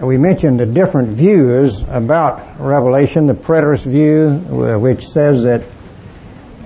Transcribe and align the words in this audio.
we 0.00 0.18
mentioned 0.18 0.60
the 0.60 0.66
different 0.66 1.10
views 1.10 1.82
about 1.88 2.60
Revelation, 2.60 3.26
the 3.26 3.34
preterist 3.34 3.86
view, 3.86 4.30
which 4.78 5.08
says 5.08 5.44
that 5.44 5.62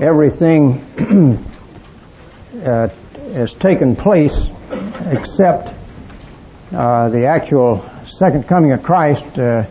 everything 0.01 0.85
uh, 2.65 2.89
has 3.33 3.55
taken 3.55 3.95
place 3.95 4.51
except 5.07 5.73
uh, 6.73 7.09
the 7.11 7.27
actual 7.27 7.89
second 8.07 8.49
coming 8.49 8.73
of 8.73 8.83
Christ. 8.83 9.39
Uh, 9.39 9.65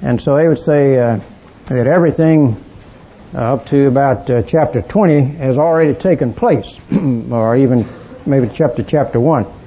and 0.00 0.20
so 0.20 0.36
they 0.36 0.48
would 0.48 0.58
say 0.58 0.98
uh, 0.98 1.20
that 1.66 1.86
everything 1.86 2.56
up 3.34 3.66
to 3.66 3.86
about 3.86 4.30
uh, 4.30 4.42
chapter 4.42 4.80
20 4.80 5.20
has 5.36 5.58
already 5.58 5.92
taken 5.92 6.32
place, 6.32 6.80
or 7.30 7.56
even 7.56 7.86
maybe 8.24 8.48
chapter 8.52 8.82
chapter 8.82 9.20
1. 9.20 9.57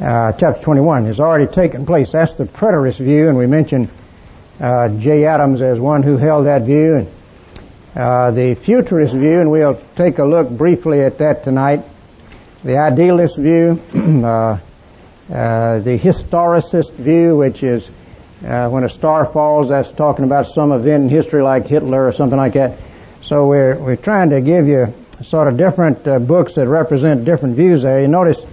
Uh, 0.00 0.32
chapter 0.32 0.60
21 0.60 1.06
has 1.06 1.20
already 1.20 1.46
taken 1.46 1.86
place. 1.86 2.10
That's 2.12 2.34
the 2.34 2.46
preterist 2.46 2.98
view, 2.98 3.28
and 3.28 3.38
we 3.38 3.46
mentioned 3.46 3.88
uh, 4.60 4.88
Jay 4.88 5.24
Adams 5.24 5.62
as 5.62 5.78
one 5.78 6.02
who 6.02 6.16
held 6.16 6.46
that 6.46 6.62
view, 6.62 6.96
and 6.96 7.10
uh, 7.94 8.32
the 8.32 8.56
futurist 8.56 9.14
view, 9.14 9.40
and 9.40 9.52
we'll 9.52 9.80
take 9.94 10.18
a 10.18 10.24
look 10.24 10.50
briefly 10.50 11.00
at 11.00 11.18
that 11.18 11.44
tonight. 11.44 11.84
The 12.64 12.78
idealist 12.78 13.38
view, 13.38 13.80
uh, 13.94 14.58
the 15.28 15.98
historicist 16.02 16.92
view, 16.94 17.36
which 17.36 17.62
is 17.62 17.88
uh, 18.44 18.68
when 18.70 18.82
a 18.82 18.88
star 18.88 19.24
falls, 19.24 19.68
that's 19.68 19.92
talking 19.92 20.24
about 20.24 20.48
some 20.48 20.72
event 20.72 21.04
in 21.04 21.08
history 21.08 21.42
like 21.42 21.68
Hitler 21.68 22.08
or 22.08 22.12
something 22.12 22.38
like 22.38 22.54
that. 22.54 22.78
So 23.22 23.46
we're 23.46 23.76
we're 23.76 23.96
trying 23.96 24.30
to 24.30 24.40
give 24.40 24.66
you 24.66 24.92
sort 25.22 25.46
of 25.46 25.56
different 25.56 26.06
uh, 26.08 26.18
books 26.18 26.56
that 26.56 26.66
represent 26.66 27.24
different 27.24 27.54
views 27.54 27.82
there. 27.82 28.00
You 28.00 28.08
notice, 28.08 28.44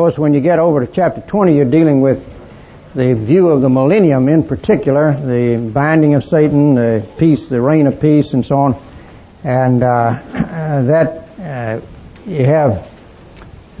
course, 0.00 0.18
when 0.18 0.32
you 0.32 0.40
get 0.40 0.58
over 0.58 0.86
to 0.86 0.90
chapter 0.90 1.20
20, 1.20 1.54
you're 1.54 1.66
dealing 1.66 2.00
with 2.00 2.24
the 2.94 3.12
view 3.14 3.50
of 3.50 3.60
the 3.60 3.68
millennium 3.68 4.30
in 4.30 4.42
particular, 4.42 5.12
the 5.12 5.58
binding 5.58 6.14
of 6.14 6.24
Satan, 6.24 6.74
the 6.74 7.06
peace, 7.18 7.48
the 7.48 7.60
reign 7.60 7.86
of 7.86 8.00
peace, 8.00 8.32
and 8.32 8.46
so 8.46 8.56
on. 8.60 8.82
And 9.44 9.82
uh, 9.82 10.22
that 10.32 11.28
uh, 11.38 11.80
you 12.26 12.46
have 12.46 12.90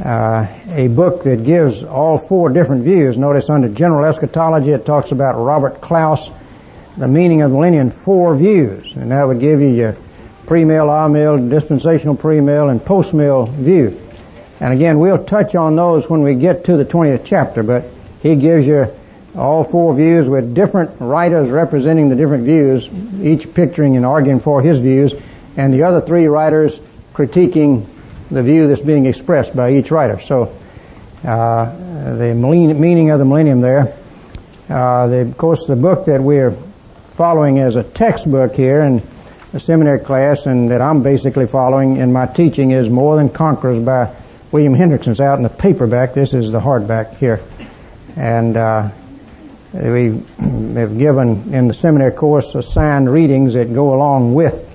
uh, 0.04 0.46
a 0.68 0.88
book 0.88 1.22
that 1.22 1.42
gives 1.42 1.84
all 1.84 2.18
four 2.18 2.50
different 2.50 2.84
views. 2.84 3.16
Notice 3.16 3.48
under 3.48 3.70
general 3.70 4.04
eschatology, 4.04 4.72
it 4.72 4.84
talks 4.84 5.12
about 5.12 5.42
Robert 5.42 5.80
Clouse, 5.80 6.28
the 6.98 7.08
meaning 7.08 7.40
of 7.40 7.50
the 7.50 7.56
millennium, 7.56 7.88
four 7.88 8.36
views, 8.36 8.94
and 8.94 9.10
that 9.10 9.26
would 9.26 9.40
give 9.40 9.62
you 9.62 9.68
your 9.68 9.96
pre-mill, 10.44 10.90
amill, 10.90 11.48
dispensational 11.48 12.14
pre-mill, 12.14 12.68
and 12.68 12.84
post-mill 12.84 13.46
view. 13.46 14.09
And 14.60 14.74
again, 14.74 14.98
we'll 14.98 15.24
touch 15.24 15.54
on 15.54 15.74
those 15.74 16.08
when 16.08 16.22
we 16.22 16.34
get 16.34 16.64
to 16.66 16.76
the 16.76 16.84
20th 16.84 17.22
chapter, 17.24 17.62
but 17.62 17.84
he 18.22 18.36
gives 18.36 18.66
you 18.66 18.94
all 19.34 19.64
four 19.64 19.94
views 19.94 20.28
with 20.28 20.54
different 20.54 21.00
writers 21.00 21.48
representing 21.48 22.10
the 22.10 22.16
different 22.16 22.44
views, 22.44 22.88
each 23.22 23.52
picturing 23.54 23.96
and 23.96 24.04
arguing 24.04 24.40
for 24.40 24.60
his 24.60 24.80
views, 24.80 25.14
and 25.56 25.72
the 25.72 25.84
other 25.84 26.00
three 26.00 26.26
writers 26.26 26.78
critiquing 27.14 27.86
the 28.30 28.42
view 28.42 28.68
that's 28.68 28.82
being 28.82 29.06
expressed 29.06 29.56
by 29.56 29.72
each 29.72 29.90
writer. 29.90 30.20
So, 30.20 30.54
uh, 31.24 32.16
the 32.16 32.34
meaning 32.34 33.10
of 33.10 33.18
the 33.18 33.24
millennium 33.24 33.60
there. 33.60 33.96
Uh, 34.68 35.06
the, 35.08 35.20
of 35.22 35.36
course, 35.36 35.66
the 35.66 35.76
book 35.76 36.06
that 36.06 36.22
we're 36.22 36.56
following 37.14 37.58
as 37.58 37.76
a 37.76 37.82
textbook 37.82 38.54
here 38.54 38.82
in 38.82 39.02
a 39.52 39.60
seminary 39.60 39.98
class, 39.98 40.46
and 40.46 40.70
that 40.70 40.80
I'm 40.80 41.02
basically 41.02 41.46
following 41.46 41.96
in 41.96 42.12
my 42.12 42.26
teaching, 42.26 42.70
is 42.70 42.88
More 42.88 43.16
Than 43.16 43.30
Conquerors 43.30 43.82
by 43.84 44.14
William 44.52 44.74
Hendriksen's 44.74 45.20
out 45.20 45.36
in 45.36 45.44
the 45.44 45.48
paperback. 45.48 46.12
This 46.12 46.34
is 46.34 46.50
the 46.50 46.58
hardback 46.58 47.16
here, 47.18 47.40
and 48.16 48.56
uh, 48.56 48.90
we 49.72 50.22
have 50.74 50.98
given 50.98 51.54
in 51.54 51.68
the 51.68 51.74
seminary 51.74 52.10
course 52.10 52.56
assigned 52.56 53.08
readings 53.08 53.54
that 53.54 53.72
go 53.72 53.94
along 53.94 54.34
with 54.34 54.66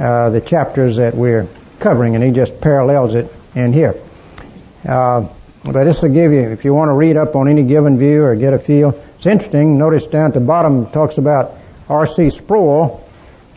uh, 0.00 0.30
the 0.30 0.40
chapters 0.40 0.96
that 0.96 1.14
we're 1.14 1.46
covering, 1.78 2.16
and 2.16 2.24
he 2.24 2.32
just 2.32 2.60
parallels 2.60 3.14
it 3.14 3.32
in 3.54 3.72
here. 3.72 3.94
Uh, 4.84 5.28
but 5.62 5.84
this 5.84 6.02
will 6.02 6.08
give 6.08 6.32
you, 6.32 6.50
if 6.50 6.64
you 6.64 6.74
want 6.74 6.88
to 6.88 6.94
read 6.94 7.16
up 7.16 7.36
on 7.36 7.46
any 7.46 7.62
given 7.62 7.98
view 7.98 8.24
or 8.24 8.34
get 8.34 8.52
a 8.54 8.58
feel, 8.58 9.00
it's 9.18 9.26
interesting. 9.26 9.78
Notice 9.78 10.06
down 10.06 10.28
at 10.28 10.34
the 10.34 10.40
bottom 10.40 10.90
talks 10.90 11.18
about 11.18 11.52
R.C. 11.88 12.30
Sproul, 12.30 13.08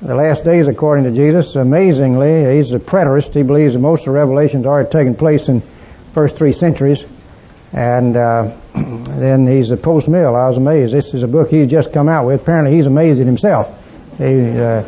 the 0.01 0.15
last 0.15 0.43
days 0.43 0.67
according 0.67 1.05
to 1.05 1.11
Jesus. 1.11 1.55
Amazingly, 1.55 2.55
he's 2.55 2.73
a 2.73 2.79
preterist. 2.79 3.33
He 3.33 3.43
believes 3.43 3.73
that 3.73 3.79
most 3.79 4.01
of 4.01 4.05
the 4.05 4.11
revelations 4.11 4.65
already 4.65 4.89
taken 4.89 5.15
place 5.15 5.47
in 5.47 5.61
first 6.13 6.35
three 6.37 6.51
centuries. 6.51 7.03
And 7.71 8.17
uh, 8.17 8.51
then 8.73 9.47
he's 9.47 9.71
a 9.71 9.77
post-mill. 9.77 10.35
I 10.35 10.47
was 10.47 10.57
amazed. 10.57 10.93
This 10.93 11.13
is 11.13 11.23
a 11.23 11.27
book 11.27 11.49
he's 11.49 11.69
just 11.69 11.93
come 11.93 12.09
out 12.09 12.25
with. 12.25 12.41
Apparently 12.41 12.75
he's 12.75 12.87
amazed 12.87 13.19
at 13.19 13.25
himself. 13.25 13.67
He, 14.17 14.49
uh, 14.49 14.81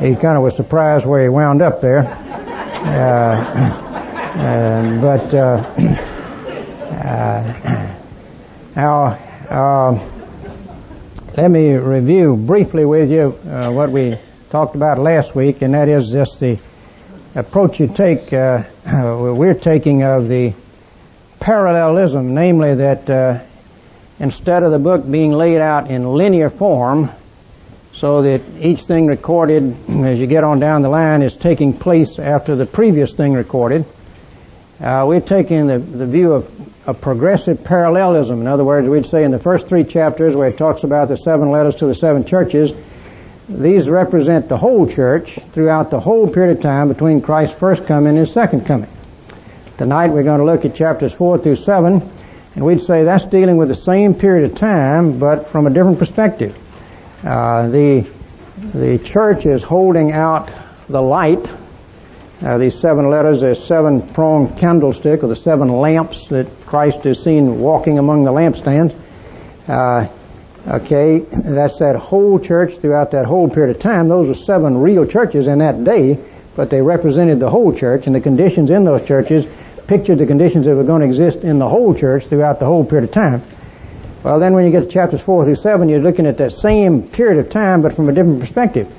he 0.00 0.14
kind 0.14 0.36
of 0.36 0.42
was 0.42 0.56
surprised 0.56 1.06
where 1.06 1.22
he 1.22 1.28
wound 1.28 1.62
up 1.62 1.80
there. 1.80 2.00
Uh, 2.80 3.40
but 5.00 5.34
uh, 5.34 5.64
uh, 7.04 7.96
now, 8.76 9.18
um, 9.50 10.00
let 11.36 11.50
me 11.50 11.72
review 11.74 12.36
briefly 12.36 12.84
with 12.84 13.10
you 13.10 13.38
uh, 13.48 13.70
what 13.70 13.90
we 13.90 14.18
talked 14.50 14.74
about 14.74 14.98
last 14.98 15.34
week, 15.34 15.60
and 15.60 15.74
that 15.74 15.88
is 15.88 16.10
just 16.10 16.40
the 16.40 16.58
approach 17.34 17.80
you 17.80 17.86
take, 17.86 18.32
uh, 18.32 18.62
we're 18.86 19.52
taking 19.52 20.02
of 20.02 20.28
the 20.28 20.54
parallelism, 21.38 22.34
namely 22.34 22.76
that 22.76 23.10
uh, 23.10 23.40
instead 24.18 24.62
of 24.62 24.72
the 24.72 24.78
book 24.78 25.08
being 25.08 25.32
laid 25.32 25.60
out 25.60 25.90
in 25.90 26.06
linear 26.14 26.48
form, 26.48 27.10
so 27.92 28.22
that 28.22 28.40
each 28.58 28.80
thing 28.80 29.06
recorded 29.06 29.76
as 30.06 30.18
you 30.18 30.26
get 30.26 30.44
on 30.44 30.60
down 30.60 30.80
the 30.80 30.88
line 30.88 31.20
is 31.20 31.36
taking 31.36 31.74
place 31.74 32.18
after 32.18 32.56
the 32.56 32.64
previous 32.64 33.12
thing 33.12 33.34
recorded. 33.34 33.84
Uh, 34.80 35.04
we're 35.06 35.20
taking 35.20 35.66
the, 35.66 35.78
the 35.78 36.06
view 36.06 36.32
of, 36.32 36.88
of 36.88 37.00
progressive 37.02 37.64
parallelism. 37.64 38.40
In 38.40 38.46
other 38.46 38.64
words, 38.64 38.88
we'd 38.88 39.04
say 39.04 39.24
in 39.24 39.30
the 39.30 39.38
first 39.38 39.68
three 39.68 39.84
chapters 39.84 40.34
where 40.34 40.48
it 40.48 40.56
talks 40.56 40.84
about 40.84 41.08
the 41.08 41.16
seven 41.16 41.50
letters 41.50 41.76
to 41.76 41.86
the 41.86 41.94
seven 41.94 42.24
churches, 42.24 42.72
these 43.48 43.88
represent 43.88 44.48
the 44.48 44.58
whole 44.58 44.86
church 44.86 45.38
throughout 45.52 45.90
the 45.90 46.00
whole 46.00 46.28
period 46.28 46.58
of 46.58 46.62
time 46.62 46.88
between 46.88 47.22
Christ's 47.22 47.58
first 47.58 47.86
coming 47.86 48.10
and 48.10 48.18
his 48.18 48.32
second 48.32 48.66
coming. 48.66 48.90
Tonight 49.78 50.08
we're 50.08 50.22
going 50.22 50.40
to 50.40 50.44
look 50.44 50.64
at 50.64 50.74
chapters 50.74 51.14
four 51.14 51.38
through 51.38 51.56
seven, 51.56 52.10
and 52.54 52.64
we'd 52.64 52.80
say 52.80 53.04
that's 53.04 53.24
dealing 53.24 53.56
with 53.56 53.68
the 53.68 53.74
same 53.74 54.14
period 54.14 54.50
of 54.50 54.58
time, 54.58 55.18
but 55.18 55.46
from 55.46 55.66
a 55.66 55.70
different 55.70 55.98
perspective. 55.98 56.56
Uh, 57.24 57.68
the 57.68 58.10
the 58.74 58.98
church 58.98 59.46
is 59.46 59.62
holding 59.62 60.12
out 60.12 60.50
the 60.88 61.00
light. 61.00 61.50
Uh, 62.42 62.58
these 62.58 62.78
seven 62.78 63.08
letters, 63.08 63.42
a 63.42 63.54
seven-pronged 63.54 64.58
candlestick, 64.58 65.22
or 65.22 65.28
the 65.28 65.36
seven 65.36 65.68
lamps 65.68 66.26
that 66.26 66.46
Christ 66.66 67.06
is 67.06 67.22
seen 67.22 67.60
walking 67.60 67.98
among 67.98 68.24
the 68.24 68.32
lampstands. 68.32 68.94
Uh, 69.66 70.08
okay, 70.68 71.18
that's 71.18 71.78
that 71.78 71.96
whole 71.96 72.38
church 72.38 72.76
throughout 72.78 73.12
that 73.12 73.24
whole 73.24 73.48
period 73.48 73.76
of 73.76 73.82
time. 73.82 74.08
Those 74.08 74.28
were 74.28 74.34
seven 74.34 74.78
real 74.78 75.06
churches 75.06 75.46
in 75.46 75.58
that 75.58 75.82
day, 75.84 76.18
but 76.56 76.70
they 76.70 76.82
represented 76.82 77.40
the 77.40 77.50
whole 77.50 77.74
church, 77.74 78.06
and 78.06 78.14
the 78.14 78.20
conditions 78.20 78.70
in 78.70 78.84
those 78.84 79.06
churches 79.06 79.46
pictured 79.86 80.18
the 80.18 80.26
conditions 80.26 80.66
that 80.66 80.76
were 80.76 80.84
going 80.84 81.00
to 81.00 81.06
exist 81.06 81.38
in 81.38 81.58
the 81.58 81.68
whole 81.68 81.94
church 81.94 82.26
throughout 82.26 82.60
the 82.60 82.66
whole 82.66 82.84
period 82.84 83.08
of 83.08 83.14
time. 83.14 83.42
Well, 84.22 84.40
then 84.40 84.52
when 84.52 84.64
you 84.64 84.70
get 84.70 84.80
to 84.80 84.88
chapters 84.88 85.22
4 85.22 85.44
through 85.44 85.56
7, 85.56 85.88
you're 85.88 86.02
looking 86.02 86.26
at 86.26 86.36
that 86.38 86.52
same 86.52 87.08
period 87.08 87.38
of 87.38 87.50
time, 87.50 87.80
but 87.80 87.94
from 87.94 88.08
a 88.08 88.12
different 88.12 88.40
perspective. 88.40 88.92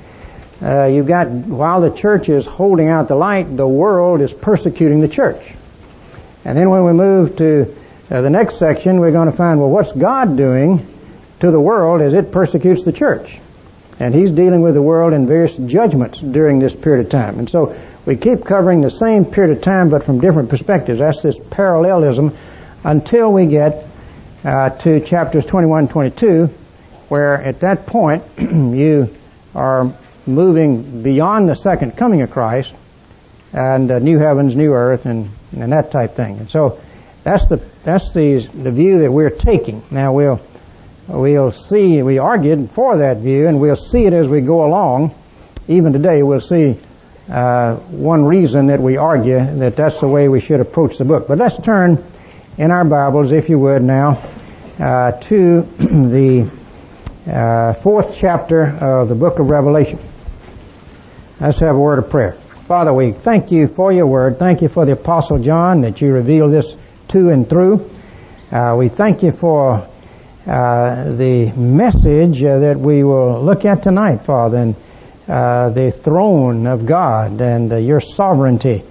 Uh, 0.62 0.86
you've 0.86 1.06
got, 1.06 1.28
while 1.28 1.80
the 1.80 1.90
church 1.90 2.28
is 2.28 2.46
holding 2.46 2.88
out 2.88 3.08
the 3.08 3.14
light, 3.14 3.56
the 3.56 3.68
world 3.68 4.20
is 4.20 4.32
persecuting 4.32 5.00
the 5.00 5.08
church. 5.08 5.40
And 6.44 6.58
then 6.58 6.70
when 6.70 6.84
we 6.84 6.92
move 6.92 7.36
to 7.36 7.76
uh, 8.10 8.22
the 8.22 8.30
next 8.30 8.58
section, 8.58 8.98
we're 8.98 9.12
going 9.12 9.30
to 9.30 9.36
find, 9.36 9.60
well, 9.60 9.70
what's 9.70 9.92
God 9.92 10.36
doing 10.36 10.86
to 11.40 11.50
the 11.50 11.60
world 11.60 12.00
as 12.00 12.14
it 12.14 12.32
persecutes 12.32 12.84
the 12.84 12.92
church? 12.92 13.38
And 13.98 14.14
He's 14.14 14.32
dealing 14.32 14.62
with 14.62 14.74
the 14.74 14.82
world 14.82 15.12
in 15.12 15.26
various 15.26 15.56
judgments 15.56 16.20
during 16.20 16.58
this 16.58 16.74
period 16.74 17.06
of 17.06 17.12
time. 17.12 17.38
And 17.38 17.50
so 17.50 17.76
we 18.06 18.16
keep 18.16 18.44
covering 18.44 18.80
the 18.80 18.90
same 18.90 19.24
period 19.24 19.56
of 19.56 19.62
time, 19.62 19.90
but 19.90 20.04
from 20.04 20.20
different 20.20 20.48
perspectives. 20.48 21.00
That's 21.00 21.22
this 21.22 21.38
parallelism 21.50 22.36
until 22.82 23.32
we 23.32 23.46
get 23.46 23.86
uh, 24.44 24.70
to 24.70 25.00
chapters 25.00 25.44
21 25.44 25.80
and 25.80 25.90
22, 25.90 26.46
where 27.08 27.34
at 27.34 27.60
that 27.60 27.86
point 27.86 28.24
you 28.38 29.14
are 29.54 29.92
moving 30.26 31.02
beyond 31.02 31.48
the 31.48 31.54
second 31.54 31.96
coming 31.96 32.22
of 32.22 32.30
Christ 32.30 32.74
and 33.52 33.90
uh, 33.90 33.98
new 33.98 34.18
heavens, 34.18 34.54
new 34.54 34.72
earth, 34.72 35.06
and, 35.06 35.28
and 35.52 35.72
that 35.72 35.90
type 35.90 36.14
thing. 36.14 36.38
And 36.38 36.50
so 36.50 36.80
that's 37.24 37.46
the 37.46 37.56
that's 37.84 38.12
the 38.12 38.38
the 38.38 38.70
view 38.70 39.00
that 39.00 39.12
we're 39.12 39.30
taking. 39.30 39.82
Now 39.90 40.12
we'll 40.12 40.40
we'll 41.08 41.50
see. 41.50 42.02
We 42.02 42.18
argued 42.18 42.70
for 42.70 42.98
that 42.98 43.18
view, 43.18 43.48
and 43.48 43.60
we'll 43.60 43.76
see 43.76 44.04
it 44.04 44.12
as 44.12 44.28
we 44.28 44.40
go 44.40 44.64
along. 44.64 45.14
Even 45.68 45.92
today, 45.92 46.22
we'll 46.22 46.40
see 46.40 46.78
uh, 47.30 47.76
one 47.76 48.24
reason 48.24 48.66
that 48.66 48.80
we 48.80 48.96
argue 48.96 49.38
that 49.38 49.76
that's 49.76 50.00
the 50.00 50.08
way 50.08 50.28
we 50.28 50.40
should 50.40 50.60
approach 50.60 50.98
the 50.98 51.04
book. 51.04 51.28
But 51.28 51.38
let's 51.38 51.56
turn 51.58 52.04
in 52.58 52.70
our 52.70 52.84
Bibles, 52.84 53.32
if 53.32 53.48
you 53.48 53.58
would 53.58 53.82
now, 53.82 54.22
uh, 54.78 55.12
to 55.12 55.62
the 55.78 56.50
uh, 57.26 57.74
fourth 57.74 58.16
chapter 58.16 58.66
of 58.66 59.08
the 59.08 59.14
book 59.14 59.38
of 59.38 59.48
Revelation. 59.48 59.98
Let's 61.40 61.58
have 61.60 61.76
a 61.76 61.78
word 61.78 61.98
of 61.98 62.10
prayer. 62.10 62.32
Father, 62.66 62.92
we 62.92 63.12
thank 63.12 63.50
you 63.50 63.66
for 63.66 63.92
your 63.92 64.06
word. 64.06 64.38
Thank 64.38 64.62
you 64.62 64.68
for 64.68 64.84
the 64.84 64.92
Apostle 64.92 65.38
John 65.38 65.80
that 65.82 66.00
you 66.00 66.12
revealed 66.12 66.52
this 66.52 66.74
to 67.08 67.30
and 67.30 67.48
through. 67.48 67.90
Uh, 68.52 68.74
we 68.78 68.88
thank 68.88 69.22
you 69.22 69.32
for 69.32 69.88
uh, 70.50 71.12
the 71.12 71.52
message 71.52 72.42
uh, 72.42 72.58
that 72.58 72.76
we 72.76 73.04
will 73.04 73.40
look 73.40 73.64
at 73.64 73.84
tonight, 73.84 74.24
Father, 74.24 74.56
and 74.56 74.76
uh, 75.28 75.70
the 75.70 75.92
throne 75.92 76.66
of 76.66 76.86
God 76.86 77.40
and 77.40 77.72
uh, 77.72 77.76
your 77.76 78.00
sovereignty 78.00 78.82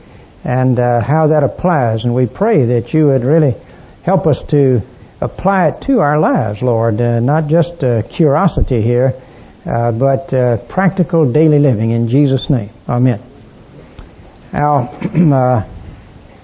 and 0.45 0.79
uh, 0.79 1.01
how 1.01 1.27
that 1.27 1.43
applies. 1.43 2.05
And 2.05 2.15
we 2.15 2.27
pray 2.27 2.63
that 2.63 2.93
you 2.93 3.07
would 3.07 3.25
really 3.25 3.55
help 4.03 4.25
us 4.25 4.41
to 4.43 4.81
apply 5.19 5.67
it 5.67 5.81
to 5.81 5.99
our 5.99 6.17
lives, 6.17 6.61
Lord, 6.61 6.97
not 6.99 7.47
just 7.47 7.79
curiosity 8.09 8.81
here, 8.81 9.21
but 9.65 10.29
practical 10.69 11.29
daily 11.29 11.59
living 11.59 11.91
in 11.91 12.07
Jesus' 12.07 12.49
name. 12.49 12.69
Amen. 12.87 13.21
Now, 14.53 14.97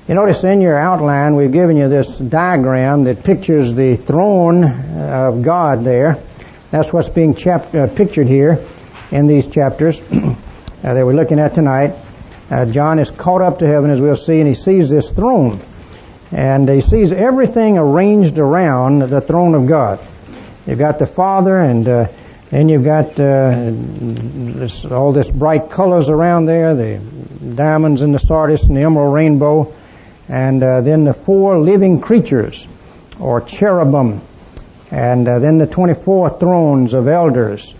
you 0.07 0.13
notice 0.13 0.43
in 0.43 0.61
your 0.61 0.77
outline 0.77 1.35
we've 1.35 1.51
given 1.51 1.77
you 1.77 1.89
this 1.89 2.19
diagram 2.19 3.05
that 3.05 3.23
pictures 3.23 3.73
the 3.73 3.95
throne 3.95 4.63
of 4.63 5.41
God 5.41 5.83
there. 5.83 6.19
That's 6.69 6.93
what's 6.93 7.09
being 7.09 7.33
chap- 7.33 7.73
uh, 7.73 7.87
pictured 7.87 8.27
here 8.27 8.63
in 9.09 9.25
these 9.25 9.47
chapters 9.47 9.99
uh, 10.11 10.35
that 10.83 11.03
we're 11.03 11.15
looking 11.15 11.39
at 11.39 11.55
tonight. 11.55 11.95
Uh, 12.51 12.67
John 12.67 12.99
is 12.99 13.09
caught 13.09 13.41
up 13.41 13.59
to 13.59 13.67
heaven, 13.67 13.89
as 13.89 13.99
we'll 13.99 14.15
see, 14.15 14.39
and 14.39 14.47
he 14.47 14.53
sees 14.53 14.91
this 14.91 15.09
throne. 15.09 15.59
And 16.31 16.69
he 16.69 16.81
sees 16.81 17.11
everything 17.11 17.79
arranged 17.79 18.37
around 18.37 18.99
the 18.99 19.21
throne 19.21 19.55
of 19.55 19.65
God. 19.65 20.05
You've 20.67 20.77
got 20.77 20.99
the 20.99 21.07
Father, 21.07 21.59
and 21.59 21.87
uh, 21.87 22.07
then 22.51 22.69
you've 22.69 22.83
got 22.83 23.19
uh, 23.19 23.71
this, 23.71 24.85
all 24.85 25.13
this 25.13 25.31
bright 25.31 25.71
colors 25.71 26.09
around 26.09 26.45
there, 26.45 26.75
the 26.75 26.99
diamonds 27.55 28.03
and 28.03 28.13
the 28.13 28.19
sardis 28.19 28.65
and 28.65 28.77
the 28.77 28.81
emerald 28.81 29.11
rainbow 29.11 29.73
and 30.27 30.63
uh, 30.63 30.81
then 30.81 31.03
the 31.03 31.13
four 31.13 31.59
living 31.59 32.01
creatures, 32.01 32.67
or 33.19 33.41
cherubim, 33.41 34.21
and 34.91 35.27
uh, 35.27 35.39
then 35.39 35.57
the 35.57 35.67
24 35.67 36.39
thrones 36.39 36.93
of 36.93 37.07
elders, 37.07 37.73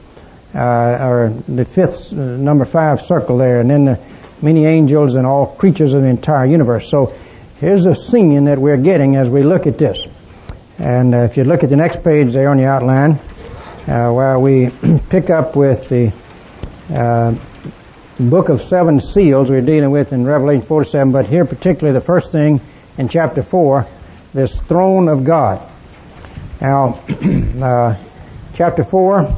uh, 0.54 0.98
or 1.02 1.34
the 1.48 1.66
fifth, 1.66 2.14
uh, 2.14 2.16
number 2.16 2.66
five 2.66 3.02
circle 3.02 3.38
there, 3.38 3.60
and 3.60 3.70
then 3.70 3.86
the 3.86 4.00
many 4.42 4.66
angels 4.66 5.16
and 5.16 5.26
all 5.26 5.48
creatures 5.48 5.94
of 5.94 6.02
the 6.02 6.08
entire 6.08 6.46
universe. 6.46 6.90
So 6.90 7.16
here's 7.60 7.84
the 7.86 7.96
scene 7.96 8.46
that 8.46 8.60
we're 8.60 8.78
getting 8.78 9.16
as 9.16 9.30
we 9.30 9.44
look 9.44 9.68
at 9.68 9.78
this. 9.78 10.06
And 10.78 11.16
uh, 11.16 11.20
if 11.20 11.38
you 11.38 11.46
look 11.46 11.64
at 11.64 11.70
the 11.70 11.76
next 11.76 12.04
page 12.04 12.34
there 12.34 12.50
on 12.50 12.58
the 12.58 12.66
outline, 12.66 13.20
uh, 13.88 14.12
where 14.12 14.38
we 14.40 14.70
pick 15.10 15.30
up 15.30 15.56
with 15.56 15.90
the 15.90 16.12
book 18.20 18.48
of 18.48 18.62
seven 18.62 19.02
seals 19.02 19.50
we're 19.50 19.60
dealing 19.60 19.92
with 19.92 20.14
in 20.14 20.26
Revelation 20.26 20.66
47, 20.66 21.12
but 21.12 21.26
here 21.26 21.44
particularly 21.44 21.94
the 21.94 22.06
first 22.06 22.32
thing 22.32 22.62
in 22.98 23.10
chapter 23.10 23.44
4, 23.44 23.86
this 24.34 24.62
throne 24.62 25.10
of 25.10 25.26
God. 25.26 25.62
Now, 26.62 27.02
uh, 27.62 27.98
chapter 28.54 28.86
4 28.86 29.36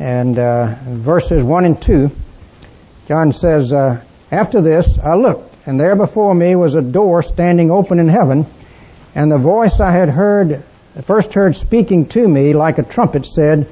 and 0.00 0.38
uh, 0.38 0.76
verses 0.84 1.42
1 1.42 1.64
and 1.66 1.82
2, 1.82 2.10
John 3.06 3.32
says, 3.34 3.70
uh, 3.70 4.02
After 4.30 4.62
this 4.62 4.98
I 4.98 5.14
looked, 5.14 5.54
and 5.66 5.78
there 5.78 5.94
before 5.94 6.34
me 6.34 6.56
was 6.56 6.74
a 6.74 6.82
door 6.82 7.22
standing 7.22 7.70
open 7.70 7.98
in 7.98 8.08
heaven, 8.08 8.46
and 9.14 9.30
the 9.30 9.38
voice 9.38 9.78
I 9.78 9.92
had 9.92 10.08
heard, 10.08 10.64
first 11.02 11.34
heard 11.34 11.54
speaking 11.54 12.06
to 12.08 12.26
me 12.26 12.54
like 12.54 12.78
a 12.78 12.82
trumpet 12.82 13.26
said, 13.26 13.70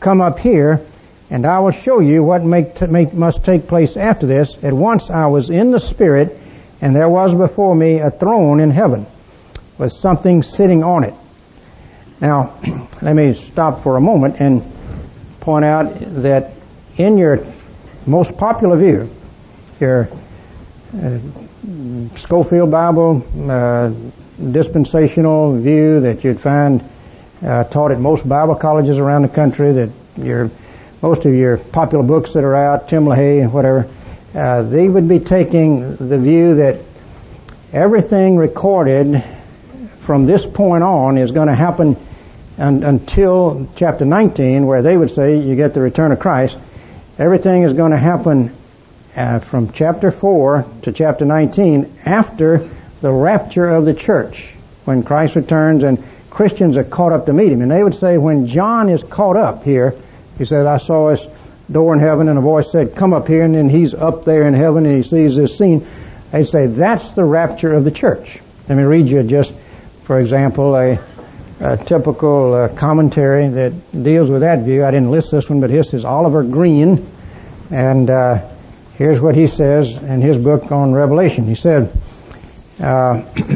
Come 0.00 0.20
up 0.20 0.38
here, 0.38 0.82
and 1.30 1.44
I 1.44 1.58
will 1.60 1.72
show 1.72 2.00
you 2.00 2.22
what 2.22 2.44
make, 2.44 2.80
make, 2.88 3.12
must 3.12 3.44
take 3.44 3.66
place 3.66 3.96
after 3.96 4.26
this. 4.26 4.56
At 4.62 4.72
once 4.72 5.10
I 5.10 5.26
was 5.26 5.50
in 5.50 5.72
the 5.72 5.80
Spirit, 5.80 6.38
and 6.80 6.94
there 6.94 7.08
was 7.08 7.34
before 7.34 7.74
me 7.74 7.98
a 7.98 8.10
throne 8.10 8.60
in 8.60 8.70
heaven, 8.70 9.06
with 9.78 9.92
something 9.92 10.42
sitting 10.42 10.84
on 10.84 11.04
it. 11.04 11.14
Now, 12.20 12.54
let 13.02 13.14
me 13.14 13.34
stop 13.34 13.82
for 13.82 13.96
a 13.96 14.00
moment 14.00 14.40
and 14.40 14.64
point 15.40 15.64
out 15.64 15.94
that 16.22 16.52
in 16.96 17.18
your 17.18 17.44
most 18.06 18.36
popular 18.36 18.76
view, 18.76 19.10
your 19.80 20.08
uh, 20.96 21.18
Scofield 22.16 22.70
Bible 22.70 23.26
uh, 23.50 23.92
dispensational 24.52 25.56
view 25.58 26.00
that 26.00 26.22
you'd 26.22 26.40
find 26.40 26.88
uh, 27.42 27.64
taught 27.64 27.90
at 27.90 27.98
most 27.98 28.28
Bible 28.28 28.54
colleges 28.54 28.96
around 28.96 29.22
the 29.22 29.28
country, 29.28 29.72
that 29.72 29.90
your 30.16 30.50
most 31.02 31.26
of 31.26 31.34
your 31.34 31.58
popular 31.58 32.04
books 32.04 32.32
that 32.32 32.44
are 32.44 32.56
out, 32.56 32.88
Tim 32.88 33.04
LaHaye 33.04 33.42
and 33.42 33.52
whatever, 33.52 33.88
uh, 34.34 34.62
they 34.62 34.88
would 34.88 35.08
be 35.08 35.18
taking 35.18 35.96
the 35.96 36.18
view 36.18 36.56
that 36.56 36.80
everything 37.72 38.36
recorded 38.36 39.22
from 40.00 40.26
this 40.26 40.46
point 40.46 40.84
on 40.84 41.18
is 41.18 41.32
going 41.32 41.48
to 41.48 41.54
happen 41.54 41.96
un- 42.58 42.82
until 42.82 43.68
chapter 43.76 44.04
19, 44.04 44.66
where 44.66 44.82
they 44.82 44.96
would 44.96 45.10
say 45.10 45.38
you 45.38 45.56
get 45.56 45.74
the 45.74 45.80
return 45.80 46.12
of 46.12 46.20
Christ. 46.20 46.56
Everything 47.18 47.62
is 47.62 47.72
going 47.72 47.92
to 47.92 47.98
happen 47.98 48.54
uh, 49.16 49.38
from 49.38 49.72
chapter 49.72 50.10
4 50.10 50.66
to 50.82 50.92
chapter 50.92 51.24
19 51.24 51.98
after 52.04 52.68
the 53.00 53.10
rapture 53.10 53.68
of 53.68 53.84
the 53.84 53.94
church, 53.94 54.54
when 54.84 55.02
Christ 55.02 55.36
returns 55.36 55.82
and 55.82 56.02
Christians 56.30 56.76
are 56.76 56.84
caught 56.84 57.12
up 57.12 57.26
to 57.26 57.32
meet 57.32 57.52
him. 57.52 57.62
And 57.62 57.70
they 57.70 57.82
would 57.82 57.94
say 57.94 58.18
when 58.18 58.46
John 58.46 58.88
is 58.88 59.02
caught 59.02 59.36
up 59.36 59.64
here, 59.64 59.94
he 60.38 60.44
said, 60.44 60.66
I 60.66 60.78
saw 60.78 61.10
this 61.10 61.26
door 61.70 61.94
in 61.94 62.00
heaven 62.00 62.28
and 62.28 62.38
a 62.38 62.42
voice 62.42 62.70
said, 62.70 62.94
come 62.94 63.12
up 63.12 63.26
here 63.26 63.42
and 63.42 63.54
then 63.54 63.68
he's 63.68 63.94
up 63.94 64.24
there 64.24 64.46
in 64.46 64.54
heaven 64.54 64.86
and 64.86 64.96
he 64.96 65.02
sees 65.02 65.36
this 65.36 65.56
scene. 65.56 65.86
They 66.32 66.44
say 66.44 66.66
that's 66.66 67.12
the 67.12 67.24
rapture 67.24 67.72
of 67.72 67.84
the 67.84 67.90
church. 67.90 68.38
Let 68.68 68.76
me 68.76 68.84
read 68.84 69.08
you 69.08 69.22
just, 69.22 69.54
for 70.02 70.20
example, 70.20 70.76
a, 70.76 70.98
a 71.60 71.76
typical 71.76 72.54
uh, 72.54 72.68
commentary 72.68 73.48
that 73.48 74.02
deals 74.02 74.30
with 74.30 74.42
that 74.42 74.60
view. 74.60 74.84
I 74.84 74.90
didn't 74.90 75.10
list 75.10 75.30
this 75.30 75.48
one, 75.48 75.60
but 75.60 75.70
his 75.70 75.94
is 75.94 76.04
Oliver 76.04 76.42
Greene. 76.42 77.06
And 77.70 78.10
uh, 78.10 78.48
here's 78.94 79.20
what 79.20 79.36
he 79.36 79.46
says 79.46 79.96
in 79.96 80.20
his 80.20 80.36
book 80.36 80.70
on 80.70 80.92
Revelation. 80.92 81.46
He 81.46 81.54
said, 81.54 81.92
uh, 82.80 83.22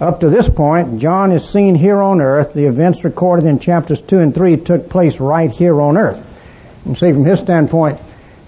Up 0.00 0.20
to 0.20 0.30
this 0.30 0.48
point, 0.48 0.98
John 0.98 1.30
is 1.30 1.46
seen 1.46 1.74
here 1.74 2.00
on 2.00 2.22
earth. 2.22 2.54
The 2.54 2.64
events 2.64 3.04
recorded 3.04 3.44
in 3.44 3.58
chapters 3.58 4.00
2 4.00 4.18
and 4.18 4.34
3 4.34 4.56
took 4.56 4.88
place 4.88 5.20
right 5.20 5.50
here 5.50 5.78
on 5.78 5.98
earth. 5.98 6.24
You 6.86 6.94
see 6.94 7.12
from 7.12 7.26
his 7.26 7.38
standpoint, 7.38 8.00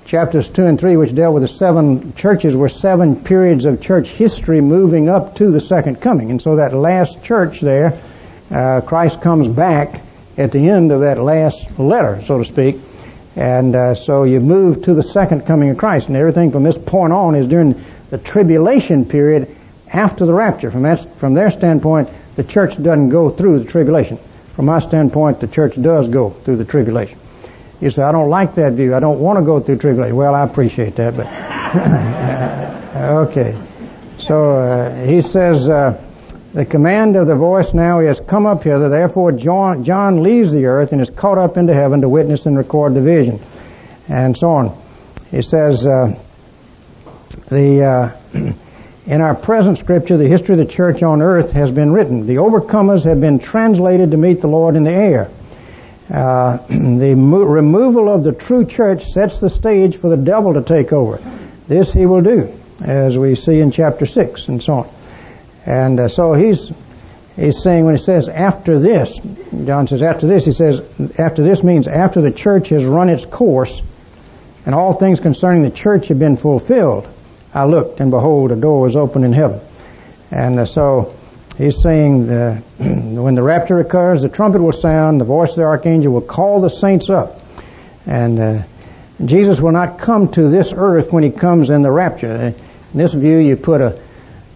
chapters 0.07 0.49
2 0.49 0.65
and 0.65 0.81
3, 0.81 0.97
which 0.97 1.15
dealt 1.15 1.35
with 1.35 1.43
the 1.43 1.51
seven 1.51 2.15
churches, 2.15 2.57
were 2.57 2.71
seven 2.71 3.23
periods 3.23 3.67
of 3.67 3.83
church 3.83 4.09
history 4.09 4.63
moving 4.63 5.11
up 5.11 5.37
to 5.37 5.51
the 5.51 5.61
second 5.61 6.01
coming. 6.01 6.31
And 6.31 6.41
so 6.41 6.57
that 6.57 6.73
last 6.73 7.23
church 7.23 7.61
there, 7.61 8.01
uh, 8.51 8.81
Christ 8.81 9.21
comes 9.21 9.47
back 9.47 10.01
at 10.39 10.53
the 10.53 10.71
end 10.71 10.91
of 10.91 11.03
that 11.03 11.19
last 11.19 11.79
letter, 11.79 12.23
so 12.23 12.39
to 12.39 12.47
speak. 12.47 12.79
And 13.37 13.77
uh, 13.77 13.95
so 13.95 14.25
you 14.25 14.41
move 14.41 14.85
to 14.85 14.95
the 14.95 15.03
second 15.03 15.45
coming 15.45 15.69
of 15.69 15.77
Christ. 15.77 16.09
And 16.09 16.17
everything 16.17 16.51
from 16.51 16.63
this 16.63 16.79
point 16.79 17.13
on 17.13 17.35
is 17.35 17.47
during 17.47 17.85
the 18.09 18.17
tribulation 18.17 19.05
period 19.05 19.55
after 19.93 20.27
the 20.27 20.33
rapture. 20.33 20.71
From, 20.71 20.83
that, 20.83 21.19
from 21.19 21.35
their 21.35 21.51
standpoint, 21.51 22.09
the 22.37 22.45
church 22.45 22.83
doesn't 22.83 23.11
go 23.11 23.29
through 23.31 23.61
the 23.61 23.65
tribulation. 23.65 24.19
From 24.55 24.67
my 24.67 24.81
standpoint, 24.81 25.41
the 25.41 25.49
church 25.49 25.81
does 25.81 26.09
go 26.09 26.31
through 26.31 26.57
the 26.57 26.65
tribulation. 26.65 27.19
You 27.81 27.91
say, 27.91 28.03
I 28.03 28.13
don't 28.13 28.31
like 28.31 28.55
that 28.57 28.75
view. 28.75 28.95
I 28.95 29.01
don't 29.01 29.19
want 29.19 29.39
to 29.39 29.45
go 29.45 29.61
through 29.61 29.79
tribulation. 29.79 30.15
Well, 30.15 30.35
I 30.35 30.45
appreciate 30.45 30.97
that, 30.97 31.17
but 31.17 31.27
okay. 33.29 33.59
So 34.19 34.57
uh, 34.57 35.05
he 35.05 35.21
says, 35.21 35.69
uh, 35.69 36.01
the 36.53 36.65
command 36.65 37.17
of 37.17 37.27
the 37.27 37.35
voice 37.35 37.75
now 37.75 38.01
is, 38.01 38.21
come 38.21 38.47
up 38.47 38.63
hither. 38.63 38.89
Therefore, 38.89 39.33
John, 39.33 39.85
John 39.85 40.23
leaves 40.23 40.53
the 40.53 40.67
earth 40.67 40.93
and 40.93 41.01
is 41.01 41.11
caught 41.11 41.39
up 41.39 41.57
into 41.57 41.75
heaven 41.75 42.03
to 42.03 42.09
witness 42.09 42.47
and 42.47 42.57
record 42.57 42.95
the 42.95 43.01
vision, 43.01 43.41
and 44.09 44.37
so 44.37 44.51
on. 44.51 44.83
He 45.31 45.43
says, 45.43 45.87
uh, 45.87 46.15
the 47.49 47.85
uh, 47.85 48.53
in 49.07 49.21
our 49.21 49.35
present 49.35 49.79
scripture, 49.79 50.17
the 50.17 50.29
history 50.29 50.59
of 50.59 50.67
the 50.67 50.73
church 50.73 51.03
on 51.03 51.23
earth 51.23 51.51
has 51.51 51.73
been 51.73 51.93
written. 51.93 52.27
The 52.27 52.37
overcomers 52.37 53.05
have 53.05 53.21
been 53.21 53.41
translated 53.41 54.13
to 54.13 54.17
meet 54.17 54.41
the 54.41 54.47
Lord 54.47 54.77
in 54.77 54.85
the 54.85 54.93
air. 54.93 55.31
Uh, 56.13 56.57
the 56.69 57.15
mo- 57.17 57.43
removal 57.43 58.09
of 58.09 58.23
the 58.23 58.33
true 58.33 58.65
church 58.65 59.07
sets 59.07 59.41
the 59.41 59.49
stage 59.49 59.97
for 59.97 60.09
the 60.09 60.17
devil 60.17 60.55
to 60.55 60.63
take 60.63 60.93
over. 60.93 61.21
This 61.67 61.93
he 61.93 62.07
will 62.07 62.23
do, 62.23 62.57
as 62.81 63.19
we 63.19 63.35
see 63.35 63.59
in 63.59 63.73
chapter 63.73 64.07
6 64.07 64.49
and 64.49 64.63
so 64.63 64.73
on. 64.75 64.91
And 65.67 65.99
uh, 65.99 66.09
so 66.09 66.35
he's, 66.35 66.71
he's 67.35 67.61
saying 67.61 67.85
when 67.85 67.97
he 67.97 68.03
says 68.03 68.29
after 68.29 68.79
this, 68.79 69.19
John 69.65 69.89
says 69.89 70.03
after 70.03 70.29
this, 70.29 70.45
he 70.45 70.53
says 70.53 70.81
after 71.19 71.43
this 71.43 71.65
means 71.65 71.89
after 71.89 72.21
the 72.21 72.33
church 72.33 72.69
has 72.69 72.85
run 72.85 73.09
its 73.09 73.25
course 73.25 73.83
and 74.65 74.77
all 74.77 74.93
things 74.93 75.19
concerning 75.19 75.63
the 75.63 75.71
church 75.71 76.09
have 76.09 76.21
been 76.21 76.37
fulfilled. 76.37 77.09
I 77.55 77.65
looked, 77.67 78.01
and 78.01 78.11
behold, 78.11 78.51
a 78.51 78.57
door 78.57 78.81
was 78.81 78.97
open 78.97 79.25
in 79.25 79.33
heaven. 79.33 79.61
And 80.31 80.61
uh, 80.61 80.67
so 80.67 81.15
he's 81.59 81.83
saying 81.83 82.27
the, 82.27 82.63
when 82.79 83.35
the 83.35 83.43
rapture 83.43 83.79
occurs, 83.79 84.23
the 84.23 84.29
trumpet 84.29 84.63
will 84.63 84.73
sound, 84.73 85.21
the 85.21 85.25
voice 85.25 85.51
of 85.51 85.57
the 85.57 85.65
archangel 85.65 86.13
will 86.13 86.23
call 86.23 86.61
the 86.61 86.71
saints 86.71 87.11
up. 87.11 87.41
And 88.07 88.41
uh, 88.41 88.63
Jesus 89.25 89.61
will 89.61 89.73
not 89.73 89.99
come 89.99 90.29
to 90.33 90.49
this 90.49 90.73
earth 90.75 91.13
when 91.13 91.23
he 91.23 91.31
comes 91.31 91.71
in 91.71 91.83
the 91.83 91.93
rapture. 91.93 92.35
In 92.35 92.55
this 92.95 93.13
view, 93.13 93.39
you 93.39 93.57
put 93.57 93.81
a, 93.81 94.01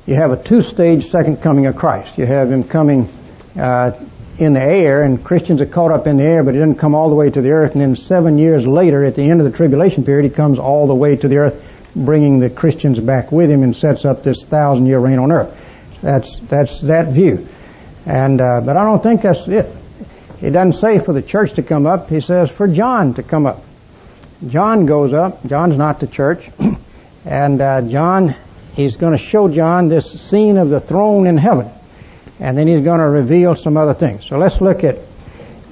you 0.06 0.14
have 0.14 0.30
a 0.30 0.42
two-stage 0.42 1.06
second 1.06 1.42
coming 1.42 1.66
of 1.66 1.76
Christ. 1.76 2.16
You 2.18 2.26
have 2.26 2.50
him 2.50 2.64
coming 2.64 3.08
uh, 3.58 3.92
in 4.38 4.54
the 4.54 4.60
air, 4.60 5.02
and 5.02 5.22
Christians 5.22 5.60
are 5.60 5.66
caught 5.66 5.90
up 5.90 6.06
in 6.06 6.16
the 6.16 6.24
air, 6.24 6.42
but 6.42 6.54
he 6.54 6.60
doesn't 6.60 6.76
come 6.76 6.94
all 6.94 7.08
the 7.08 7.14
way 7.14 7.30
to 7.30 7.40
the 7.40 7.50
earth. 7.50 7.72
And 7.72 7.80
then 7.80 7.96
seven 7.96 8.38
years 8.38 8.66
later, 8.66 9.04
at 9.04 9.14
the 9.14 9.22
end 9.22 9.40
of 9.40 9.50
the 9.50 9.56
tribulation 9.56 10.04
period, 10.04 10.24
he 10.24 10.34
comes 10.34 10.58
all 10.58 10.86
the 10.86 10.94
way 10.94 11.16
to 11.16 11.28
the 11.28 11.38
earth, 11.38 11.65
bringing 11.96 12.40
the 12.40 12.50
Christians 12.50 12.98
back 12.98 13.32
with 13.32 13.50
him 13.50 13.62
and 13.62 13.74
sets 13.74 14.04
up 14.04 14.22
this 14.22 14.44
thousand-year 14.44 14.98
reign 14.98 15.18
on 15.18 15.32
earth. 15.32 15.58
That's 16.02 16.36
that's 16.40 16.80
that 16.82 17.08
view. 17.08 17.48
And 18.04 18.40
uh, 18.40 18.60
but 18.60 18.76
I 18.76 18.84
don't 18.84 19.02
think 19.02 19.22
that's 19.22 19.48
it. 19.48 19.74
He 20.40 20.50
doesn't 20.50 20.74
say 20.74 20.98
for 20.98 21.12
the 21.12 21.22
church 21.22 21.54
to 21.54 21.62
come 21.62 21.86
up. 21.86 22.10
He 22.10 22.20
says 22.20 22.50
for 22.50 22.68
John 22.68 23.14
to 23.14 23.22
come 23.22 23.46
up. 23.46 23.64
John 24.46 24.86
goes 24.86 25.12
up. 25.12 25.44
John's 25.46 25.76
not 25.76 26.00
the 26.00 26.06
church, 26.06 26.50
and 27.24 27.60
uh, 27.60 27.82
John, 27.82 28.36
he's 28.74 28.96
going 28.96 29.12
to 29.12 29.18
show 29.18 29.48
John 29.48 29.88
this 29.88 30.20
scene 30.20 30.58
of 30.58 30.68
the 30.68 30.80
throne 30.80 31.26
in 31.26 31.38
heaven 31.38 31.70
and 32.38 32.56
then 32.56 32.66
he's 32.66 32.84
going 32.84 33.00
to 33.00 33.08
reveal 33.08 33.54
some 33.54 33.76
other 33.76 33.94
things. 33.94 34.26
So 34.26 34.38
let's 34.38 34.60
look 34.60 34.84
at 34.84 34.96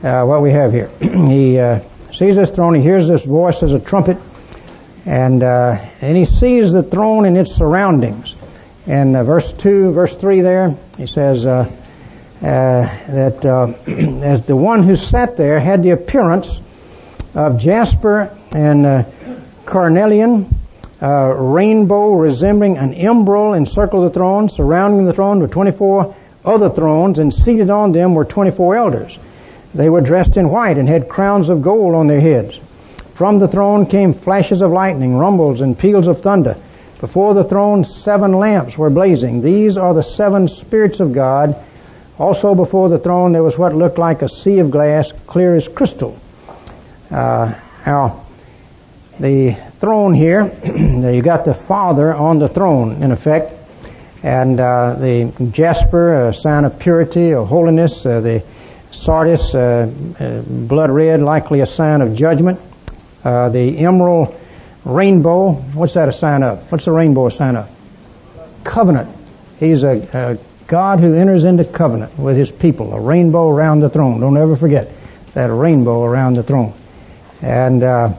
uh, 0.02 0.24
what 0.24 0.42
we 0.42 0.50
have 0.52 0.72
here. 0.72 0.88
he 1.00 1.58
uh, 1.58 1.80
sees 2.12 2.36
this 2.36 2.50
throne, 2.50 2.74
he 2.74 2.82
hears 2.82 3.08
this 3.08 3.24
voice 3.24 3.62
as 3.62 3.72
a 3.72 3.80
trumpet, 3.80 4.18
and 5.06 5.42
uh, 5.42 5.76
and 6.00 6.16
he 6.16 6.24
sees 6.24 6.72
the 6.72 6.82
throne 6.82 7.24
and 7.26 7.36
its 7.36 7.54
surroundings. 7.54 8.34
And 8.86 9.16
uh, 9.16 9.24
verse 9.24 9.52
two, 9.52 9.92
verse 9.92 10.14
three, 10.14 10.40
there 10.40 10.76
he 10.96 11.06
says 11.06 11.46
uh, 11.46 11.70
uh, 12.40 12.42
that 12.42 13.44
as 14.22 14.46
the 14.46 14.56
one 14.56 14.82
who 14.82 14.96
sat 14.96 15.36
there 15.36 15.60
had 15.60 15.82
the 15.82 15.90
appearance 15.90 16.60
of 17.34 17.58
jasper 17.58 18.36
and 18.54 19.06
carnelian. 19.66 20.54
rainbow 21.00 22.12
resembling 22.12 22.78
an 22.78 22.94
emerald 22.94 23.56
encircled 23.56 24.10
the 24.10 24.14
throne, 24.14 24.48
surrounding 24.48 25.04
the 25.04 25.12
throne 25.12 25.40
with 25.40 25.50
24 25.50 26.14
other 26.44 26.70
thrones, 26.70 27.18
and 27.18 27.32
seated 27.32 27.70
on 27.70 27.92
them 27.92 28.14
were 28.14 28.24
24 28.24 28.76
elders. 28.76 29.18
They 29.74 29.88
were 29.88 30.00
dressed 30.00 30.36
in 30.36 30.50
white 30.50 30.78
and 30.78 30.88
had 30.88 31.08
crowns 31.08 31.48
of 31.48 31.62
gold 31.62 31.94
on 31.94 32.06
their 32.06 32.20
heads. 32.20 32.58
From 33.14 33.38
the 33.38 33.48
throne 33.48 33.86
came 33.86 34.12
flashes 34.12 34.60
of 34.62 34.70
lightning, 34.70 35.16
rumbles, 35.16 35.60
and 35.60 35.78
peals 35.78 36.06
of 36.06 36.20
thunder. 36.20 36.56
Before 37.00 37.34
the 37.34 37.44
throne, 37.44 37.84
seven 37.84 38.32
lamps 38.32 38.76
were 38.76 38.90
blazing. 38.90 39.42
These 39.42 39.76
are 39.76 39.94
the 39.94 40.02
seven 40.02 40.48
spirits 40.48 41.00
of 41.00 41.12
God. 41.12 41.56
Also 42.18 42.54
before 42.54 42.88
the 42.88 42.98
throne, 42.98 43.32
there 43.32 43.42
was 43.42 43.58
what 43.58 43.74
looked 43.74 43.98
like 43.98 44.22
a 44.22 44.28
sea 44.28 44.58
of 44.58 44.70
glass, 44.70 45.12
clear 45.26 45.54
as 45.54 45.68
crystal. 45.68 46.18
Uh, 47.10 47.54
now, 47.86 48.24
the 49.18 49.56
throne 49.80 50.14
here, 50.14 50.50
you 50.64 51.22
got 51.22 51.44
the 51.44 51.54
Father 51.54 52.14
on 52.14 52.38
the 52.38 52.48
throne, 52.48 53.02
in 53.02 53.12
effect 53.12 53.52
and 54.24 54.58
uh, 54.58 54.94
the 54.94 55.50
jasper, 55.52 56.28
a 56.30 56.34
sign 56.34 56.64
of 56.64 56.78
purity 56.78 57.34
or 57.34 57.46
holiness, 57.46 58.06
uh, 58.06 58.20
the 58.20 58.42
sardis, 58.90 59.54
uh, 59.54 59.86
uh, 60.18 60.40
blood 60.40 60.90
red, 60.90 61.20
likely 61.20 61.60
a 61.60 61.66
sign 61.66 62.00
of 62.00 62.14
judgment, 62.14 62.58
uh, 63.24 63.48
the 63.48 63.78
emerald 63.78 64.38
rainbow, 64.84 65.52
what's 65.52 65.94
that 65.94 66.08
a 66.08 66.12
sign 66.12 66.42
of? 66.42 66.70
What's 66.70 66.84
the 66.84 66.92
rainbow 66.92 67.26
a 67.26 67.30
sign 67.30 67.56
of? 67.56 67.70
Covenant. 68.64 69.14
He's 69.58 69.82
a, 69.82 70.08
a 70.12 70.66
God 70.66 71.00
who 71.00 71.14
enters 71.14 71.44
into 71.44 71.64
covenant 71.64 72.18
with 72.18 72.36
his 72.36 72.50
people, 72.50 72.92
a 72.92 73.00
rainbow 73.00 73.48
around 73.48 73.80
the 73.80 73.90
throne. 73.90 74.20
Don't 74.20 74.36
ever 74.36 74.56
forget 74.56 74.90
that 75.34 75.50
rainbow 75.50 76.02
around 76.02 76.34
the 76.34 76.42
throne. 76.42 76.74
And 77.42 77.82
uh, 77.82 78.14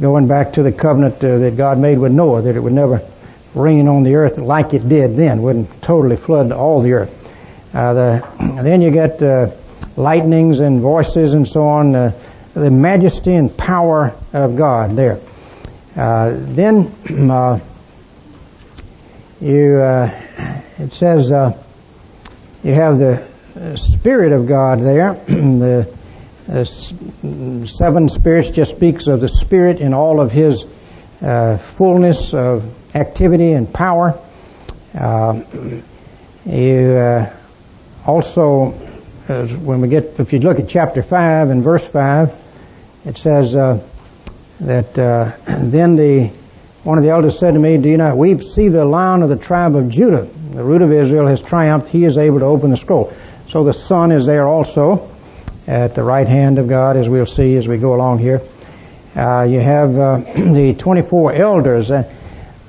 going 0.00 0.28
back 0.28 0.54
to 0.54 0.62
the 0.62 0.72
covenant 0.72 1.20
that 1.20 1.56
God 1.56 1.78
made 1.78 1.98
with 1.98 2.12
Noah, 2.12 2.42
that 2.42 2.56
it 2.56 2.60
would 2.60 2.72
never 2.72 3.02
rain 3.54 3.88
on 3.88 4.02
the 4.02 4.14
earth 4.14 4.38
like 4.38 4.74
it 4.74 4.88
did 4.88 5.16
then, 5.16 5.42
wouldn't 5.42 5.82
totally 5.82 6.16
flood 6.16 6.52
all 6.52 6.80
the 6.80 6.92
earth. 6.92 7.16
Uh, 7.74 7.94
the, 7.94 8.28
then 8.62 8.80
you 8.82 8.90
get 8.90 9.22
uh, 9.22 9.50
lightnings 9.96 10.60
and 10.60 10.80
voices 10.80 11.34
and 11.34 11.46
so 11.46 11.66
on, 11.66 11.94
uh, 11.94 12.12
the 12.54 12.70
majesty 12.70 13.34
and 13.34 13.56
power 13.56 14.14
of 14.32 14.56
God 14.56 14.96
there. 14.96 15.20
Uh, 15.96 16.36
then 16.36 16.94
uh, 17.30 17.58
you, 19.40 19.76
uh, 19.76 20.10
it 20.78 20.92
says 20.92 21.30
you 22.62 22.74
have 22.74 22.98
the 22.98 23.26
Spirit 23.76 24.32
of 24.32 24.46
God 24.46 24.80
there. 24.80 25.14
the 25.26 25.88
seven 27.66 28.08
spirits 28.08 28.50
just 28.50 28.72
speaks 28.72 29.06
of 29.06 29.20
the 29.20 29.28
Spirit 29.28 29.80
in 29.80 29.94
all 29.94 30.20
of 30.20 30.32
His 30.32 30.64
fullness 31.20 32.34
of 32.34 32.64
activity 32.94 33.52
and 33.52 33.72
power. 33.72 34.18
Uh, 34.98 35.42
you 36.46 36.96
uh, 36.96 37.32
also, 39.30 39.56
when 39.56 39.80
we 39.80 39.88
get, 39.88 40.18
if 40.18 40.32
you 40.32 40.40
look 40.40 40.58
at 40.58 40.68
chapter 40.68 41.02
5 41.02 41.50
and 41.50 41.62
verse 41.62 41.86
5, 41.86 42.34
it 43.06 43.16
says 43.16 43.54
uh, 43.54 43.80
that 44.60 44.98
uh, 44.98 45.32
then 45.46 45.96
the 45.96 46.32
one 46.82 46.96
of 46.96 47.04
the 47.04 47.10
elders 47.10 47.38
said 47.38 47.52
to 47.52 47.60
me, 47.60 47.76
Do 47.76 47.90
you 47.90 47.98
not 47.98 48.16
weep? 48.16 48.42
See 48.42 48.68
the 48.68 48.84
lion 48.84 49.22
of 49.22 49.28
the 49.28 49.36
tribe 49.36 49.76
of 49.76 49.90
Judah, 49.90 50.26
the 50.52 50.64
root 50.64 50.80
of 50.80 50.90
Israel, 50.90 51.26
has 51.26 51.42
triumphed. 51.42 51.88
He 51.88 52.04
is 52.04 52.16
able 52.16 52.38
to 52.40 52.46
open 52.46 52.70
the 52.70 52.78
scroll. 52.78 53.12
So 53.50 53.64
the 53.64 53.74
Son 53.74 54.12
is 54.12 54.24
there 54.24 54.48
also 54.48 55.10
at 55.66 55.94
the 55.94 56.02
right 56.02 56.26
hand 56.26 56.58
of 56.58 56.68
God, 56.68 56.96
as 56.96 57.08
we'll 57.08 57.26
see 57.26 57.56
as 57.56 57.68
we 57.68 57.76
go 57.76 57.94
along 57.94 58.18
here. 58.18 58.40
Uh, 59.14 59.42
you 59.42 59.60
have 59.60 59.96
uh, 59.96 60.16
the 60.34 60.74
24 60.78 61.34
elders. 61.34 61.90
Uh, 61.90 62.10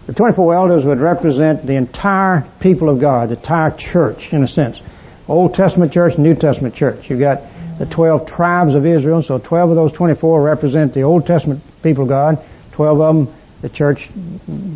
the 0.07 0.13
24 0.13 0.55
elders 0.55 0.83
would 0.83 0.99
represent 0.99 1.65
the 1.65 1.75
entire 1.75 2.45
people 2.59 2.89
of 2.89 2.99
God, 2.99 3.29
the 3.29 3.35
entire 3.37 3.71
church, 3.71 4.33
in 4.33 4.43
a 4.43 4.47
sense. 4.47 4.81
Old 5.31 5.55
Testament 5.55 5.93
church, 5.93 6.17
New 6.17 6.35
Testament 6.35 6.75
church. 6.75 7.09
You've 7.09 7.19
got 7.19 7.41
the 7.79 7.85
12 7.85 8.27
tribes 8.27 8.75
of 8.75 8.85
Israel, 8.85 9.21
so 9.21 9.39
12 9.39 9.71
of 9.71 9.75
those 9.75 9.91
24 9.91 10.41
represent 10.41 10.93
the 10.93 11.03
Old 11.03 11.25
Testament 11.25 11.61
people 11.81 12.03
of 12.03 12.09
God, 12.09 12.43
12 12.73 13.01
of 13.01 13.15
them 13.15 13.33
the 13.61 13.69
church 13.69 14.09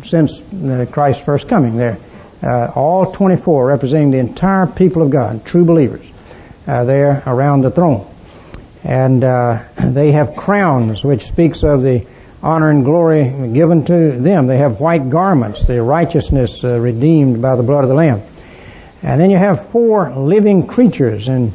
since 0.04 0.40
Christ's 0.90 1.24
first 1.24 1.48
coming 1.48 1.76
there. 1.76 1.98
Uh, 2.42 2.70
all 2.74 3.12
24 3.12 3.66
representing 3.66 4.10
the 4.10 4.18
entire 4.18 4.66
people 4.66 5.02
of 5.02 5.10
God, 5.10 5.44
true 5.44 5.64
believers, 5.64 6.06
uh, 6.66 6.84
there 6.84 7.22
around 7.26 7.62
the 7.62 7.70
throne. 7.70 8.06
And 8.84 9.24
uh, 9.24 9.64
they 9.84 10.12
have 10.12 10.36
crowns, 10.36 11.02
which 11.02 11.26
speaks 11.26 11.62
of 11.62 11.82
the 11.82 12.06
honor 12.42 12.70
and 12.70 12.84
glory 12.84 13.24
given 13.52 13.84
to 13.86 14.12
them. 14.12 14.46
They 14.46 14.58
have 14.58 14.80
white 14.80 15.08
garments, 15.08 15.66
their 15.66 15.82
righteousness 15.82 16.62
uh, 16.62 16.78
redeemed 16.78 17.42
by 17.42 17.56
the 17.56 17.62
blood 17.62 17.84
of 17.84 17.88
the 17.88 17.96
Lamb. 17.96 18.22
And 19.02 19.20
then 19.20 19.30
you 19.30 19.38
have 19.38 19.68
four 19.70 20.10
living 20.14 20.66
creatures. 20.66 21.28
And, 21.28 21.52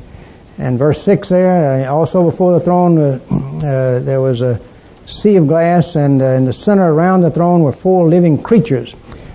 and 0.58 0.78
verse 0.78 1.02
6 1.04 1.30
there, 1.30 1.88
uh, 1.88 1.92
also 1.92 2.30
before 2.30 2.54
the 2.54 2.60
throne, 2.60 2.98
uh, 2.98 3.20
uh 3.32 4.00
there 4.00 4.22
was 4.22 4.42
a 4.42 4.60
sea 5.08 5.36
of 5.36 5.48
glass, 5.48 5.96
and 5.96 6.22
uh, 6.22 6.26
in 6.26 6.46
the 6.46 6.54
center 6.54 6.92
around 6.92 7.22
the 7.22 7.32
throne 7.32 7.62
were 7.62 7.74
four 7.74 8.08
living 8.08 8.42
creatures. 8.42 8.94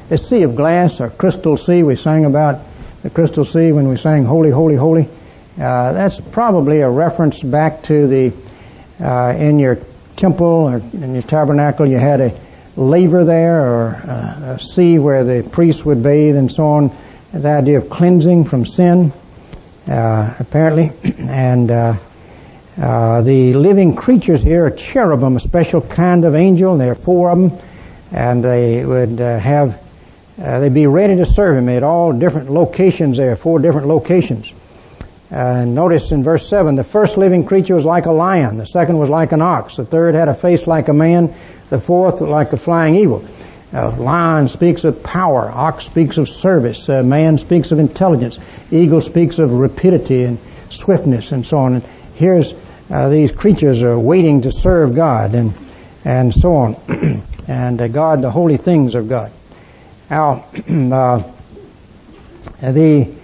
This 0.08 0.28
sea 0.28 0.42
of 0.42 0.56
glass, 0.56 1.00
or 1.00 1.10
crystal 1.10 1.56
sea, 1.56 1.82
we 1.82 1.96
sang 1.96 2.24
about 2.24 2.60
the 3.02 3.10
crystal 3.10 3.44
sea 3.44 3.72
when 3.72 3.88
we 3.88 3.96
sang 3.96 4.24
Holy, 4.24 4.50
Holy, 4.50 4.76
Holy. 4.76 5.08
Uh, 5.60 5.92
that's 5.92 6.20
probably 6.20 6.80
a 6.80 6.88
reference 6.88 7.42
back 7.42 7.82
to 7.84 8.06
the, 8.06 8.32
in 9.38 9.58
your 9.58 9.78
temple 10.16 10.46
or 10.46 10.76
in 10.76 11.14
your 11.14 11.22
tabernacle, 11.22 11.88
you 11.88 11.98
had 11.98 12.20
a 12.20 12.38
laver 12.76 13.24
there 13.24 13.64
or 13.64 13.86
a, 13.86 14.56
a 14.56 14.60
sea 14.60 14.98
where 14.98 15.24
the 15.24 15.48
priests 15.48 15.84
would 15.84 16.02
bathe 16.02 16.36
and 16.36 16.50
so 16.50 16.66
on. 16.66 16.96
The 17.36 17.48
idea 17.48 17.78
of 17.78 17.90
cleansing 17.90 18.44
from 18.46 18.64
sin, 18.64 19.12
uh, 19.86 20.34
apparently. 20.38 20.92
And 21.28 21.70
uh, 21.70 21.96
uh, 22.80 23.22
the 23.22 23.52
living 23.54 23.94
creatures 23.94 24.42
here 24.42 24.64
are 24.64 24.70
cherubim, 24.70 25.36
a 25.36 25.40
special 25.40 25.80
kind 25.80 26.24
of 26.24 26.34
angel. 26.34 26.72
And 26.72 26.80
there 26.80 26.92
are 26.92 26.94
four 26.94 27.30
of 27.30 27.38
them, 27.38 27.58
and 28.10 28.42
they 28.42 28.84
would 28.86 29.20
uh, 29.20 29.38
have 29.38 29.82
uh, 30.42 30.60
they'd 30.60 30.72
be 30.72 30.86
ready 30.86 31.16
to 31.16 31.26
serve 31.26 31.56
him 31.56 31.68
at 31.68 31.82
all 31.82 32.12
different 32.12 32.50
locations 32.50 33.16
there, 33.16 33.36
four 33.36 33.58
different 33.58 33.86
locations. 33.86 34.52
And 35.30 35.74
notice 35.74 36.12
in 36.12 36.22
verse 36.22 36.48
7, 36.48 36.76
the 36.76 36.84
first 36.84 37.16
living 37.16 37.46
creature 37.46 37.74
was 37.74 37.84
like 37.84 38.06
a 38.06 38.12
lion, 38.12 38.58
the 38.58 38.66
second 38.66 38.98
was 38.98 39.10
like 39.10 39.32
an 39.32 39.42
ox, 39.42 39.76
the 39.76 39.84
third 39.84 40.14
had 40.14 40.28
a 40.28 40.34
face 40.34 40.66
like 40.66 40.88
a 40.88 40.92
man, 40.92 41.34
the 41.70 41.80
fourth 41.80 42.20
like 42.20 42.52
a 42.52 42.56
flying 42.56 42.94
eagle. 42.94 43.24
Uh, 43.76 43.94
lion 43.98 44.48
speaks 44.48 44.84
of 44.84 45.02
power, 45.02 45.50
ox 45.50 45.84
speaks 45.84 46.16
of 46.16 46.30
service, 46.30 46.88
uh, 46.88 47.02
man 47.02 47.36
speaks 47.36 47.72
of 47.72 47.78
intelligence, 47.78 48.38
eagle 48.70 49.02
speaks 49.02 49.38
of 49.38 49.52
rapidity 49.52 50.22
and 50.22 50.38
swiftness 50.70 51.30
and 51.30 51.44
so 51.44 51.58
on. 51.58 51.74
And 51.74 51.84
here's 52.14 52.54
uh, 52.88 53.10
these 53.10 53.32
creatures 53.32 53.82
are 53.82 53.98
waiting 53.98 54.40
to 54.42 54.50
serve 54.50 54.94
God 54.94 55.34
and 55.34 55.52
and 56.06 56.32
so 56.32 56.54
on, 56.54 56.76
and 57.48 57.78
uh, 57.78 57.88
God, 57.88 58.22
the 58.22 58.30
holy 58.30 58.56
things 58.56 58.94
of 58.94 59.10
God. 59.10 59.30
Now, 60.08 60.46
uh, 60.68 61.22
the 62.62 63.14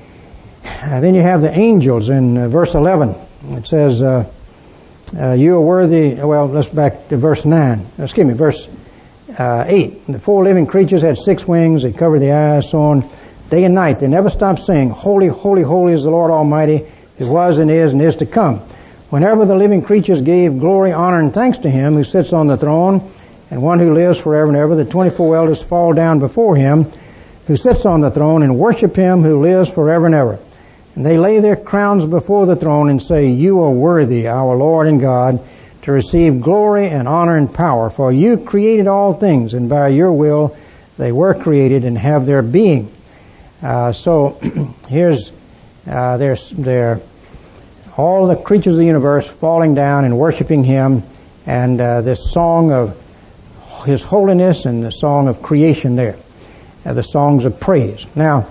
uh, 0.66 1.00
then 1.00 1.14
you 1.14 1.22
have 1.22 1.40
the 1.40 1.50
angels 1.50 2.10
in 2.10 2.36
uh, 2.36 2.48
verse 2.48 2.74
11. 2.74 3.14
It 3.52 3.66
says, 3.66 4.00
you 4.00 5.56
are 5.56 5.60
worthy, 5.62 6.14
well, 6.14 6.46
let's 6.46 6.68
back 6.68 7.08
to 7.08 7.16
verse 7.16 7.46
9. 7.46 7.86
Excuse 7.98 8.26
me, 8.26 8.34
verse 8.34 8.66
uh, 9.38 9.64
8. 9.66 10.06
The 10.06 10.18
four 10.18 10.44
living 10.44 10.66
creatures 10.66 11.02
had 11.02 11.18
six 11.18 11.46
wings. 11.46 11.82
They 11.82 11.92
covered 11.92 12.20
the 12.20 12.32
eyes, 12.32 12.70
so 12.70 12.80
on, 12.80 13.10
day 13.50 13.64
and 13.64 13.74
night. 13.74 14.00
They 14.00 14.08
never 14.08 14.28
stopped 14.28 14.60
saying, 14.60 14.90
Holy, 14.90 15.28
holy, 15.28 15.62
holy 15.62 15.92
is 15.92 16.04
the 16.04 16.10
Lord 16.10 16.30
Almighty, 16.30 16.86
who 17.18 17.28
was 17.28 17.58
and 17.58 17.70
is 17.70 17.92
and 17.92 18.02
is 18.02 18.16
to 18.16 18.26
come. 18.26 18.60
Whenever 19.10 19.44
the 19.44 19.54
living 19.54 19.82
creatures 19.82 20.22
gave 20.22 20.58
glory, 20.58 20.92
honor, 20.92 21.20
and 21.20 21.34
thanks 21.34 21.58
to 21.58 21.70
him 21.70 21.94
who 21.94 22.04
sits 22.04 22.32
on 22.32 22.46
the 22.46 22.56
throne 22.56 23.12
and 23.50 23.62
one 23.62 23.78
who 23.78 23.92
lives 23.92 24.18
forever 24.18 24.48
and 24.48 24.56
ever, 24.56 24.74
the 24.74 24.86
24 24.86 25.36
elders 25.36 25.62
fall 25.62 25.92
down 25.92 26.18
before 26.18 26.56
him 26.56 26.90
who 27.46 27.56
sits 27.56 27.84
on 27.84 28.00
the 28.00 28.10
throne 28.10 28.42
and 28.42 28.58
worship 28.58 28.96
him 28.96 29.22
who 29.22 29.40
lives 29.40 29.68
forever 29.68 30.06
and 30.06 30.14
ever. 30.14 30.38
And 30.94 31.04
they 31.04 31.16
lay 31.16 31.40
their 31.40 31.56
crowns 31.56 32.06
before 32.06 32.46
the 32.46 32.56
throne 32.56 32.88
and 32.88 33.02
say, 33.02 33.28
You 33.28 33.62
are 33.62 33.70
worthy, 33.70 34.28
our 34.28 34.56
Lord 34.56 34.86
and 34.86 35.00
God, 35.00 35.40
to 35.82 35.92
receive 35.92 36.40
glory 36.40 36.88
and 36.88 37.08
honor 37.08 37.36
and 37.36 37.52
power, 37.52 37.90
for 37.90 38.12
you 38.12 38.36
created 38.36 38.86
all 38.86 39.14
things, 39.14 39.54
and 39.54 39.68
by 39.68 39.88
your 39.88 40.12
will 40.12 40.56
they 40.96 41.12
were 41.12 41.34
created 41.34 41.84
and 41.84 41.98
have 41.98 42.26
their 42.26 42.42
being. 42.42 42.92
Uh, 43.62 43.92
so 43.92 44.38
here's 44.88 45.30
uh, 45.88 46.16
their, 46.16 46.36
their, 46.52 47.00
all 47.96 48.28
the 48.28 48.36
creatures 48.36 48.74
of 48.74 48.78
the 48.78 48.86
universe 48.86 49.28
falling 49.28 49.74
down 49.74 50.04
and 50.04 50.16
worshiping 50.16 50.62
Him, 50.62 51.02
and 51.46 51.80
uh, 51.80 52.02
this 52.02 52.30
song 52.30 52.70
of 52.70 52.96
His 53.84 54.02
holiness 54.02 54.64
and 54.64 54.84
the 54.84 54.92
song 54.92 55.26
of 55.26 55.42
creation 55.42 55.96
there, 55.96 56.16
uh, 56.84 56.92
the 56.92 57.02
songs 57.02 57.44
of 57.44 57.58
praise. 57.58 58.06
Now, 58.14 58.48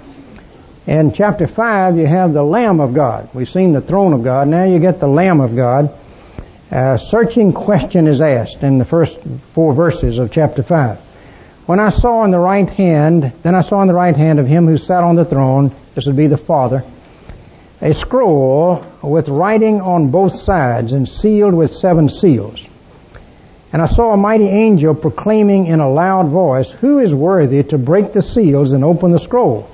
in 0.88 1.14
chapter 1.14 1.48
5, 1.48 1.98
you 1.98 2.08
have 2.08 2.34
the 2.34 2.44
Lamb 2.44 2.82
of 2.82 2.94
God. 2.94 3.30
We've 3.34 3.50
seen 3.50 3.72
the 3.72 3.82
throne 3.82 4.14
of 4.14 4.24
God. 4.24 4.48
Now 4.48 4.66
you 4.66 4.80
get 4.80 5.00
the 5.00 5.08
Lamb 5.08 5.40
of 5.40 5.56
God. 5.56 5.98
A 6.74 6.98
searching 6.98 7.52
question 7.52 8.08
is 8.08 8.22
asked 8.22 8.64
in 8.64 8.78
the 8.78 8.86
first 8.86 9.20
four 9.52 9.74
verses 9.74 10.20
of 10.20 10.32
chapter 10.32 10.64
5. 10.64 11.00
When 11.66 11.82
I 11.82 11.90
saw 11.90 12.24
in 12.24 12.32
the 12.32 12.40
right 12.40 12.70
hand, 12.70 13.34
then 13.44 13.56
I 13.56 13.60
saw 13.60 13.82
in 13.82 13.90
the 13.90 13.94
right 13.94 14.16
hand 14.16 14.40
of 14.40 14.48
him 14.48 14.68
who 14.68 14.78
sat 14.78 15.04
on 15.04 15.18
the 15.18 15.26
throne, 15.26 15.76
this 15.96 16.06
would 16.06 16.16
be 16.16 16.28
the 16.28 16.38
Father, 16.38 16.86
a 17.82 17.94
scroll 17.94 18.86
with 19.02 19.28
writing 19.28 19.82
on 19.82 20.12
both 20.12 20.34
sides 20.40 20.94
and 20.94 21.10
sealed 21.10 21.54
with 21.54 21.72
seven 21.72 22.08
seals. 22.08 22.66
And 23.74 23.82
I 23.82 23.88
saw 23.88 24.14
a 24.14 24.18
mighty 24.18 24.48
angel 24.48 24.96
proclaiming 24.96 25.66
in 25.66 25.82
a 25.82 25.92
loud 25.92 26.28
voice, 26.30 26.72
Who 26.72 27.00
is 27.00 27.14
worthy 27.14 27.64
to 27.64 27.78
break 27.78 28.14
the 28.14 28.22
seals 28.22 28.72
and 28.72 28.86
open 28.86 29.12
the 29.12 29.20
scroll? 29.20 29.70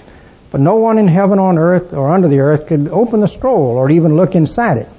But 0.50 0.62
no 0.62 0.77
one 0.77 0.98
in 0.98 1.08
heaven, 1.08 1.38
on 1.38 1.60
earth, 1.60 1.94
or 1.94 2.10
under 2.10 2.27
the 2.27 2.39
earth 2.39 2.66
could 2.66 2.88
open 2.88 3.20
the 3.20 3.27
scroll 3.27 3.77
or 3.77 3.92
even 3.92 4.16
look 4.16 4.34
inside 4.34 4.77
it. 4.80 4.89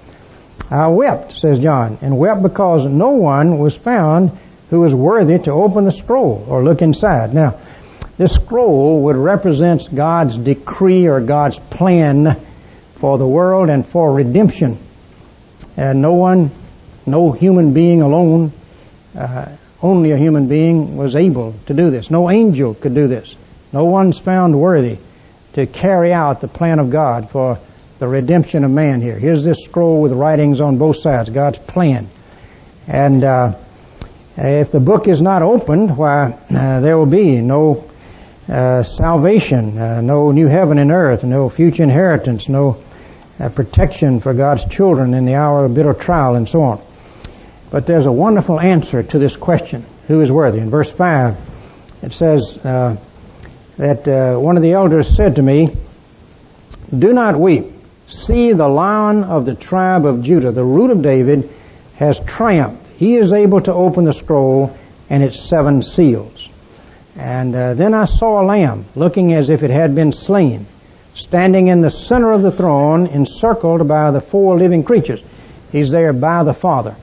I 0.71 0.89
wept, 0.89 1.39
says 1.39 1.59
John, 1.59 1.99
and 2.03 2.19
wept 2.19 2.43
because 2.43 2.85
no 2.85 3.11
one 3.11 3.59
was 3.59 3.75
found 3.75 4.33
who 4.71 4.81
was 4.81 4.95
worthy 4.95 5.39
to 5.39 5.53
open 5.53 5.85
the 5.85 5.91
scroll 5.91 6.45
or 6.49 6.63
look 6.63 6.83
inside. 6.83 7.33
Now, 7.33 7.59
this 8.19 8.35
scroll 8.35 9.03
would 9.05 9.17
represent 9.17 9.95
God's 9.95 10.37
decree 10.37 11.07
or 11.07 11.21
God's 11.21 11.59
plan 11.59 12.39
for 12.93 13.17
the 13.17 13.27
world 13.27 13.71
and 13.71 13.87
for 13.87 14.13
redemption. 14.13 14.79
And 15.77 16.03
no 16.03 16.15
one, 16.15 16.51
no 17.07 17.33
human 17.33 17.73
being 17.73 18.03
alone, 18.03 18.53
uh, 19.17 19.47
only 19.81 20.11
a 20.11 20.17
human 20.19 20.49
being 20.49 20.97
was 20.97 21.15
able 21.15 21.55
to 21.67 21.75
do 21.75 21.91
this. 21.91 22.11
No 22.11 22.29
angel 22.29 22.75
could 22.75 22.95
do 22.95 23.07
this. 23.07 23.35
No 23.73 23.85
one's 23.85 24.19
found 24.19 24.59
worthy 24.59 24.99
to 25.53 25.67
carry 25.67 26.13
out 26.13 26.41
the 26.41 26.49
plan 26.49 26.79
of 26.79 26.91
God 26.91 27.31
for 27.31 27.59
the 27.99 28.07
redemption 28.07 28.65
of 28.65 28.71
man 28.71 29.01
here. 29.01 29.19
Here's 29.19 29.45
this 29.45 29.65
scroll 29.65 30.01
with 30.01 30.13
writings 30.13 30.61
on 30.61 30.79
both 30.79 30.99
sides, 30.99 31.31
God's 31.31 31.59
plan. 31.59 32.09
And 32.87 33.25
uh, 33.25 33.57
if 34.37 34.71
the 34.71 34.81
book 34.81 35.09
is 35.09 35.21
not 35.21 35.43
opened, 35.43 35.97
why, 35.97 36.39
uh, 36.49 36.81
there 36.81 36.97
will 36.97 37.07
be 37.07 37.41
no 37.41 37.91
uh, 38.49 38.85
salvation, 38.85 39.77
uh, 39.77 40.01
no 40.01 40.31
new 40.31 40.47
heaven 40.47 40.79
and 40.79 40.93
earth, 40.93 41.25
no 41.25 41.49
future 41.49 41.83
inheritance, 41.83 42.49
no 42.49 42.83
uh, 43.41 43.49
protection 43.49 44.21
for 44.21 44.33
God's 44.33 44.65
children 44.65 45.13
in 45.15 45.25
the 45.25 45.35
hour 45.35 45.65
of 45.65 45.75
bitter 45.75 45.93
trial, 45.93 46.37
and 46.37 46.49
so 46.49 46.63
on. 46.63 46.81
But 47.71 47.87
there's 47.87 48.07
a 48.07 48.13
wonderful 48.13 48.61
answer 48.61 49.03
to 49.03 49.19
this 49.19 49.37
question 49.37 49.85
who 50.07 50.23
is 50.23 50.33
worthy? 50.33 50.61
In 50.61 50.71
verse 50.71 50.91
5, 50.91 51.37
it 52.03 52.13
says, 52.13 52.57
uh, 52.65 52.97
that 53.77 54.39
one 54.41 54.57
of 54.57 54.63
the 54.63 54.73
elders 54.73 55.15
said 55.15 55.37
to 55.37 55.43
me, 55.43 55.77
Do 56.97 57.13
not 57.13 57.39
weep. 57.39 57.78
See, 58.09 58.53
the 58.55 58.67
lion 58.67 59.23
of 59.23 59.45
the 59.45 59.55
tribe 59.55 60.07
of 60.07 60.23
Judah, 60.23 60.51
the 60.51 60.65
root 60.65 60.91
of 60.91 61.03
David, 61.03 61.51
has 61.97 62.19
triumphed. 62.21 62.87
He 62.97 63.17
is 63.17 63.35
able 63.35 63.61
to 63.61 63.73
open 63.73 64.05
the 64.05 64.15
scroll 64.15 64.75
and 65.11 65.23
its 65.23 65.39
seven 65.39 65.83
seals. 65.83 66.49
And 67.17 67.55
uh, 67.55 67.75
then 67.75 67.93
I 67.93 68.07
saw 68.07 68.43
a 68.43 68.47
lamb, 68.47 68.87
looking 68.95 69.35
as 69.35 69.51
if 69.51 69.63
it 69.63 69.71
had 69.71 69.95
been 69.95 70.13
slain, 70.13 70.67
standing 71.15 71.69
in 71.69 71.83
the 71.83 71.91
center 71.91 72.33
of 72.33 72.43
the 72.43 72.51
throne, 72.51 73.09
encircled 73.09 73.87
by 73.87 74.11
the 74.11 74.23
four 74.23 74.57
living 74.57 74.85
creatures. 74.85 75.23
He's 75.71 75.91
there 75.91 76.15
by 76.15 76.45
the 76.45 76.55
Father. 76.55 76.97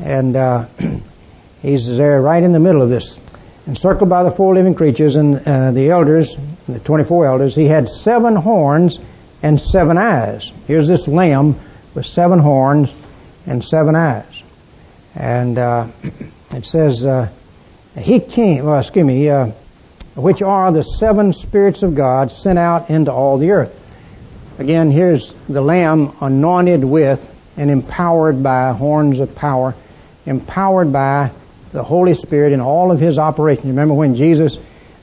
And 0.00 0.36
uh, 0.36 0.66
he's 1.62 1.96
there 1.96 2.22
right 2.22 2.42
in 2.42 2.52
the 2.52 2.60
middle 2.60 2.82
of 2.82 2.90
this 2.90 3.18
encircled 3.66 4.08
by 4.08 4.22
the 4.22 4.30
four 4.30 4.54
living 4.54 4.74
creatures 4.74 5.16
and 5.16 5.46
uh, 5.46 5.72
the 5.72 5.90
elders, 5.90 6.34
the 6.66 6.78
24 6.78 7.26
elders, 7.26 7.54
he 7.54 7.66
had 7.66 7.86
seven 7.86 8.34
horns 8.34 8.98
and 9.42 9.60
seven 9.60 9.98
eyes. 9.98 10.52
Here's 10.66 10.88
this 10.88 11.06
lamb 11.06 11.58
with 11.94 12.06
seven 12.06 12.38
horns 12.38 12.90
and 13.46 13.64
seven 13.64 13.94
eyes. 13.94 14.42
And 15.14 15.58
uh, 15.58 15.88
it 16.54 16.66
says, 16.66 17.04
uh, 17.04 17.28
he 17.96 18.20
came, 18.20 18.64
well, 18.64 18.78
excuse 18.78 19.04
me, 19.04 19.28
uh, 19.28 19.52
which 20.14 20.42
are 20.42 20.72
the 20.72 20.82
seven 20.82 21.32
spirits 21.32 21.82
of 21.82 21.94
God 21.94 22.30
sent 22.30 22.58
out 22.58 22.90
into 22.90 23.12
all 23.12 23.38
the 23.38 23.50
earth. 23.50 23.74
Again, 24.58 24.90
here's 24.90 25.32
the 25.48 25.60
lamb 25.60 26.16
anointed 26.20 26.82
with 26.82 27.24
and 27.56 27.70
empowered 27.70 28.42
by 28.42 28.72
horns 28.72 29.20
of 29.20 29.34
power, 29.34 29.74
empowered 30.26 30.92
by 30.92 31.30
the 31.72 31.82
Holy 31.82 32.14
Spirit 32.14 32.52
in 32.52 32.60
all 32.60 32.90
of 32.90 32.98
his 32.98 33.18
operations. 33.18 33.66
Remember 33.66 33.94
when 33.94 34.14
Jesus 34.14 34.58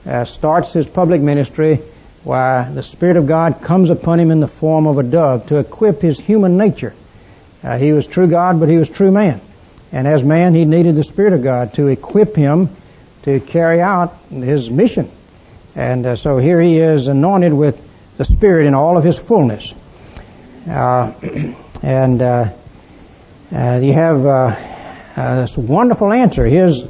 uh, 0.06 0.26
starts 0.26 0.74
his 0.74 0.88
public 0.88 1.22
ministry, 1.22 1.82
why 2.26 2.68
the 2.70 2.82
Spirit 2.82 3.18
of 3.18 3.28
God 3.28 3.62
comes 3.62 3.92
upon 3.92 4.20
him 4.20 4.32
in 4.32 4.40
the 4.40 4.48
form 4.48 4.88
of 4.88 4.98
a 4.98 5.04
dove 5.04 5.48
to 5.48 5.60
equip 5.60 6.02
his 6.02 6.20
human 6.20 6.58
nature. 6.58 6.94
Uh, 7.64 7.78
he 7.78 7.94
was 7.94 8.08
true 8.08 8.28
God, 8.28 8.60
but 8.60 8.68
he 8.68 8.78
was 8.78 8.90
true 8.90 9.12
man. 9.12 9.40
And 9.92 10.08
as 10.08 10.24
man, 10.24 10.56
he 10.56 10.66
needed 10.66 10.96
the 10.96 11.04
Spirit 11.04 11.34
of 11.34 11.44
God 11.44 11.76
to 11.76 11.88
equip 11.88 12.36
him 12.36 12.76
to 13.24 13.40
carry 13.40 13.80
out 13.80 14.18
his 14.30 14.72
mission. 14.72 15.10
And 15.76 16.06
uh, 16.06 16.16
so 16.16 16.38
here 16.38 16.60
he 16.60 16.80
is 16.80 17.08
anointed 17.08 17.54
with 17.54 17.80
the 18.18 18.26
Spirit 18.26 18.66
in 18.66 18.74
all 18.74 18.98
of 18.98 19.04
his 19.04 19.18
fullness. 19.20 19.74
Uh, 20.68 21.14
and 21.84 22.22
uh, 22.24 22.54
uh, 23.56 23.80
you 23.84 23.94
have 23.94 24.26
uh, 24.26 24.56
this 25.16 25.56
wonderful 25.56 26.12
answer. 26.12 26.44
Here's, 26.44 26.84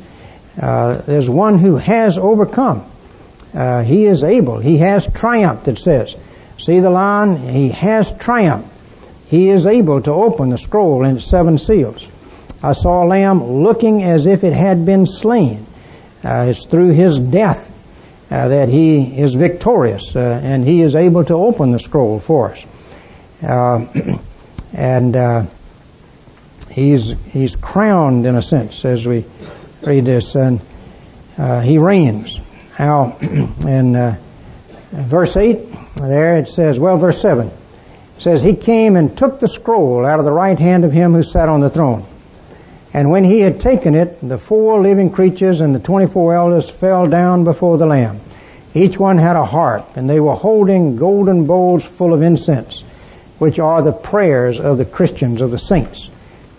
uh, 0.61 1.01
there's 1.01 1.29
one 1.29 1.59
who 1.59 1.75
has 1.75 2.17
overcome. 2.17 2.89
Uh, 3.55 3.83
he 3.83 4.05
is 4.05 4.23
able. 4.23 4.59
He 4.59 4.77
has 4.79 5.07
triumphed, 5.07 5.67
it 5.67 5.79
says. 5.79 6.15
See 6.57 6.79
the 6.79 6.89
line? 6.89 7.37
He 7.37 7.69
has 7.69 8.11
triumphed. 8.11 8.69
He 9.27 9.49
is 9.49 9.65
able 9.65 10.01
to 10.01 10.11
open 10.11 10.49
the 10.49 10.57
scroll 10.57 11.03
and 11.03 11.17
its 11.17 11.27
seven 11.27 11.57
seals. 11.57 12.05
I 12.61 12.73
saw 12.73 13.03
a 13.03 13.07
lamb 13.07 13.63
looking 13.63 14.03
as 14.03 14.27
if 14.27 14.43
it 14.43 14.53
had 14.53 14.85
been 14.85 15.05
slain. 15.05 15.65
Uh, 16.23 16.47
it's 16.49 16.65
through 16.65 16.91
his 16.91 17.19
death 17.19 17.71
uh, 18.31 18.47
that 18.47 18.69
he 18.69 19.19
is 19.19 19.35
victorious, 19.35 20.15
uh, 20.15 20.41
and 20.43 20.65
he 20.65 20.81
is 20.81 20.95
able 20.95 21.23
to 21.23 21.33
open 21.33 21.71
the 21.71 21.79
scroll 21.79 22.19
for 22.19 22.51
us. 22.51 22.63
Uh, 23.41 23.85
and 24.73 25.15
uh, 25.15 25.45
he's 26.71 27.13
he's 27.31 27.55
crowned 27.55 28.25
in 28.25 28.35
a 28.35 28.41
sense 28.41 28.83
as 28.83 29.05
we 29.05 29.25
read 29.83 30.05
this, 30.05 30.35
and 30.35 30.59
uh, 31.37 31.61
he 31.61 31.77
reigns. 31.77 32.39
Now, 32.77 33.17
in 33.21 33.95
uh, 33.95 34.17
verse 34.91 35.37
eight, 35.37 35.67
there 35.95 36.37
it 36.37 36.49
says, 36.49 36.79
well, 36.79 36.97
verse 36.97 37.21
seven 37.21 37.47
it 37.47 38.21
says, 38.21 38.41
he 38.41 38.55
came 38.55 38.95
and 38.95 39.17
took 39.17 39.39
the 39.39 39.47
scroll 39.47 40.05
out 40.05 40.19
of 40.19 40.25
the 40.25 40.31
right 40.31 40.57
hand 40.57 40.85
of 40.85 40.91
him 40.91 41.13
who 41.13 41.23
sat 41.23 41.49
on 41.49 41.61
the 41.61 41.69
throne. 41.69 42.05
And 42.93 43.09
when 43.09 43.23
he 43.25 43.39
had 43.39 43.59
taken 43.59 43.93
it, 43.93 44.17
the 44.27 44.37
four 44.37 44.81
living 44.81 45.11
creatures 45.11 45.59
and 45.59 45.75
the 45.75 45.79
twenty-four 45.79 46.33
elders 46.33 46.69
fell 46.69 47.07
down 47.07 47.43
before 47.43 47.77
the 47.77 47.85
Lamb. 47.85 48.21
Each 48.73 48.97
one 48.97 49.17
had 49.17 49.35
a 49.35 49.45
harp, 49.45 49.97
and 49.97 50.09
they 50.09 50.19
were 50.19 50.35
holding 50.35 50.95
golden 50.95 51.45
bowls 51.45 51.83
full 51.83 52.13
of 52.13 52.21
incense, 52.21 52.83
which 53.37 53.59
are 53.59 53.81
the 53.81 53.91
prayers 53.91 54.59
of 54.59 54.77
the 54.77 54.85
Christians, 54.85 55.41
of 55.41 55.51
the 55.51 55.57
saints 55.57 56.09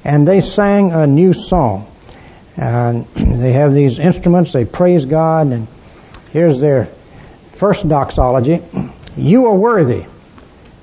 and 0.07 0.27
they 0.27 0.41
sang 0.41 0.93
a 0.93 1.05
new 1.05 1.33
song. 1.33 1.93
And 2.57 3.07
they 3.15 3.53
have 3.53 3.75
these 3.75 3.99
instruments, 3.99 4.53
they 4.53 4.65
praise 4.65 5.05
God, 5.05 5.49
and 5.49 5.67
here's 6.37 6.61
their 6.61 6.87
first 7.53 7.89
doxology. 7.89 8.63
You 9.17 9.47
are 9.47 9.55
worthy, 9.55 10.05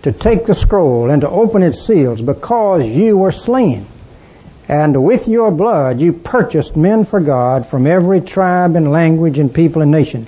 to 0.01 0.11
take 0.11 0.47
the 0.47 0.55
scroll 0.55 1.11
and 1.11 1.21
to 1.21 1.29
open 1.29 1.61
its 1.61 1.85
seals 1.85 2.19
because 2.21 2.87
you 2.87 3.15
were 3.17 3.31
slain. 3.31 3.85
And 4.67 5.03
with 5.03 5.27
your 5.27 5.51
blood 5.51 6.01
you 6.01 6.11
purchased 6.11 6.75
men 6.75 7.05
for 7.05 7.19
God 7.19 7.67
from 7.67 7.85
every 7.85 8.21
tribe 8.21 8.75
and 8.75 8.91
language 8.91 9.37
and 9.37 9.53
people 9.53 9.83
and 9.83 9.91
nation. 9.91 10.25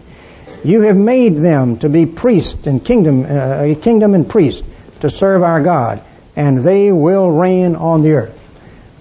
You 0.64 0.82
have 0.82 0.96
made 0.96 1.38
them 1.38 1.80
to 1.80 1.90
be 1.90 2.06
priests 2.06 2.68
and 2.68 2.86
kingdom, 2.86 3.26
uh, 3.26 3.64
a 3.64 3.76
kingdom 3.76 4.14
and 4.14 4.30
priests 4.30 4.62
to 5.00 5.10
serve 5.10 5.42
our 5.42 5.62
God, 5.62 6.04
and 6.36 6.60
they 6.60 6.92
will 6.92 7.32
reign 7.32 7.76
on 7.76 8.04
the 8.04 8.12
earth. 8.12 8.40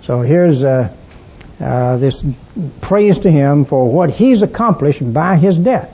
So 0.05 0.23
here's 0.23 0.63
uh, 0.63 0.91
uh, 1.61 1.99
this 1.99 2.25
praise 2.81 3.19
to 3.21 3.31
him 3.31 3.67
for 3.67 3.91
what 3.91 4.11
he's 4.11 4.41
accomplished 4.41 5.13
by 5.13 5.37
his 5.37 5.59
death. 5.59 5.94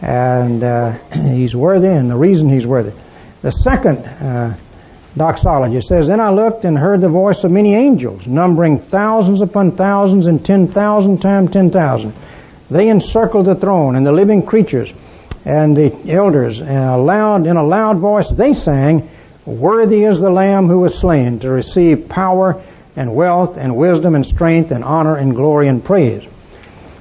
And 0.00 0.62
uh, 0.62 0.92
he's 1.12 1.54
worthy, 1.54 1.88
and 1.88 2.10
the 2.10 2.16
reason 2.16 2.48
he's 2.48 2.66
worthy. 2.66 2.92
The 3.42 3.50
second 3.50 3.98
uh, 3.98 4.56
doxology 5.16 5.80
says, 5.80 6.08
Then 6.08 6.20
I 6.20 6.30
looked 6.30 6.64
and 6.64 6.76
heard 6.76 7.00
the 7.00 7.08
voice 7.08 7.44
of 7.44 7.50
many 7.50 7.74
angels, 7.74 8.26
numbering 8.26 8.80
thousands 8.80 9.40
upon 9.40 9.72
thousands 9.72 10.26
and 10.26 10.44
ten 10.44 10.68
thousand 10.68 11.22
times 11.22 11.52
ten 11.52 11.70
thousand. 11.70 12.12
They 12.70 12.88
encircled 12.88 13.46
the 13.46 13.54
throne 13.54 13.96
and 13.96 14.06
the 14.06 14.12
living 14.12 14.44
creatures 14.44 14.92
and 15.44 15.76
the 15.76 16.10
elders, 16.10 16.60
and 16.60 16.70
a 16.70 16.96
loud, 16.96 17.46
in 17.46 17.56
a 17.56 17.62
loud 17.62 17.98
voice 17.98 18.28
they 18.28 18.52
sang, 18.52 19.08
Worthy 19.44 20.02
is 20.02 20.18
the 20.18 20.30
Lamb 20.30 20.66
who 20.66 20.80
was 20.80 20.98
slain 20.98 21.38
to 21.38 21.50
receive 21.50 22.08
power 22.08 22.60
and 22.96 23.14
wealth 23.14 23.56
and 23.56 23.76
wisdom 23.76 24.16
and 24.16 24.26
strength 24.26 24.72
and 24.72 24.82
honor 24.82 25.16
and 25.16 25.36
glory 25.36 25.68
and 25.68 25.84
praise. 25.84 26.24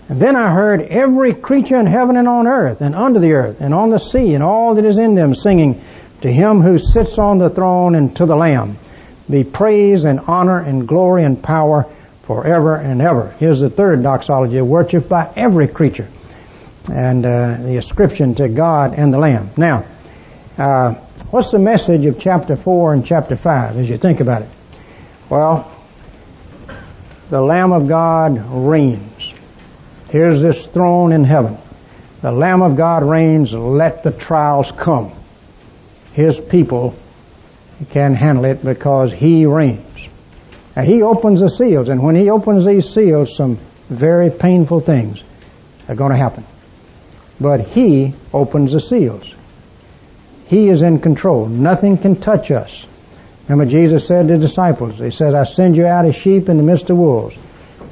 And 0.07 0.19
then 0.19 0.35
I 0.35 0.51
heard 0.51 0.81
every 0.81 1.33
creature 1.33 1.77
in 1.77 1.87
heaven 1.87 2.15
and 2.17 2.27
on 2.27 2.47
earth 2.47 2.81
and 2.81 2.93
under 2.93 3.19
the 3.19 3.33
earth 3.33 3.57
and 3.59 3.73
on 3.73 3.89
the 3.89 3.97
sea 3.97 4.35
and 4.35 4.43
all 4.43 4.75
that 4.75 4.85
is 4.85 4.97
in 4.97 5.15
them 5.15 5.33
singing, 5.33 5.81
to 6.21 6.31
him 6.31 6.61
who 6.61 6.77
sits 6.77 7.17
on 7.17 7.39
the 7.39 7.49
throne 7.49 7.95
and 7.95 8.15
to 8.17 8.25
the 8.25 8.35
Lamb 8.35 8.77
be 9.29 9.43
praise 9.43 10.03
and 10.03 10.19
honor 10.19 10.59
and 10.59 10.87
glory 10.87 11.23
and 11.23 11.41
power 11.41 11.91
forever 12.21 12.75
and 12.75 13.01
ever. 13.01 13.35
Here's 13.39 13.59
the 13.59 13.69
third 13.69 14.03
doxology, 14.03 14.61
worship 14.61 15.09
by 15.09 15.31
every 15.35 15.67
creature. 15.67 16.07
And 16.91 17.25
uh, 17.25 17.57
the 17.61 17.77
ascription 17.77 18.35
to 18.35 18.47
God 18.47 18.93
and 18.93 19.11
the 19.11 19.17
Lamb. 19.17 19.49
Now, 19.57 19.85
uh, 20.57 20.93
what's 21.31 21.51
the 21.51 21.59
message 21.59 22.05
of 22.05 22.19
chapter 22.19 22.55
4 22.55 22.93
and 22.93 23.05
chapter 23.05 23.35
5 23.35 23.77
as 23.77 23.89
you 23.89 23.97
think 23.97 24.19
about 24.19 24.43
it? 24.43 24.49
Well, 25.29 25.71
the 27.31 27.41
Lamb 27.41 27.71
of 27.71 27.87
God 27.87 28.39
reigns. 28.51 29.14
Here's 30.15 30.41
this 30.41 30.65
throne 30.65 31.11
in 31.11 31.23
heaven. 31.23 31.57
The 32.21 32.31
Lamb 32.31 32.61
of 32.61 32.77
God 32.77 33.03
reigns, 33.03 33.51
let 33.51 34.03
the 34.03 34.11
trials 34.11 34.71
come 34.71 35.11
his 36.15 36.39
people 36.39 36.95
can 37.89 38.15
handle 38.15 38.45
it 38.45 38.63
because 38.63 39.11
he 39.11 39.45
reigns. 39.45 40.07
Now, 40.75 40.83
he 40.83 41.01
opens 41.01 41.41
the 41.41 41.49
seals, 41.49 41.89
and 41.89 42.01
when 42.01 42.15
he 42.15 42.29
opens 42.29 42.63
these 42.63 42.89
seals, 42.89 43.35
some 43.35 43.59
very 43.89 44.29
painful 44.29 44.79
things 44.79 45.21
are 45.89 45.95
going 45.95 46.11
to 46.11 46.17
happen. 46.17 46.45
But 47.39 47.67
he 47.67 48.13
opens 48.33 48.71
the 48.71 48.79
seals. 48.79 49.29
He 50.47 50.69
is 50.69 50.81
in 50.83 50.99
control. 50.99 51.47
Nothing 51.47 51.97
can 51.97 52.15
touch 52.15 52.49
us. 52.49 52.85
Remember 53.49 53.69
Jesus 53.69 54.07
said 54.07 54.29
to 54.29 54.37
the 54.37 54.47
disciples, 54.47 54.97
He 54.97 55.11
said, 55.11 55.35
I 55.35 55.43
send 55.43 55.75
you 55.75 55.85
out 55.85 56.05
as 56.05 56.15
sheep 56.15 56.47
in 56.47 56.55
the 56.55 56.63
midst 56.63 56.89
of 56.89 56.97
wolves. 56.97 57.35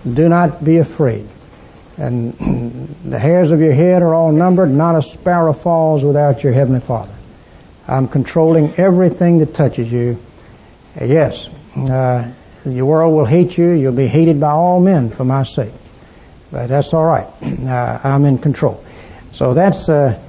Do 0.05 0.29
not 0.29 0.63
be 0.63 0.77
afraid. 0.77 1.27
And 1.97 2.87
the 3.05 3.19
hairs 3.19 3.51
of 3.51 3.59
your 3.59 3.73
head 3.73 4.01
are 4.01 4.13
all 4.13 4.31
numbered. 4.31 4.71
Not 4.71 4.95
a 4.95 5.01
sparrow 5.01 5.53
falls 5.53 6.03
without 6.03 6.43
your 6.43 6.53
heavenly 6.53 6.79
Father. 6.79 7.13
I'm 7.87 8.07
controlling 8.07 8.75
everything 8.75 9.39
that 9.39 9.53
touches 9.55 9.91
you. 9.91 10.17
Yes, 10.99 11.49
uh, 11.75 12.31
the 12.65 12.81
world 12.81 13.13
will 13.13 13.25
hate 13.25 13.57
you. 13.57 13.71
You'll 13.71 13.93
be 13.93 14.07
hated 14.07 14.39
by 14.39 14.51
all 14.51 14.79
men 14.79 15.09
for 15.09 15.25
my 15.25 15.43
sake. 15.43 15.73
But 16.51 16.67
that's 16.67 16.93
all 16.93 17.05
right. 17.05 17.27
Uh, 17.63 17.99
I'm 18.03 18.25
in 18.25 18.39
control. 18.39 18.83
So 19.31 19.53
that's 19.53 19.87
uh, 19.87 20.19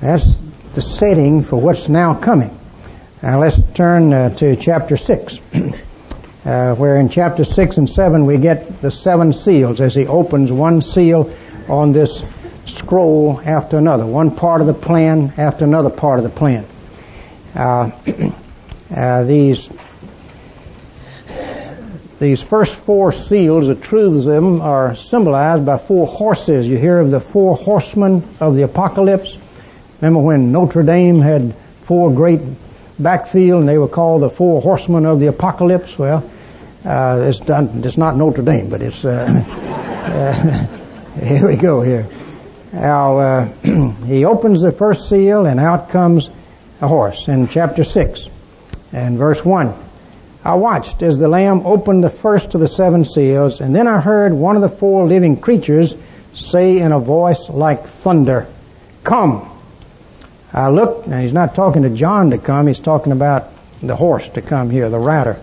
that's 0.00 0.38
the 0.74 0.82
setting 0.82 1.42
for 1.42 1.56
what's 1.60 1.88
now 1.88 2.14
coming. 2.14 2.56
Now 3.22 3.40
let's 3.40 3.60
turn 3.74 4.12
uh, 4.12 4.30
to 4.36 4.56
chapter 4.56 4.96
six, 4.96 5.38
uh, 6.44 6.74
where 6.74 6.96
in 6.96 7.08
chapter 7.08 7.44
six 7.44 7.76
and 7.76 7.88
seven 7.88 8.24
we 8.24 8.38
get 8.38 8.80
the 8.80 8.90
seven 8.90 9.32
seals 9.32 9.80
as 9.80 9.94
he 9.94 10.06
opens 10.06 10.50
one 10.50 10.80
seal 10.80 11.34
on 11.68 11.92
this 11.92 12.22
scroll 12.66 13.40
after 13.44 13.78
another, 13.78 14.06
one 14.06 14.34
part 14.34 14.60
of 14.60 14.66
the 14.66 14.74
plan 14.74 15.32
after 15.36 15.64
another 15.64 15.90
part 15.90 16.18
of 16.18 16.24
the 16.24 16.30
plan. 16.30 16.66
Uh, 17.54 17.90
uh, 18.96 19.24
these 19.24 19.68
these 22.20 22.42
first 22.42 22.74
four 22.74 23.12
seals, 23.12 23.68
the 23.68 23.74
truths 23.74 24.18
of 24.18 24.24
them 24.26 24.60
are 24.60 24.94
symbolized 24.94 25.64
by 25.64 25.78
four 25.78 26.06
horses. 26.06 26.68
You 26.68 26.76
hear 26.76 26.98
of 26.98 27.10
the 27.10 27.18
four 27.18 27.56
horsemen 27.56 28.22
of 28.40 28.54
the 28.56 28.62
apocalypse. 28.62 29.38
Remember 30.02 30.20
when 30.20 30.52
Notre 30.52 30.82
Dame 30.82 31.20
had 31.20 31.54
four 31.80 32.12
great 32.12 32.40
backfield 33.02 33.60
and 33.60 33.68
they 33.68 33.78
were 33.78 33.88
called 33.88 34.22
the 34.22 34.30
four 34.30 34.60
horsemen 34.60 35.06
of 35.06 35.20
the 35.20 35.26
apocalypse? 35.26 35.98
Well, 35.98 36.30
uh, 36.84 37.24
it's, 37.28 37.40
done, 37.40 37.82
it's 37.84 37.96
not 37.96 38.16
Notre 38.16 38.42
Dame, 38.42 38.68
but 38.68 38.82
it's, 38.82 39.04
uh, 39.04 39.26
uh, 41.18 41.20
here 41.24 41.46
we 41.46 41.56
go 41.56 41.82
here. 41.82 42.06
Now, 42.72 43.18
uh, 43.18 43.44
he 44.06 44.24
opens 44.24 44.62
the 44.62 44.72
first 44.72 45.08
seal 45.08 45.46
and 45.46 45.58
out 45.58 45.90
comes 45.90 46.30
a 46.80 46.88
horse 46.88 47.28
in 47.28 47.48
chapter 47.48 47.84
6 47.84 48.28
and 48.92 49.18
verse 49.18 49.44
1. 49.44 49.74
I 50.42 50.54
watched 50.54 51.02
as 51.02 51.18
the 51.18 51.28
Lamb 51.28 51.66
opened 51.66 52.02
the 52.02 52.08
first 52.08 52.54
of 52.54 52.60
the 52.62 52.68
seven 52.68 53.04
seals, 53.04 53.60
and 53.60 53.76
then 53.76 53.86
I 53.86 54.00
heard 54.00 54.32
one 54.32 54.56
of 54.56 54.62
the 54.62 54.70
four 54.70 55.06
living 55.06 55.38
creatures 55.38 55.94
say 56.32 56.78
in 56.78 56.92
a 56.92 56.98
voice 56.98 57.50
like 57.50 57.84
thunder, 57.84 58.46
Come! 59.04 59.50
I 60.52 60.68
looked, 60.68 61.06
and 61.06 61.22
he's 61.22 61.32
not 61.32 61.54
talking 61.54 61.82
to 61.82 61.90
John 61.90 62.30
to 62.30 62.38
come, 62.38 62.66
he's 62.66 62.80
talking 62.80 63.12
about 63.12 63.50
the 63.82 63.96
horse 63.96 64.28
to 64.30 64.42
come 64.42 64.70
here, 64.70 64.88
the 64.90 64.98
rider. 64.98 65.40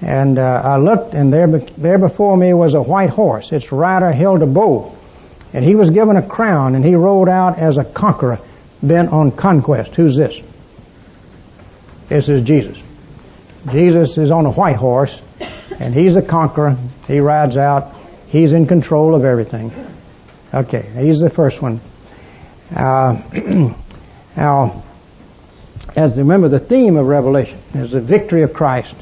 And 0.00 0.38
uh, 0.38 0.62
I 0.64 0.76
looked, 0.78 1.14
and 1.14 1.32
there, 1.32 1.46
there 1.46 1.98
before 1.98 2.36
me 2.36 2.52
was 2.52 2.74
a 2.74 2.82
white 2.82 3.10
horse. 3.10 3.52
Its 3.52 3.70
rider 3.70 4.10
held 4.10 4.42
a 4.42 4.46
bow, 4.46 4.96
and 5.52 5.64
he 5.64 5.76
was 5.76 5.90
given 5.90 6.16
a 6.16 6.26
crown, 6.26 6.74
and 6.74 6.84
he 6.84 6.96
rode 6.96 7.28
out 7.28 7.58
as 7.58 7.78
a 7.78 7.84
conqueror, 7.84 8.40
bent 8.82 9.12
on 9.12 9.30
conquest. 9.30 9.94
Who's 9.94 10.16
this? 10.16 10.40
This 12.08 12.28
is 12.28 12.42
Jesus. 12.42 12.78
Jesus 13.70 14.18
is 14.18 14.32
on 14.32 14.44
a 14.44 14.50
white 14.50 14.76
horse, 14.76 15.20
and 15.78 15.94
he's 15.94 16.16
a 16.16 16.22
conqueror. 16.22 16.76
He 17.06 17.20
rides 17.20 17.56
out. 17.56 17.94
He's 18.28 18.52
in 18.52 18.66
control 18.66 19.14
of 19.14 19.24
everything. 19.24 19.72
Okay, 20.52 20.90
he's 20.98 21.20
the 21.20 21.30
first 21.30 21.62
one. 21.62 21.80
Uh, 22.74 23.22
now, 24.36 24.82
as 25.96 26.16
remember, 26.16 26.48
the 26.48 26.58
theme 26.58 26.96
of 26.96 27.06
Revelation 27.06 27.58
is 27.74 27.92
the 27.92 28.00
victory 28.00 28.42
of 28.42 28.52
Christ 28.52 28.94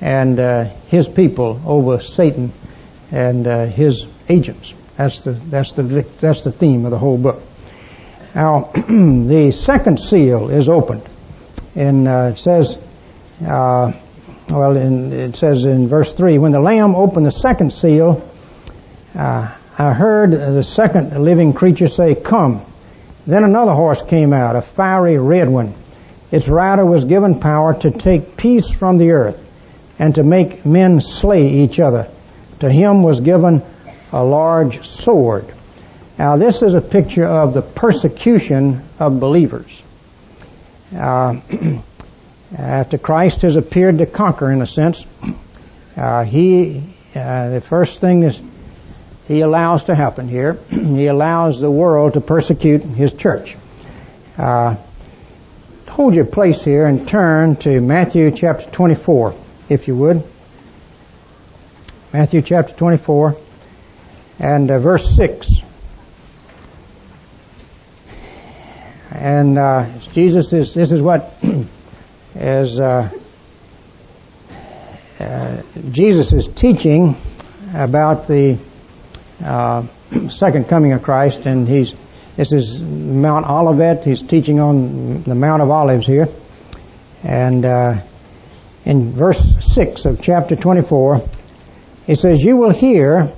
and 0.00 0.38
uh, 0.38 0.64
his 0.88 1.08
people 1.08 1.60
over 1.66 2.00
Satan 2.00 2.52
and 3.10 3.46
uh, 3.46 3.66
his 3.66 4.06
agents. 4.28 4.72
That's 4.96 5.20
the 5.22 5.32
that's 5.32 5.72
the 5.72 6.06
that's 6.20 6.42
the 6.42 6.52
theme 6.52 6.84
of 6.84 6.90
the 6.90 6.98
whole 6.98 7.18
book. 7.18 7.42
Now, 8.34 8.70
the 8.74 9.52
second 9.52 9.98
seal 9.98 10.50
is 10.50 10.68
opened 10.68 11.02
and 11.74 12.08
uh, 12.08 12.30
it 12.32 12.38
says, 12.38 12.76
uh, 13.46 13.92
well, 14.50 14.76
in, 14.76 15.12
it 15.12 15.36
says 15.36 15.64
in 15.64 15.88
verse 15.88 16.12
3, 16.12 16.38
when 16.38 16.52
the 16.52 16.60
Lamb 16.60 16.94
opened 16.94 17.26
the 17.26 17.30
second 17.30 17.72
seal, 17.72 18.28
uh, 19.14 19.54
I 19.78 19.92
heard 19.92 20.32
the 20.32 20.62
second 20.62 21.16
living 21.22 21.52
creature 21.52 21.86
say, 21.88 22.14
Come. 22.14 22.64
Then 23.28 23.44
another 23.44 23.74
horse 23.74 24.00
came 24.00 24.32
out, 24.32 24.56
a 24.56 24.62
fiery 24.62 25.18
red 25.18 25.50
one. 25.50 25.74
Its 26.30 26.48
rider 26.48 26.86
was 26.86 27.04
given 27.04 27.40
power 27.40 27.78
to 27.80 27.90
take 27.90 28.38
peace 28.38 28.70
from 28.70 28.96
the 28.96 29.10
earth 29.10 29.38
and 29.98 30.14
to 30.14 30.22
make 30.22 30.64
men 30.64 31.02
slay 31.02 31.46
each 31.46 31.78
other. 31.78 32.08
To 32.60 32.70
him 32.70 33.02
was 33.02 33.20
given 33.20 33.60
a 34.12 34.24
large 34.24 34.86
sword. 34.86 35.44
Now 36.18 36.38
this 36.38 36.62
is 36.62 36.72
a 36.72 36.80
picture 36.80 37.26
of 37.26 37.52
the 37.52 37.60
persecution 37.60 38.82
of 38.98 39.20
believers. 39.20 39.78
Uh, 40.96 41.36
after 42.56 42.96
Christ 42.96 43.42
has 43.42 43.56
appeared 43.56 43.98
to 43.98 44.06
conquer, 44.06 44.50
in 44.50 44.62
a 44.62 44.66
sense, 44.66 45.04
uh, 45.98 46.24
he 46.24 46.82
uh, 47.14 47.50
the 47.50 47.60
first 47.60 47.98
thing 47.98 48.22
is 48.22 48.40
he 49.28 49.42
allows 49.42 49.84
to 49.84 49.94
happen 49.94 50.26
here. 50.26 50.54
he 50.70 51.06
allows 51.06 51.60
the 51.60 51.70
world 51.70 52.14
to 52.14 52.20
persecute 52.20 52.82
his 52.82 53.12
church. 53.12 53.56
Uh, 54.38 54.76
hold 55.86 56.14
your 56.14 56.24
place 56.24 56.64
here 56.64 56.86
and 56.86 57.06
turn 57.06 57.56
to 57.56 57.80
Matthew 57.80 58.30
chapter 58.30 58.70
24, 58.70 59.34
if 59.68 59.86
you 59.86 59.96
would. 59.96 60.24
Matthew 62.12 62.40
chapter 62.40 62.72
24 62.72 63.36
and 64.38 64.70
uh, 64.70 64.78
verse 64.78 65.14
6. 65.14 65.50
And 69.10 69.58
uh, 69.58 69.86
Jesus 70.12 70.52
is, 70.54 70.72
this 70.72 70.90
is 70.90 71.02
what 71.02 71.34
as 72.34 72.80
uh, 72.80 73.10
uh, 75.20 75.62
Jesus 75.90 76.32
is 76.32 76.46
teaching 76.46 77.16
about 77.74 78.28
the 78.28 78.58
uh, 79.42 79.86
second 80.30 80.68
coming 80.68 80.92
of 80.92 81.02
Christ, 81.02 81.40
and 81.40 81.68
he's 81.68 81.94
this 82.36 82.52
is 82.52 82.80
Mount 82.80 83.46
Olivet. 83.46 84.04
He's 84.04 84.22
teaching 84.22 84.60
on 84.60 85.22
the 85.24 85.34
Mount 85.34 85.60
of 85.60 85.70
Olives 85.70 86.06
here, 86.06 86.28
and 87.24 87.64
uh, 87.64 88.00
in 88.84 89.12
verse 89.12 89.40
six 89.60 90.04
of 90.04 90.22
chapter 90.22 90.54
twenty-four, 90.54 91.28
he 92.06 92.14
says, 92.14 92.42
"You 92.42 92.56
will 92.56 92.70
hear 92.70 93.32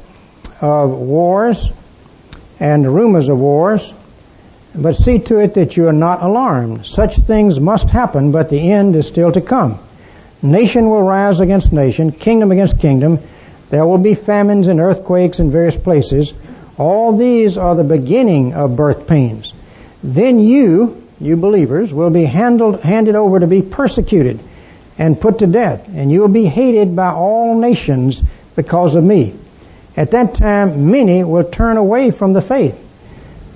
of 0.61 0.91
wars 0.91 1.69
and 2.59 2.87
rumors 2.95 3.29
of 3.29 3.39
wars." 3.39 3.93
But 4.73 4.95
see 4.95 5.19
to 5.19 5.39
it 5.39 5.55
that 5.55 5.77
you 5.77 5.89
are 5.89 5.93
not 5.93 6.23
alarmed. 6.23 6.87
Such 6.87 7.17
things 7.17 7.59
must 7.59 7.91
happen, 7.91 8.31
but 8.31 8.51
the 8.51 8.71
end 8.71 8.95
is 8.95 9.07
still 9.09 9.33
to 9.33 9.41
come. 9.41 9.81
Nation 10.43 10.89
will 10.89 11.03
rise 11.03 11.41
against 11.41 11.73
nation, 11.73 12.13
kingdom 12.13 12.53
against 12.53 12.79
kingdom. 12.79 13.19
There 13.71 13.87
will 13.87 13.99
be 13.99 14.15
famines 14.15 14.69
and 14.69 14.81
earthquakes 14.81 15.39
in 15.39 15.51
various 15.51 15.77
places. 15.77 16.33
All 16.77 17.17
these 17.17 17.57
are 17.57 17.75
the 17.75 17.85
beginning 17.85 18.55
of 18.55 18.77
birth 18.77 19.07
pains. 19.07 19.53
Then 20.03 20.39
you, 20.39 21.07
you 21.19 21.37
believers, 21.37 21.93
will 21.93 22.11
be 22.11 22.25
handled, 22.25 22.81
handed 22.81 23.15
over 23.15 23.41
to 23.41 23.47
be 23.47 23.63
persecuted 23.63 24.41
and 24.99 25.21
put 25.21 25.39
to 25.39 25.47
death, 25.47 25.89
and 25.89 26.13
you 26.13 26.21
will 26.21 26.29
be 26.29 26.47
hated 26.47 26.95
by 26.95 27.11
all 27.11 27.59
nations 27.59 28.21
because 28.57 28.95
of 28.95 29.05
me. 29.05 29.35
At 29.97 30.11
that 30.11 30.35
time, 30.35 30.91
many 30.91 31.25
will 31.25 31.45
turn 31.45 31.77
away 31.77 32.11
from 32.11 32.33
the 32.33 32.43
faith 32.43 32.79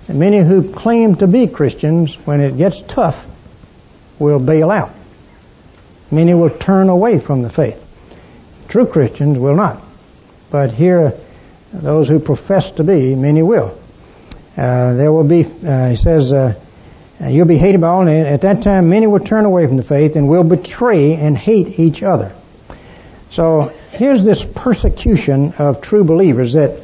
and 0.08 0.18
many 0.18 0.38
who 0.38 0.72
claim 0.72 1.16
to 1.16 1.26
be 1.26 1.46
Christians, 1.46 2.14
when 2.26 2.40
it 2.40 2.56
gets 2.56 2.82
tough, 2.82 3.26
will 4.18 4.38
bail 4.38 4.70
out. 4.70 4.92
Many 6.10 6.34
will 6.34 6.50
turn 6.50 6.88
away 6.88 7.18
from 7.18 7.42
the 7.42 7.50
faith. 7.50 7.80
True 8.68 8.86
Christians 8.86 9.38
will 9.38 9.54
not. 9.54 9.82
But 10.54 10.70
here, 10.70 11.14
those 11.72 12.08
who 12.08 12.20
profess 12.20 12.70
to 12.70 12.84
be, 12.84 13.16
many 13.16 13.42
will. 13.42 13.76
Uh, 14.56 14.94
there 14.94 15.12
will 15.12 15.24
be, 15.24 15.44
uh, 15.44 15.88
he 15.88 15.96
says, 15.96 16.32
uh, 16.32 16.54
you'll 17.20 17.48
be 17.48 17.58
hated 17.58 17.80
by 17.80 17.88
all. 17.88 18.04
men. 18.04 18.24
At 18.24 18.42
that 18.42 18.62
time, 18.62 18.88
many 18.88 19.08
will 19.08 19.18
turn 19.18 19.46
away 19.46 19.66
from 19.66 19.78
the 19.78 19.82
faith 19.82 20.14
and 20.14 20.28
will 20.28 20.44
betray 20.44 21.16
and 21.16 21.36
hate 21.36 21.80
each 21.80 22.04
other. 22.04 22.32
So 23.32 23.72
here's 23.90 24.22
this 24.22 24.44
persecution 24.44 25.54
of 25.58 25.80
true 25.80 26.04
believers 26.04 26.52
that 26.52 26.80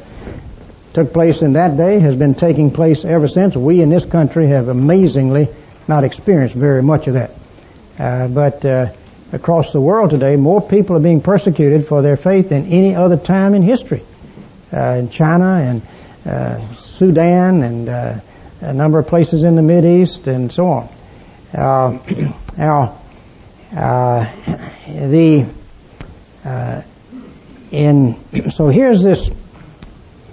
took 0.91 1.13
place 1.13 1.41
in 1.41 1.53
that 1.53 1.77
day 1.77 1.97
has 1.99 2.17
been 2.17 2.35
taking 2.35 2.71
place 2.71 3.05
ever 3.05 3.29
since. 3.29 3.55
We 3.55 3.81
in 3.81 3.87
this 3.87 4.03
country 4.03 4.47
have 4.47 4.67
amazingly 4.67 5.47
not 5.87 6.03
experienced 6.03 6.55
very 6.55 6.83
much 6.83 7.07
of 7.07 7.13
that. 7.13 7.31
Uh, 7.97 8.27
but 8.27 8.65
uh, 8.65 8.91
across 9.31 9.71
the 9.71 9.81
world 9.81 10.09
today, 10.09 10.35
more 10.35 10.61
people 10.61 10.95
are 10.95 11.01
being 11.01 11.21
persecuted 11.21 11.87
for 11.87 12.01
their 12.01 12.17
faith 12.17 12.49
than 12.49 12.65
any 12.67 12.95
other 12.95 13.17
time 13.17 13.53
in 13.53 13.61
history. 13.61 14.03
Uh, 14.73 14.95
in 14.99 15.09
China 15.09 15.57
and 15.57 15.81
uh, 16.25 16.75
Sudan 16.75 17.61
and 17.61 17.89
uh, 17.89 18.19
a 18.61 18.73
number 18.73 18.99
of 18.99 19.07
places 19.07 19.43
in 19.43 19.55
the 19.55 19.61
Mid 19.61 19.83
East 19.83 20.27
and 20.27 20.49
so 20.49 20.65
on. 20.67 20.89
Uh, 21.53 21.99
now, 22.57 22.97
the 24.87 25.45
in 27.71 28.15
so 28.51 28.69
here's 28.69 29.03
this 29.03 29.29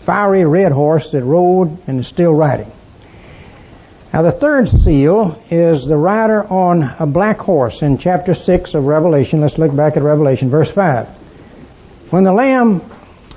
fiery 0.01 0.45
red 0.45 0.71
horse 0.71 1.11
that 1.11 1.25
rode 1.25 1.77
and 1.89 1.99
is 1.99 2.07
still 2.07 2.33
riding. 2.33 2.71
Now 4.12 4.23
the 4.23 4.33
third 4.33 4.71
seal 4.71 5.38
is 5.51 5.87
the 5.87 5.97
rider 5.97 6.42
on 6.42 6.83
a 6.99 7.07
black 7.07 7.38
horse 7.38 7.83
in 7.83 7.99
chapter 7.99 8.33
6 8.33 8.73
of 8.73 8.85
Revelation. 8.85 9.42
Let's 9.42 9.59
look 9.59 9.75
back 9.77 9.99
at 9.99 10.03
Revelation, 10.03 10.49
verse 10.49 10.71
5. 10.71 11.07
When 12.11 12.25
the 12.25 12.33
Lamb 12.33 12.81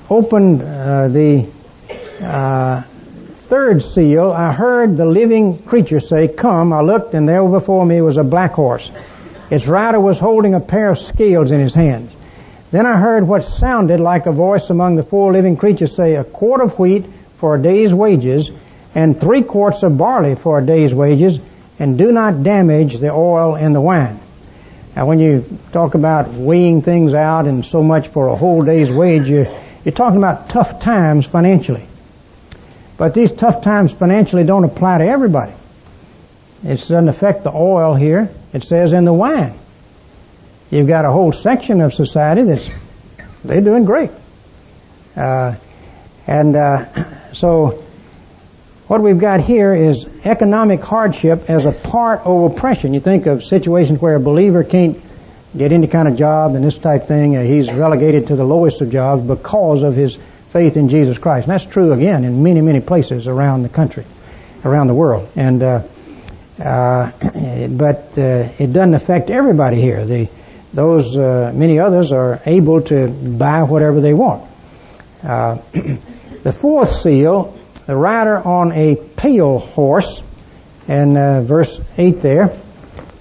opened 0.10 0.62
uh, 0.62 1.10
the 1.10 1.46
uh, 2.22 2.82
third 3.50 3.84
seal, 3.84 4.32
I 4.32 4.54
heard 4.54 4.96
the 4.96 5.06
living 5.06 5.62
creature 5.62 6.00
say, 6.00 6.30
Come. 6.30 6.72
I 6.72 6.80
looked, 6.80 7.16
and 7.16 7.28
there 7.28 7.46
before 7.46 7.86
me 7.86 8.00
was 8.00 8.16
a 8.16 8.24
black 8.24 8.54
horse. 8.54 8.90
Its 9.50 9.68
rider 9.68 10.00
was 10.00 10.18
holding 10.18 10.54
a 10.54 10.62
pair 10.62 10.92
of 10.92 11.00
scales 11.00 11.52
in 11.52 11.60
his 11.60 11.74
hands. 11.74 12.14
Then 12.72 12.86
I 12.86 12.98
heard 12.98 13.28
what 13.28 13.44
sounded 13.44 14.00
like 14.00 14.26
a 14.26 14.32
voice 14.32 14.70
among 14.70 14.96
the 14.96 15.04
four 15.04 15.34
living 15.34 15.58
creatures 15.58 15.94
say, 15.94 16.16
a 16.16 16.24
quart 16.24 16.62
of 16.62 16.80
wheat 16.80 17.06
for 17.36 17.56
a 17.56 17.62
day's 17.62 17.94
wages, 17.94 18.50
and 18.94 19.20
three 19.20 19.44
quarts 19.44 19.84
of 19.84 19.98
barley 19.98 20.36
for 20.36 20.60
a 20.60 20.66
day's 20.66 20.94
wages, 20.94 21.40
and 21.80 21.98
do 21.98 22.12
not 22.12 22.44
damage 22.44 22.98
the 23.00 23.12
oil 23.12 23.56
and 23.56 23.74
the 23.74 23.82
wine. 23.82 24.20
Now 24.96 25.06
when 25.06 25.20
you 25.20 25.46
talk 25.72 25.96
about 25.96 26.30
weighing 26.30 26.82
things 26.82 27.14
out 27.14 27.48
and 27.48 27.66
so 27.66 27.82
much 27.82 28.10
for 28.10 28.28
a 28.28 28.36
whole 28.36 28.64
day's 28.64 28.92
wage, 28.92 29.30
you're, 29.30 29.48
you're 29.86 29.94
talking 29.94 30.18
about 30.18 30.50
tough 30.50 30.82
times 30.82 31.26
financially. 31.26 31.88
But 32.98 33.14
these 33.14 33.32
tough 33.32 33.64
times 33.64 33.92
financially 33.92 34.44
don't 34.44 34.64
apply 34.64 35.00
to 35.00 35.06
everybody. 35.06 35.54
It 36.64 36.78
doesn't 36.78 37.08
affect 37.08 37.44
the 37.44 37.52
oil 37.52 37.96
here. 37.96 38.30
It 38.54 38.64
says 38.64 38.94
in 38.94 39.06
the 39.06 39.14
wine. 39.14 39.58
You've 40.70 40.88
got 40.88 41.06
a 41.06 41.12
whole 41.12 41.32
section 41.32 41.82
of 41.82 41.94
society 41.94 42.44
that's 42.44 42.70
they're 43.44 43.62
doing 43.62 43.86
great, 43.86 44.12
uh, 45.16 45.56
and 46.28 46.56
uh, 46.56 47.34
so 47.34 47.84
what 48.92 49.02
we've 49.02 49.20
got 49.20 49.40
here 49.40 49.74
is 49.74 50.06
economic 50.26 50.84
hardship 50.84 51.50
as 51.50 51.66
a 51.66 51.72
part 51.72 52.20
of 52.26 52.52
oppression. 52.52 52.94
You 52.94 53.00
think 53.00 53.26
of 53.26 53.42
situations 53.42 54.02
where 54.02 54.16
a 54.16 54.20
believer 54.20 54.66
can't 54.66 55.02
get 55.56 55.72
any 55.72 55.88
kind 55.88 56.10
of 56.10 56.18
job 56.18 56.56
and 56.56 56.66
this 56.66 56.78
type 56.78 57.08
thing. 57.08 57.38
Uh, 57.38 57.44
he's 57.44 57.72
relegated 57.72 58.28
to 58.28 58.36
the 58.36 58.44
lowest 58.44 58.82
of 58.82 58.92
jobs 58.92 59.26
because 59.26 59.84
of 59.84 59.96
his 59.96 60.18
faith 60.50 60.76
in 60.76 60.90
Jesus 60.90 61.18
Christ. 61.18 61.48
And 61.48 61.54
that's 61.54 61.66
true 61.66 61.94
again 61.94 62.26
in 62.26 62.44
many, 62.44 62.60
many 62.60 62.82
places 62.82 63.28
around 63.28 63.64
the 63.64 63.70
country, 63.70 64.04
around 64.66 64.88
the 64.88 64.94
world. 64.94 65.30
And 65.38 65.64
uh, 65.64 65.84
uh, 66.60 67.12
but 67.70 68.18
uh, 68.18 68.50
it 68.60 68.74
doesn't 68.74 68.94
affect 68.94 69.30
everybody 69.30 69.80
here. 69.80 70.04
The 70.04 70.28
those 70.74 71.16
uh, 71.16 71.54
many 71.56 71.80
others 71.80 72.12
are 72.12 72.42
able 72.46 72.82
to 72.82 73.08
buy 73.08 73.64
whatever 73.64 74.02
they 74.02 74.14
want. 74.14 74.46
Uh, 75.24 75.60
the 76.44 76.52
fourth 76.52 76.92
seal, 77.00 77.58
the 77.92 77.98
rider 77.98 78.38
on 78.38 78.72
a 78.72 78.96
pale 78.96 79.60
horse, 79.60 80.22
and 80.88 81.18
uh, 81.18 81.42
verse 81.42 81.78
eight 81.98 82.22
there, 82.22 82.58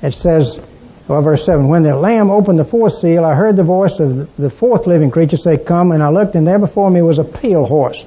it 0.01 0.15
says, 0.15 0.61
well, 1.09 1.23
verse 1.23 1.45
seven, 1.45 1.67
when 1.67 1.83
the 1.83 1.97
Lamb 1.97 2.31
opened 2.31 2.61
the 2.61 2.65
fourth 2.65 2.99
seal, 2.99 3.25
I 3.25 3.35
heard 3.35 3.57
the 3.57 3.65
voice 3.65 3.99
of 3.99 4.37
the 4.37 4.49
fourth 4.49 4.87
living 4.87 5.11
creature 5.11 5.39
say, 5.39 5.57
"Come!" 5.57 5.91
And 5.91 6.05
I 6.05 6.11
looked, 6.11 6.37
and 6.37 6.47
there 6.47 6.61
before 6.61 6.89
me 6.89 7.03
was 7.03 7.19
a 7.19 7.25
pale 7.25 7.65
horse. 7.65 8.01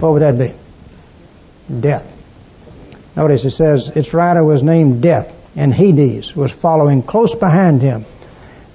What 0.00 0.14
would 0.14 0.22
that 0.22 0.38
be? 0.38 0.54
Death. 1.80 2.10
Notice 3.14 3.44
it 3.44 3.50
says 3.50 3.88
its 3.88 4.14
rider 4.14 4.42
was 4.42 4.62
named 4.62 5.02
Death, 5.02 5.36
and 5.54 5.74
Hades 5.74 6.34
was 6.34 6.50
following 6.50 7.02
close 7.02 7.34
behind 7.34 7.82
him. 7.82 8.06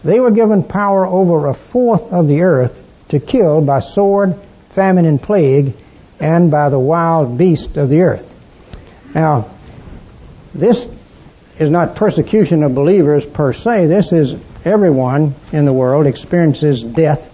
They 0.03 0.19
were 0.19 0.29
given 0.29 0.61
power 0.61 1.07
over 1.07 1.47
a 1.47 1.55
fourth 1.55 2.13
of 2.13 2.27
the 2.27 2.43
earth 2.43 2.79
to 3.07 3.19
kill 3.19 3.61
by 3.61 3.79
sword, 3.79 4.35
famine, 4.69 5.05
and 5.05 5.19
plague, 5.19 5.73
and 6.19 6.51
by 6.51 6.69
the 6.69 6.79
wild 6.79 7.37
beast 7.37 7.77
of 7.77 7.89
the 7.89 8.01
earth. 8.01 8.25
Now, 9.13 9.49
this 10.53 10.87
is 11.57 11.69
not 11.69 11.95
persecution 11.95 12.63
of 12.63 12.73
believers 12.73 13.25
per 13.25 13.53
se. 13.53 13.87
This 13.87 14.11
is 14.11 14.35
everyone 14.65 15.35
in 15.51 15.65
the 15.65 15.73
world 15.73 16.07
experiences 16.07 16.81
death. 16.81 17.25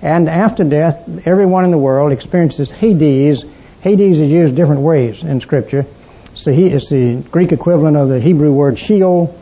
And 0.00 0.28
after 0.28 0.64
death, 0.64 1.26
everyone 1.26 1.64
in 1.64 1.70
the 1.70 1.78
world 1.78 2.12
experiences 2.12 2.70
Hades. 2.70 3.44
Hades 3.80 4.18
is 4.18 4.30
used 4.30 4.54
different 4.54 4.82
ways 4.82 5.22
in 5.22 5.40
Scripture. 5.40 5.86
So 6.34 6.52
it's 6.52 6.88
the 6.88 7.16
Greek 7.16 7.50
equivalent 7.50 7.96
of 7.96 8.08
the 8.08 8.20
Hebrew 8.20 8.52
word 8.52 8.78
Sheol. 8.78 9.36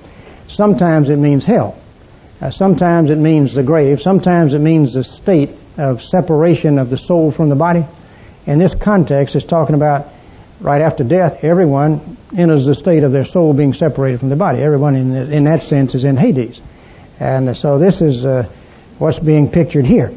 Sometimes 0.48 1.10
it 1.10 1.16
means 1.16 1.44
hell. 1.44 1.76
Uh, 2.40 2.50
sometimes 2.50 3.10
it 3.10 3.18
means 3.18 3.54
the 3.54 3.62
grave. 3.62 4.00
Sometimes 4.00 4.54
it 4.54 4.60
means 4.60 4.94
the 4.94 5.04
state 5.04 5.50
of 5.76 6.02
separation 6.02 6.78
of 6.78 6.88
the 6.88 6.96
soul 6.96 7.30
from 7.30 7.50
the 7.50 7.54
body. 7.54 7.84
In 8.46 8.58
this 8.60 8.74
context, 8.74 9.34
it's 9.34 9.44
talking 9.44 9.74
about 9.74 10.06
right 10.60 10.80
after 10.80 11.02
death, 11.02 11.42
everyone 11.42 12.16
enters 12.36 12.64
the 12.64 12.74
state 12.74 13.02
of 13.02 13.12
their 13.12 13.24
soul 13.24 13.52
being 13.52 13.74
separated 13.74 14.20
from 14.20 14.28
the 14.28 14.36
body. 14.36 14.60
Everyone 14.60 14.94
in, 14.94 15.14
in 15.32 15.44
that 15.44 15.62
sense 15.62 15.94
is 15.94 16.04
in 16.04 16.16
Hades. 16.16 16.60
And 17.18 17.56
so 17.56 17.78
this 17.78 18.00
is 18.00 18.24
uh, 18.24 18.48
what's 18.98 19.18
being 19.18 19.50
pictured 19.50 19.84
here. 19.84 20.12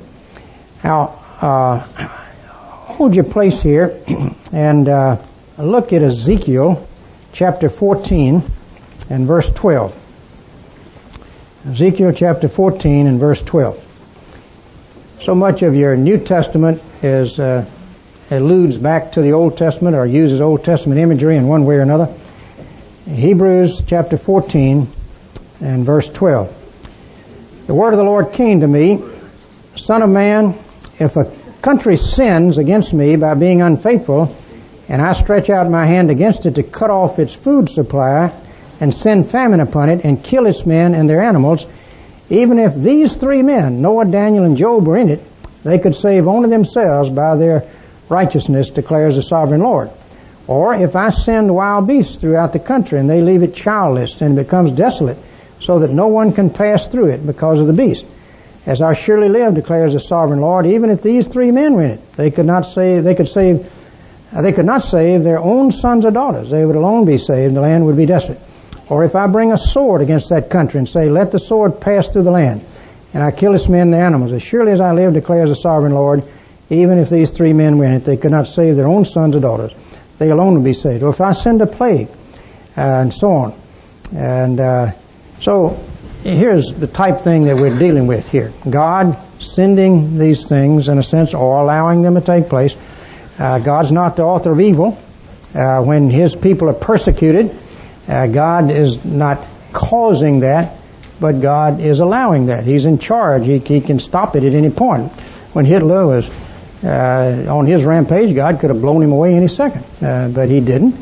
Now, 0.83 1.19
uh, 1.41 1.79
hold 1.79 3.15
your 3.15 3.25
place 3.25 3.61
here 3.61 3.99
and 4.53 4.87
uh, 4.87 5.21
look 5.57 5.91
at 5.91 6.03
Ezekiel 6.03 6.87
chapter 7.33 7.67
14 7.67 8.43
and 9.09 9.27
verse 9.27 9.49
12. 9.49 9.97
Ezekiel 11.71 12.11
chapter 12.11 12.47
14 12.47 13.07
and 13.07 13.19
verse 13.19 13.41
12. 13.41 13.85
So 15.21 15.35
much 15.35 15.63
of 15.63 15.75
your 15.75 15.97
New 15.97 16.17
Testament 16.17 16.81
is 17.01 17.39
uh, 17.39 17.65
alludes 18.31 18.77
back 18.77 19.13
to 19.13 19.21
the 19.21 19.33
Old 19.33 19.57
Testament 19.57 19.95
or 19.95 20.05
uses 20.05 20.39
Old 20.39 20.63
Testament 20.63 20.99
imagery 20.99 21.35
in 21.35 21.47
one 21.47 21.65
way 21.65 21.75
or 21.75 21.81
another. 21.81 22.13
Hebrews 23.09 23.81
chapter 23.87 24.17
14 24.17 24.87
and 25.61 25.85
verse 25.85 26.07
12. 26.07 26.55
The 27.67 27.73
word 27.73 27.93
of 27.93 27.97
the 27.97 28.03
Lord 28.03 28.33
came 28.33 28.59
to 28.61 28.67
me, 28.67 29.03
Son 29.75 30.01
of 30.03 30.09
man, 30.09 30.57
if 30.99 31.15
a 31.15 31.31
country 31.61 31.97
sins 31.97 32.57
against 32.57 32.93
me 32.93 33.15
by 33.15 33.33
being 33.33 33.61
unfaithful, 33.61 34.35
and 34.87 35.01
I 35.01 35.13
stretch 35.13 35.49
out 35.49 35.69
my 35.69 35.85
hand 35.85 36.11
against 36.11 36.45
it 36.45 36.55
to 36.55 36.63
cut 36.63 36.89
off 36.89 37.19
its 37.19 37.33
food 37.33 37.69
supply, 37.69 38.31
and 38.79 38.93
send 38.93 39.29
famine 39.29 39.59
upon 39.59 39.89
it, 39.89 40.05
and 40.05 40.23
kill 40.23 40.45
its 40.45 40.65
men 40.65 40.95
and 40.95 41.09
their 41.09 41.21
animals, 41.21 41.65
even 42.29 42.59
if 42.59 42.75
these 42.75 43.15
three 43.15 43.41
men, 43.41 43.81
Noah, 43.81 44.05
Daniel, 44.05 44.45
and 44.45 44.55
Job, 44.55 44.85
were 44.85 44.97
in 44.97 45.09
it, 45.09 45.21
they 45.63 45.79
could 45.79 45.95
save 45.95 46.27
only 46.27 46.49
themselves 46.49 47.09
by 47.09 47.35
their 47.35 47.67
righteousness, 48.09 48.69
declares 48.69 49.15
the 49.15 49.21
sovereign 49.21 49.61
Lord. 49.61 49.89
Or 50.47 50.73
if 50.73 50.95
I 50.95 51.09
send 51.11 51.53
wild 51.53 51.87
beasts 51.87 52.15
throughout 52.15 52.53
the 52.53 52.59
country 52.59 52.99
and 52.99 53.09
they 53.09 53.21
leave 53.21 53.43
it 53.43 53.53
childless 53.53 54.19
and 54.21 54.35
becomes 54.35 54.71
desolate, 54.71 55.17
so 55.59 55.79
that 55.79 55.91
no 55.91 56.07
one 56.07 56.31
can 56.31 56.49
pass 56.49 56.87
through 56.87 57.07
it 57.07 57.25
because 57.25 57.59
of 57.59 57.67
the 57.67 57.73
beast. 57.73 58.05
As 58.65 58.81
I 58.81 58.93
surely 58.93 59.29
live, 59.29 59.55
declares 59.55 59.93
the 59.93 59.99
sovereign 59.99 60.41
Lord, 60.41 60.65
even 60.65 60.89
if 60.89 61.01
these 61.01 61.27
three 61.27 61.51
men 61.51 61.73
were 61.73 61.83
in 61.83 61.91
it, 61.91 62.13
they 62.13 62.31
could 62.31 62.45
not 62.45 62.65
save, 62.65 63.03
they 63.03 63.15
could 63.15 63.29
save, 63.29 63.71
uh, 64.33 64.41
they 64.41 64.53
could 64.53 64.65
not 64.65 64.83
save 64.83 65.23
their 65.23 65.39
own 65.39 65.71
sons 65.71 66.05
or 66.05 66.11
daughters. 66.11 66.49
They 66.49 66.65
would 66.65 66.75
alone 66.75 67.05
be 67.05 67.17
saved, 67.17 67.55
the 67.55 67.61
land 67.61 67.85
would 67.85 67.97
be 67.97 68.05
desolate. 68.05 68.39
Or 68.89 69.03
if 69.03 69.15
I 69.15 69.27
bring 69.27 69.51
a 69.51 69.57
sword 69.57 70.01
against 70.01 70.29
that 70.29 70.49
country 70.49 70.79
and 70.79 70.89
say, 70.89 71.09
let 71.09 71.31
the 71.31 71.39
sword 71.39 71.79
pass 71.79 72.07
through 72.07 72.23
the 72.23 72.31
land, 72.31 72.65
and 73.13 73.23
I 73.23 73.31
kill 73.31 73.53
its 73.53 73.67
men 73.67 73.81
and 73.81 73.93
the 73.93 73.97
animals, 73.97 74.31
as 74.31 74.41
surely 74.41 74.71
as 74.71 74.79
I 74.79 74.93
live, 74.93 75.13
declares 75.13 75.49
the 75.49 75.55
sovereign 75.55 75.93
Lord, 75.93 76.23
even 76.69 76.99
if 76.99 77.09
these 77.09 77.31
three 77.31 77.53
men 77.53 77.81
it, 77.81 78.05
they 78.05 78.17
could 78.17 78.31
not 78.31 78.47
save 78.47 78.75
their 78.75 78.87
own 78.87 79.05
sons 79.05 79.35
or 79.35 79.39
daughters. 79.39 79.73
They 80.17 80.29
alone 80.29 80.55
would 80.55 80.63
be 80.63 80.73
saved. 80.73 81.03
Or 81.03 81.09
if 81.09 81.21
I 81.21 81.31
send 81.31 81.61
a 81.61 81.65
plague, 81.65 82.09
uh, 82.77 83.01
and 83.01 83.13
so 83.13 83.31
on. 83.31 83.61
And 84.15 84.59
uh, 84.59 84.91
so 85.41 85.83
here's 86.23 86.73
the 86.73 86.87
type 86.87 87.21
thing 87.21 87.45
that 87.45 87.57
we're 87.57 87.77
dealing 87.77 88.07
with 88.07 88.29
here. 88.29 88.53
God 88.69 89.17
sending 89.39 90.17
these 90.17 90.45
things, 90.45 90.87
in 90.87 90.97
a 90.97 91.03
sense, 91.03 91.33
or 91.33 91.59
allowing 91.59 92.01
them 92.01 92.15
to 92.15 92.21
take 92.21 92.49
place. 92.49 92.75
Uh, 93.37 93.59
God's 93.59 93.91
not 93.91 94.15
the 94.15 94.23
author 94.23 94.51
of 94.51 94.59
evil. 94.59 95.01
Uh, 95.55 95.81
when 95.81 96.09
His 96.09 96.35
people 96.35 96.69
are 96.69 96.73
persecuted, 96.73 97.55
uh, 98.07 98.27
God 98.27 98.71
is 98.71 99.03
not 99.03 99.45
causing 99.73 100.41
that, 100.41 100.77
but 101.19 101.41
God 101.41 101.79
is 101.79 101.99
allowing 101.99 102.47
that. 102.47 102.65
He's 102.65 102.85
in 102.85 102.99
charge. 102.99 103.45
He, 103.45 103.59
he 103.59 103.81
can 103.81 103.99
stop 103.99 104.35
it 104.35 104.43
at 104.43 104.53
any 104.53 104.69
point. 104.69 105.11
When 105.53 105.65
Hitler 105.65 106.05
was 106.05 106.29
uh, 106.83 107.45
on 107.49 107.65
his 107.65 107.83
rampage, 107.83 108.33
God 108.35 108.59
could 108.59 108.69
have 108.69 108.81
blown 108.81 109.03
him 109.03 109.11
away 109.11 109.35
any 109.35 109.47
second, 109.47 109.83
uh, 110.01 110.29
but 110.29 110.49
He 110.49 110.61
didn't. 110.61 110.95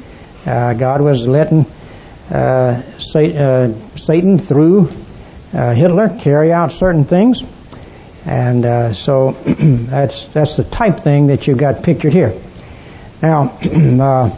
Uh, 0.45 0.73
God 0.73 1.01
was 1.01 1.27
letting 1.27 1.65
uh, 2.31 2.81
Satan 2.99 4.39
through 4.39 4.89
Hitler 5.51 6.17
carry 6.19 6.51
out 6.51 6.71
certain 6.71 7.05
things, 7.05 7.43
and 8.25 8.95
so 8.95 9.31
that's 9.45 10.25
that's 10.29 10.55
the 10.55 10.63
type 10.63 10.99
thing 10.99 11.27
that 11.27 11.47
you've 11.47 11.57
got 11.57 11.83
pictured 11.83 12.13
here. 12.13 12.33
Now, 13.21 13.57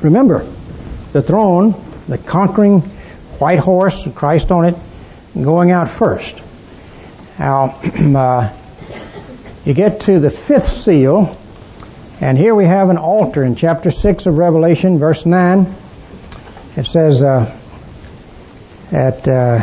remember, 0.00 0.46
the 1.12 1.22
throne, 1.22 1.74
the 2.08 2.18
conquering 2.18 2.80
white 3.38 3.58
horse, 3.60 4.06
Christ 4.14 4.50
on 4.50 4.64
it, 4.64 4.76
going 5.34 5.70
out 5.70 5.88
first. 5.88 6.40
Now, 7.38 7.80
uh, 7.84 8.52
you 9.64 9.72
get 9.72 10.00
to 10.02 10.20
the 10.20 10.30
fifth 10.30 10.82
seal, 10.82 11.36
and 12.20 12.36
here 12.36 12.54
we 12.54 12.66
have 12.66 12.90
an 12.90 12.98
altar 12.98 13.42
in 13.42 13.56
chapter 13.56 13.90
6 13.90 14.26
of 14.26 14.36
Revelation, 14.36 14.98
verse 14.98 15.24
9. 15.24 15.74
It 16.76 16.86
says, 16.86 17.22
uh, 17.22 17.56
at, 18.92 19.26
uh, 19.26 19.60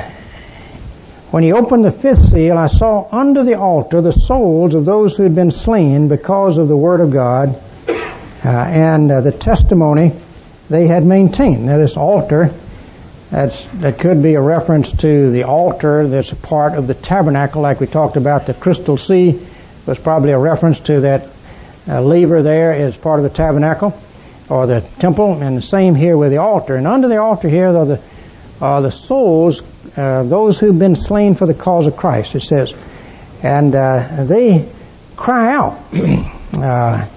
when 1.30 1.44
he 1.44 1.54
opened 1.54 1.86
the 1.86 1.92
fifth 1.92 2.32
seal, 2.32 2.58
I 2.58 2.66
saw 2.66 3.08
under 3.12 3.44
the 3.44 3.60
altar 3.60 4.02
the 4.02 4.12
souls 4.12 4.74
of 4.74 4.86
those 4.86 5.16
who 5.16 5.24
had 5.24 5.36
been 5.36 5.52
slain 5.52 6.08
because 6.08 6.58
of 6.58 6.68
the 6.68 6.78
word 6.78 7.02
of 7.02 7.12
God 7.12 7.62
uh, 7.88 8.50
and 8.50 9.12
uh, 9.12 9.22
the 9.22 9.32
testimony 9.32 10.14
they 10.68 10.88
had 10.88 11.06
maintained. 11.06 11.68
Now, 11.68 11.78
this 11.78 11.96
altar, 11.96 12.52
that's, 13.30 13.64
that 13.76 14.00
could 14.00 14.24
be 14.24 14.34
a 14.34 14.42
reference 14.42 14.92
to 14.94 15.30
the 15.30 15.44
altar 15.44 16.08
that's 16.08 16.32
a 16.32 16.36
part 16.36 16.74
of 16.74 16.88
the 16.88 16.96
tabernacle, 16.96 17.62
like 17.62 17.80
we 17.80 17.86
talked 17.86 18.18
about. 18.18 18.48
The 18.48 18.56
crystal 18.56 18.98
sea 18.98 19.48
was 19.86 20.00
probably 20.00 20.32
a 20.32 20.40
reference 20.40 20.80
to 20.82 21.02
that 21.02 21.28
uh, 21.88 22.02
there 22.42 22.74
as 22.74 22.96
part 22.98 23.20
of 23.20 23.24
the 23.24 23.30
tabernacle 23.30 24.00
or 24.50 24.68
the 24.68 24.82
temple, 25.00 25.42
and 25.42 25.58
the 25.58 25.62
same 25.62 25.96
here 25.96 26.18
with 26.18 26.32
the 26.32 26.38
altar. 26.38 26.76
And 26.76 26.86
under 26.86 27.08
the 27.08 27.22
altar 27.22 27.48
here 27.48 27.70
are 27.70 27.86
the, 27.86 28.02
the 28.60 28.92
souls, 28.92 29.62
uh, 29.96 30.24
those 30.24 30.60
who've 30.60 30.78
been 30.78 30.96
slain 30.96 31.36
for 31.36 31.46
the 31.46 31.54
cause 31.54 31.88
of 31.88 31.96
Christ, 31.96 32.36
it 32.36 32.44
says. 32.44 32.74
And 33.42 33.74
uh, 33.74 34.26
they 34.26 34.70
cry 35.16 35.54
out. 35.54 35.80
Uh, 36.52 37.08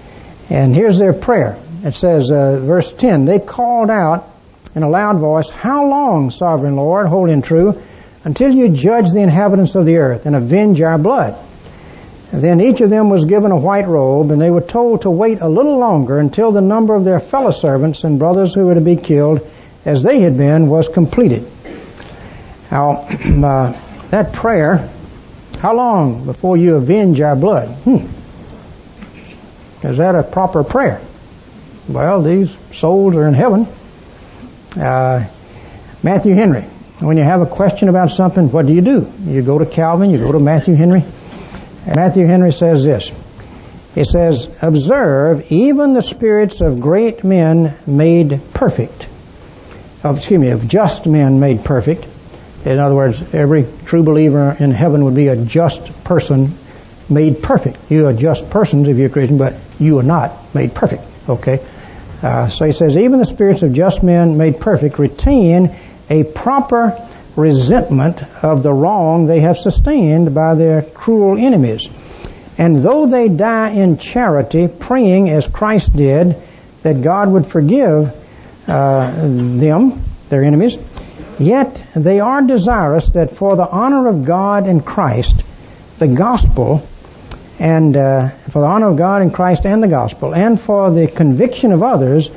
and 0.49 0.73
here's 0.73 0.97
their 0.97 1.11
prayer. 1.11 1.59
It 1.83 1.93
says, 1.93 2.31
uh, 2.31 2.61
verse 2.63 2.91
10, 2.93 3.25
they 3.25 3.39
called 3.39 3.89
out 3.89 4.29
in 4.75 4.81
a 4.81 4.89
loud 4.89 5.19
voice, 5.19 5.49
How 5.49 5.89
long, 5.89 6.31
sovereign 6.31 6.77
Lord, 6.77 7.07
holy 7.07 7.33
and 7.33 7.43
true, 7.43 7.81
until 8.23 8.55
you 8.55 8.69
judge 8.69 9.11
the 9.11 9.19
inhabitants 9.19 9.75
of 9.75 9.85
the 9.85 9.97
earth 9.97 10.25
and 10.25 10.37
avenge 10.37 10.81
our 10.81 10.97
blood? 10.97 11.37
And 12.35 12.43
then 12.43 12.59
each 12.59 12.81
of 12.81 12.89
them 12.89 13.09
was 13.09 13.23
given 13.23 13.51
a 13.51 13.57
white 13.57 13.87
robe, 13.87 14.29
and 14.29 14.41
they 14.41 14.51
were 14.51 14.59
told 14.59 15.03
to 15.03 15.09
wait 15.09 15.39
a 15.39 15.47
little 15.47 15.77
longer 15.77 16.19
until 16.19 16.51
the 16.51 16.59
number 16.59 16.93
of 16.93 17.05
their 17.05 17.21
fellow 17.21 17.51
servants 17.51 18.03
and 18.03 18.19
brothers 18.19 18.53
who 18.53 18.65
were 18.65 18.75
to 18.75 18.81
be 18.81 18.97
killed, 18.97 19.39
as 19.85 20.03
they 20.03 20.19
had 20.19 20.35
been, 20.35 20.67
was 20.67 20.89
completed. 20.89 21.49
Now, 22.69 23.07
uh, 23.09 23.79
that 24.09 24.33
prayer, 24.33 24.89
how 25.59 25.77
long 25.77 26.25
before 26.25 26.57
you 26.57 26.75
avenge 26.75 27.21
our 27.21 27.37
blood? 27.37 27.69
Hmm. 27.69 28.05
Is 29.87 29.95
that 29.95 30.15
a 30.15 30.23
proper 30.23 30.65
prayer? 30.65 30.99
Well, 31.87 32.21
these 32.21 32.53
souls 32.73 33.15
are 33.15 33.29
in 33.29 33.33
heaven. 33.33 33.65
Uh, 34.75 35.25
Matthew 36.03 36.33
Henry. 36.33 36.63
When 36.99 37.15
you 37.15 37.23
have 37.23 37.39
a 37.39 37.45
question 37.45 37.87
about 37.87 38.11
something, 38.11 38.51
what 38.51 38.67
do 38.67 38.73
you 38.73 38.81
do? 38.81 39.09
You 39.23 39.41
go 39.41 39.57
to 39.57 39.65
Calvin, 39.65 40.09
you 40.09 40.17
go 40.17 40.33
to 40.33 40.39
Matthew 40.39 40.75
Henry. 40.75 41.05
Matthew 41.85 42.25
Henry 42.25 42.51
says 42.51 42.83
this. 42.83 43.11
He 43.93 44.03
says, 44.03 44.47
observe 44.61 45.51
even 45.51 45.93
the 45.93 46.01
spirits 46.01 46.59
of 46.59 46.81
great 46.81 47.23
men 47.23 47.75
made 47.85 48.41
perfect. 48.53 49.07
Of, 50.03 50.17
excuse 50.17 50.39
me, 50.39 50.49
of 50.49 50.67
just 50.67 51.05
men 51.05 51.39
made 51.39 51.63
perfect. 51.63 52.05
In 52.65 52.79
other 52.79 52.95
words, 52.95 53.21
every 53.33 53.67
true 53.85 54.03
believer 54.03 54.55
in 54.59 54.71
heaven 54.71 55.05
would 55.05 55.15
be 55.15 55.27
a 55.27 55.35
just 55.35 56.03
person 56.03 56.57
made 57.07 57.43
perfect. 57.43 57.77
You 57.89 58.07
are 58.07 58.13
just 58.13 58.49
persons 58.49 58.87
if 58.87 58.97
you're 58.97 59.09
Christian, 59.09 59.37
but 59.37 59.55
you 59.79 59.99
are 59.99 60.03
not 60.03 60.55
made 60.55 60.73
perfect. 60.73 61.03
Okay? 61.29 61.63
Uh, 62.21 62.49
so 62.49 62.65
he 62.65 62.71
says, 62.71 62.97
even 62.97 63.19
the 63.19 63.25
spirits 63.25 63.61
of 63.61 63.73
just 63.73 64.01
men 64.01 64.37
made 64.37 64.59
perfect 64.59 64.97
retain 64.97 65.75
a 66.09 66.23
proper 66.23 67.07
resentment 67.35 68.21
of 68.43 68.63
the 68.63 68.73
wrong 68.73 69.25
they 69.25 69.41
have 69.41 69.57
sustained 69.57 70.33
by 70.33 70.55
their 70.55 70.81
cruel 70.81 71.37
enemies. 71.37 71.87
And 72.57 72.83
though 72.83 73.05
they 73.05 73.27
die 73.27 73.71
in 73.71 73.97
charity, 73.97 74.67
praying 74.67 75.29
as 75.29 75.45
Christ 75.45 75.95
did, 75.95 76.41
that 76.83 77.01
God 77.01 77.31
would 77.31 77.45
forgive 77.45 78.15
uh, 78.67 79.11
them, 79.11 80.03
their 80.29 80.43
enemies, 80.43 80.77
yet 81.37 81.83
they 81.95 82.19
are 82.19 82.41
desirous 82.41 83.07
that 83.09 83.31
for 83.31 83.55
the 83.55 83.67
honor 83.67 84.07
of 84.07 84.23
God 84.23 84.67
and 84.67 84.85
Christ, 84.85 85.35
the 85.99 86.07
gospel 86.07 86.87
and 87.59 87.95
uh, 87.95 88.29
for 88.29 88.59
the 88.59 88.65
honor 88.65 88.89
of 88.89 88.97
God 88.97 89.21
and 89.21 89.33
Christ 89.33 89.65
and 89.65 89.81
the 89.81 89.87
gospel, 89.87 90.33
and 90.35 90.59
for 90.59 90.91
the 90.91 91.07
conviction 91.07 91.71
of 91.71 91.83
others, 91.83 92.29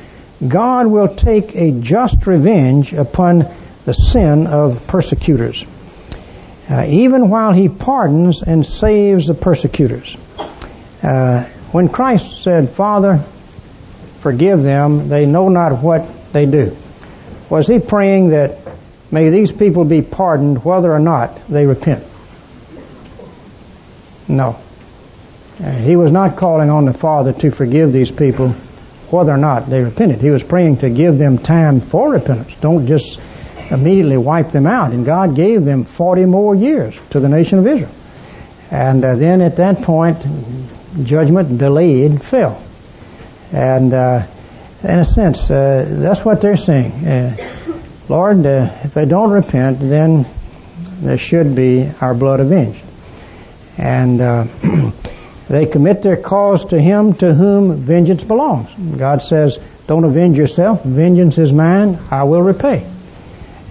God 0.46 0.87
will 0.87 1.14
take 1.14 1.56
a 1.56 1.72
just 1.72 2.26
revenge 2.26 2.92
upon 2.92 3.46
the 3.88 3.94
sin 3.94 4.46
of 4.46 4.86
persecutors, 4.86 5.64
uh, 6.70 6.84
even 6.88 7.30
while 7.30 7.54
He 7.54 7.70
pardons 7.70 8.42
and 8.42 8.66
saves 8.66 9.28
the 9.28 9.32
persecutors. 9.32 10.14
Uh, 11.02 11.44
when 11.72 11.88
Christ 11.88 12.42
said, 12.42 12.68
"Father, 12.68 13.20
forgive 14.20 14.62
them; 14.62 15.08
they 15.08 15.24
know 15.24 15.48
not 15.48 15.82
what 15.82 16.04
they 16.34 16.44
do," 16.44 16.76
was 17.48 17.66
He 17.66 17.78
praying 17.78 18.28
that 18.28 18.58
may 19.10 19.30
these 19.30 19.52
people 19.52 19.84
be 19.84 20.02
pardoned 20.02 20.62
whether 20.62 20.92
or 20.92 21.00
not 21.00 21.48
they 21.48 21.64
repent? 21.64 22.04
No. 24.28 24.56
Uh, 25.64 25.70
he 25.70 25.96
was 25.96 26.12
not 26.12 26.36
calling 26.36 26.68
on 26.68 26.84
the 26.84 26.92
Father 26.92 27.32
to 27.32 27.50
forgive 27.50 27.94
these 27.94 28.10
people 28.10 28.50
whether 29.08 29.32
or 29.32 29.38
not 29.38 29.70
they 29.70 29.82
repented. 29.82 30.20
He 30.20 30.28
was 30.28 30.42
praying 30.42 30.76
to 30.78 30.90
give 30.90 31.16
them 31.16 31.38
time 31.38 31.80
for 31.80 32.10
repentance. 32.10 32.54
Don't 32.60 32.86
just 32.86 33.18
immediately 33.71 34.16
wiped 34.16 34.52
them 34.52 34.66
out. 34.66 34.92
And 34.92 35.04
God 35.04 35.35
gave 35.35 35.64
them 35.64 35.85
40 35.85 36.25
more 36.27 36.54
years 36.54 36.94
to 37.10 37.21
the 37.21 37.29
nation 37.29 37.58
of 37.58 37.66
Israel. 37.66 37.90
And 38.71 39.04
uh, 39.04 39.16
then 39.16 39.40
at 39.40 39.56
that 39.56 39.83
point, 39.83 40.19
judgment 41.04 41.58
delayed 41.58 42.23
fell. 42.23 42.62
And 43.52 43.92
uh, 43.92 44.27
in 44.83 44.98
a 44.98 45.04
sense, 45.04 45.50
uh, 45.50 45.87
that's 45.88 46.25
what 46.25 46.40
they're 46.40 46.56
saying. 46.56 46.92
Uh, 46.92 47.37
Lord, 48.08 48.44
uh, 48.44 48.71
if 48.85 48.94
they 48.94 49.06
don't 49.06 49.31
repent, 49.31 49.81
then 49.81 50.27
there 51.00 51.19
should 51.19 51.54
be 51.54 51.90
our 52.00 52.14
blood 52.14 52.40
avenged. 52.40 52.81
And 53.77 54.21
uh, 54.21 54.46
they 55.48 55.66
commit 55.66 56.02
their 56.02 56.16
cause 56.16 56.64
to 56.66 56.81
him 56.81 57.14
to 57.14 57.35
whom 57.35 57.77
vengeance 57.77 58.25
belongs. 58.25 58.71
God 58.98 59.23
says, 59.23 59.58
don't 59.87 60.04
avenge 60.04 60.37
yourself. 60.37 60.83
Vengeance 60.85 61.38
is 61.38 61.52
mine. 61.52 61.98
I 62.10 62.25
will 62.25 62.42
repay. 62.42 62.87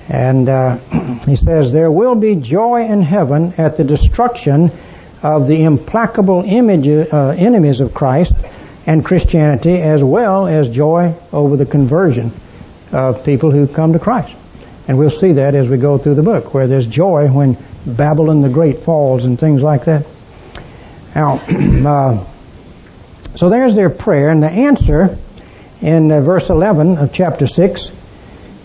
And 0.09 0.47
uh, 0.47 0.77
he 1.25 1.35
says, 1.35 1.71
there 1.71 1.91
will 1.91 2.15
be 2.15 2.35
joy 2.35 2.85
in 2.85 3.01
heaven 3.01 3.53
at 3.57 3.77
the 3.77 3.83
destruction 3.83 4.71
of 5.21 5.47
the 5.47 5.63
implacable 5.63 6.43
image, 6.45 6.87
uh, 6.87 7.29
enemies 7.37 7.79
of 7.79 7.93
Christ 7.93 8.33
and 8.85 9.03
Christianity, 9.03 9.81
as 9.81 10.03
well 10.03 10.47
as 10.47 10.69
joy 10.69 11.13
over 11.33 11.57
the 11.57 11.65
conversion 11.65 12.31
of 12.91 13.25
people 13.25 13.51
who 13.51 13.67
come 13.67 13.93
to 13.93 13.99
Christ. 13.99 14.33
And 14.87 14.97
we'll 14.97 15.09
see 15.09 15.33
that 15.33 15.55
as 15.55 15.67
we 15.67 15.77
go 15.77 15.97
through 15.97 16.15
the 16.15 16.23
book, 16.23 16.53
where 16.53 16.67
there's 16.67 16.87
joy 16.87 17.27
when 17.27 17.57
Babylon 17.85 18.41
the 18.41 18.49
Great 18.49 18.79
falls 18.79 19.25
and 19.25 19.37
things 19.37 19.61
like 19.61 19.85
that. 19.85 20.05
Now, 21.13 21.41
uh, 21.49 22.25
so 23.35 23.49
there's 23.49 23.75
their 23.75 23.89
prayer, 23.89 24.29
and 24.29 24.41
the 24.41 24.49
answer 24.49 25.17
in 25.81 26.11
uh, 26.11 26.21
verse 26.21 26.49
11 26.49 26.97
of 26.97 27.11
chapter 27.11 27.47
6, 27.47 27.91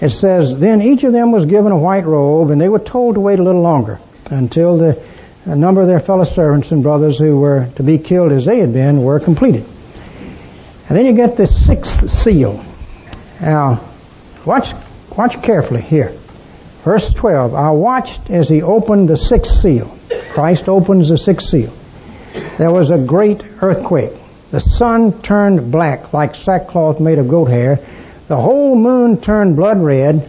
it 0.02 0.10
says, 0.10 0.58
Then 0.58 0.82
each 0.82 1.04
of 1.04 1.12
them 1.12 1.30
was 1.30 1.46
given 1.46 1.70
a 1.70 1.78
white 1.78 2.04
robe, 2.04 2.50
and 2.50 2.60
they 2.60 2.68
were 2.68 2.80
told 2.80 3.14
to 3.14 3.20
wait 3.20 3.38
a 3.38 3.42
little 3.44 3.62
longer 3.62 4.00
until 4.30 4.76
the 4.76 5.00
number 5.46 5.80
of 5.80 5.86
their 5.86 6.00
fellow 6.00 6.24
servants 6.24 6.72
and 6.72 6.82
brothers 6.82 7.18
who 7.18 7.38
were 7.38 7.68
to 7.76 7.84
be 7.84 7.98
killed 7.98 8.32
as 8.32 8.44
they 8.44 8.58
had 8.58 8.72
been 8.72 9.04
were 9.04 9.20
completed. 9.20 9.64
And 10.88 10.98
then 10.98 11.06
you 11.06 11.12
get 11.12 11.36
the 11.36 11.46
sixth 11.46 12.10
seal. 12.10 12.64
Now, 13.40 13.88
watch, 14.44 14.72
watch 15.16 15.40
carefully 15.40 15.82
here. 15.82 16.12
Verse 16.82 17.12
12, 17.12 17.54
I 17.54 17.70
watched 17.70 18.28
as 18.28 18.48
he 18.48 18.60
opened 18.60 19.08
the 19.08 19.16
sixth 19.16 19.52
seal. 19.52 19.96
Christ 20.30 20.68
opens 20.68 21.10
the 21.10 21.16
sixth 21.16 21.48
seal. 21.48 21.72
There 22.58 22.72
was 22.72 22.90
a 22.90 22.98
great 22.98 23.44
earthquake. 23.62 24.14
The 24.50 24.58
sun 24.58 25.22
turned 25.22 25.70
black 25.70 26.12
like 26.12 26.34
sackcloth 26.34 26.98
made 26.98 27.18
of 27.18 27.28
goat 27.28 27.50
hair. 27.50 27.78
The 28.32 28.40
whole 28.40 28.76
moon 28.76 29.20
turned 29.20 29.56
blood 29.56 29.78
red. 29.78 30.26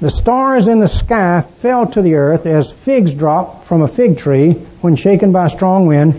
The 0.00 0.08
stars 0.08 0.68
in 0.68 0.80
the 0.80 0.88
sky 0.88 1.42
fell 1.42 1.86
to 1.88 2.00
the 2.00 2.14
earth 2.14 2.46
as 2.46 2.72
figs 2.72 3.12
drop 3.12 3.64
from 3.64 3.82
a 3.82 3.88
fig 3.88 4.16
tree 4.16 4.52
when 4.80 4.96
shaken 4.96 5.32
by 5.32 5.48
a 5.48 5.50
strong 5.50 5.86
wind. 5.86 6.18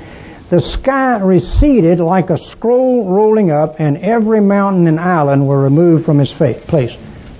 The 0.50 0.60
sky 0.60 1.18
receded 1.18 2.00
like 2.00 2.30
a 2.30 2.38
scroll 2.38 3.10
rolling 3.10 3.50
up, 3.50 3.80
and 3.80 3.98
every 3.98 4.42
mountain 4.42 4.86
and 4.86 5.00
island 5.00 5.48
were 5.48 5.60
removed 5.60 6.06
from 6.06 6.20
its 6.20 6.32
place. 6.32 6.94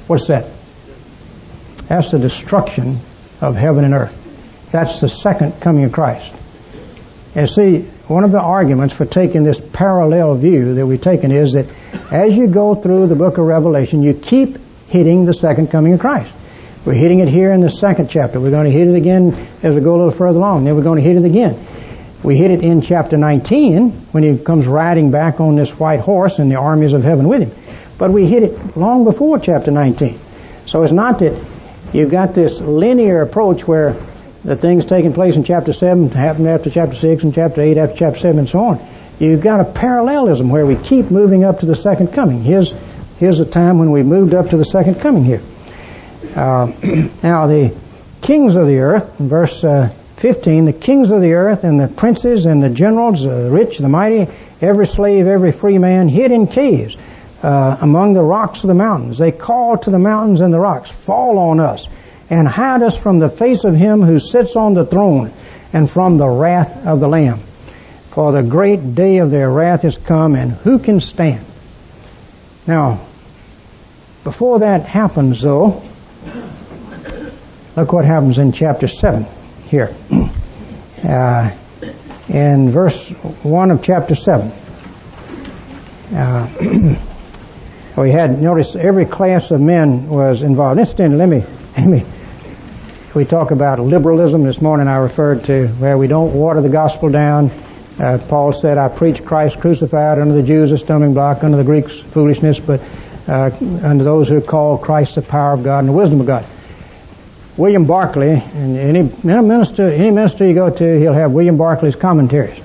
What's 0.08 0.26
that? 0.26 0.48
That's 1.88 2.10
the 2.10 2.18
destruction 2.18 3.00
of 3.42 3.56
heaven 3.56 3.86
and 3.86 3.94
earth. 3.94 4.70
That's 4.72 5.02
the 5.02 5.08
second 5.08 5.62
coming 5.62 5.84
of 5.84 5.92
Christ. 5.92 6.34
And 7.36 7.48
see, 7.48 7.88
one 8.14 8.24
of 8.24 8.32
the 8.32 8.40
arguments 8.40 8.94
for 8.94 9.06
taking 9.06 9.44
this 9.44 9.60
parallel 9.60 10.36
view 10.36 10.76
that 10.76 10.86
we've 10.86 11.02
taken 11.02 11.32
is 11.32 11.54
that 11.54 11.66
as 12.12 12.38
you 12.38 12.46
go 12.46 12.76
through 12.76 13.08
the 13.08 13.16
book 13.16 13.40
of 13.40 13.46
Revelation, 13.46 14.04
you 14.04 14.14
keep 14.14 14.60
hitting 14.88 15.26
the 15.26 15.34
second 15.34 15.72
coming 15.72 15.94
of 15.94 16.00
Christ. 16.00 16.32
We're 16.86 16.94
hitting 16.94 17.22
it 17.22 17.28
here 17.28 17.52
in 17.52 17.62
the 17.62 17.72
second 17.72 18.12
chapter. 18.12 18.40
We're 18.40 18.52
going 18.52 18.66
to 18.66 18.72
hit 18.72 18.88
it 18.88 18.94
again 18.94 19.34
as 19.64 19.74
we 19.74 19.82
go 19.82 19.96
a 19.96 19.98
little 19.98 20.12
further 20.12 20.38
along. 20.38 20.66
Then 20.66 20.76
we're 20.76 20.84
going 20.84 21.02
to 21.02 21.04
hit 21.04 21.18
it 21.18 21.26
again. 21.26 21.66
We 22.22 22.38
hit 22.38 22.52
it 22.52 22.64
in 22.64 22.82
chapter 22.82 23.18
19 23.18 23.90
when 24.12 24.22
he 24.22 24.38
comes 24.38 24.68
riding 24.68 25.10
back 25.10 25.40
on 25.40 25.56
this 25.56 25.72
white 25.72 26.00
horse 26.00 26.38
and 26.38 26.52
the 26.52 26.58
armies 26.58 26.94
of 26.94 27.02
heaven 27.02 27.28
with 27.28 27.42
him. 27.42 27.52
But 27.98 28.12
we 28.12 28.28
hit 28.28 28.44
it 28.44 28.78
long 28.78 29.06
before 29.06 29.40
chapter 29.40 29.72
19. 29.72 30.20
So 30.68 30.84
it's 30.84 30.94
not 30.94 31.18
that 31.20 31.44
you've 31.94 32.12
got 32.12 32.36
this 32.36 32.60
linear 32.60 33.24
approach 33.24 33.68
where 33.68 33.96
the 34.44 34.56
things 34.58 34.86
taking 34.86 35.14
place 35.14 35.36
in 35.36 35.44
chapter 35.44 35.72
7 35.72 36.10
happen 36.12 36.48
after 36.48 36.70
chapter 36.70 36.96
6 36.96 37.24
and 37.24 37.34
chapter 37.34 37.62
8 37.62 37.78
after 37.78 37.96
chapter 37.96 38.20
7 38.20 38.40
and 38.40 38.50
so 38.50 38.60
on. 38.60 38.88
You've 39.20 39.42
got 39.42 39.62
a 39.62 39.66
parallelism 39.66 40.50
where 40.50 40.66
we 40.66 40.76
keep 40.76 41.10
moving 41.10 41.44
up 41.44 41.60
to 41.60 41.66
the 41.66 41.76
second 41.76 42.14
coming. 42.14 42.44
Here's, 42.44 42.74
here's 43.20 43.40
a 43.40 43.46
time 43.46 43.80
when 43.80 43.92
we 43.92 44.04
moved 44.04 44.34
up 44.34 44.50
to 44.50 44.58
the 44.58 44.66
second 44.66 45.00
coming 45.00 45.24
here. 45.24 45.42
Uh, 46.36 46.72
now 47.24 47.48
the 47.48 47.74
kings 48.22 48.56
of 48.56 48.68
the 48.68 48.80
earth, 48.80 49.20
in 49.20 49.30
verse 49.30 49.64
uh, 49.64 49.94
15, 50.18 50.66
the 50.66 50.74
kings 50.74 51.10
of 51.10 51.22
the 51.22 51.34
earth 51.34 51.64
and 51.64 51.80
the 51.80 51.88
princes 51.88 52.46
and 52.46 52.62
the 52.62 52.70
generals, 52.70 53.26
uh, 53.26 53.44
the 53.44 53.52
rich, 53.52 53.78
the 53.78 53.88
mighty, 53.88 54.28
every 54.62 54.88
slave, 54.88 55.26
every 55.26 55.54
free 55.54 55.78
man 55.78 56.10
hid 56.10 56.32
in 56.32 56.48
caves 56.48 56.98
uh, 57.44 57.78
among 57.80 58.14
the 58.14 58.22
rocks 58.22 58.64
of 58.64 58.68
the 58.68 58.74
mountains. 58.74 59.18
They 59.18 59.32
called 59.32 59.84
to 59.84 59.90
the 59.90 60.00
mountains 60.00 60.42
and 60.42 60.54
the 60.54 60.60
rocks, 60.60 60.92
fall 60.92 61.38
on 61.38 61.62
us 61.62 61.88
and 62.34 62.48
hide 62.48 62.82
us 62.82 62.98
from 62.98 63.20
the 63.20 63.30
face 63.30 63.64
of 63.64 63.76
him 63.76 64.02
who 64.02 64.18
sits 64.18 64.56
on 64.56 64.74
the 64.74 64.84
throne 64.84 65.32
and 65.72 65.88
from 65.88 66.18
the 66.18 66.28
wrath 66.28 66.84
of 66.88 67.00
the 67.00 67.08
Lamb. 67.08 67.40
For 68.10 68.32
the 68.32 68.42
great 68.42 68.96
day 68.96 69.20
of 69.20 69.30
their 69.30 69.52
wrath 69.52 69.86
is 69.86 70.00
come 70.00 70.34
and 70.34 70.52
who 70.52 70.80
can 70.80 71.00
stand? 71.00 71.46
Now, 72.66 73.02
before 74.24 74.60
that 74.60 74.88
happens 74.88 75.42
though, 75.42 75.84
look 77.76 77.94
what 77.94 78.04
happens 78.04 78.40
in 78.40 78.52
chapter 78.52 78.88
7 78.88 79.28
here. 79.68 79.96
Uh, 81.04 81.52
in 82.30 82.72
verse 82.72 83.10
1 83.10 83.72
of 83.72 83.84
chapter 83.84 84.16
7. 84.16 84.54
Uh, 86.16 86.96
we 87.98 88.10
had, 88.10 88.42
notice, 88.42 88.74
every 88.78 89.06
class 89.06 89.52
of 89.52 89.60
men 89.60 90.08
was 90.08 90.44
involved. 90.44 90.80
Incidentally, 90.80 91.18
let 91.18 91.28
me, 91.28 91.44
let 91.78 91.88
me, 91.88 92.06
we 93.16 93.26
talk 93.26 93.52
about 93.52 93.80
liberalism. 93.80 94.44
This 94.44 94.60
morning 94.60 94.88
I 94.88 94.96
referred 94.98 95.44
to 95.44 95.68
where 95.68 96.00
we 96.00 96.08
don't 96.08 96.34
water 96.34 96.62
the 96.62 96.70
gospel 96.70 97.10
down. 97.10 97.52
Uh, 98.00 98.18
Paul 98.28 98.54
said, 98.54 98.80
I 98.80 98.88
preach 98.88 99.24
Christ 99.24 99.60
crucified 99.60 100.18
under 100.18 100.34
the 100.34 100.42
Jews 100.42 100.72
a 100.72 100.80
stumbling 100.80 101.14
block, 101.14 101.44
under 101.44 101.58
the 101.58 101.64
Greeks 101.64 102.00
foolishness, 102.00 102.60
but 102.60 102.82
uh, 103.28 103.52
unto 103.84 104.04
those 104.04 104.30
who 104.30 104.42
call 104.42 104.80
Christ 104.80 105.14
the 105.14 105.22
power 105.22 105.54
of 105.54 105.64
God 105.64 105.80
and 105.80 105.90
the 105.90 105.94
wisdom 105.94 106.22
of 106.22 106.26
God. 106.26 106.44
William 107.56 107.86
Barclay, 107.86 108.42
and 108.56 108.78
any 108.78 109.04
minister, 109.24 109.94
any 109.94 110.10
minister 110.10 110.48
you 110.48 110.56
go 110.56 110.72
to, 110.72 111.00
he'll 111.00 111.14
have 111.14 111.32
William 111.32 111.56
Barclay's 111.56 111.96
commentaries. 111.96 112.60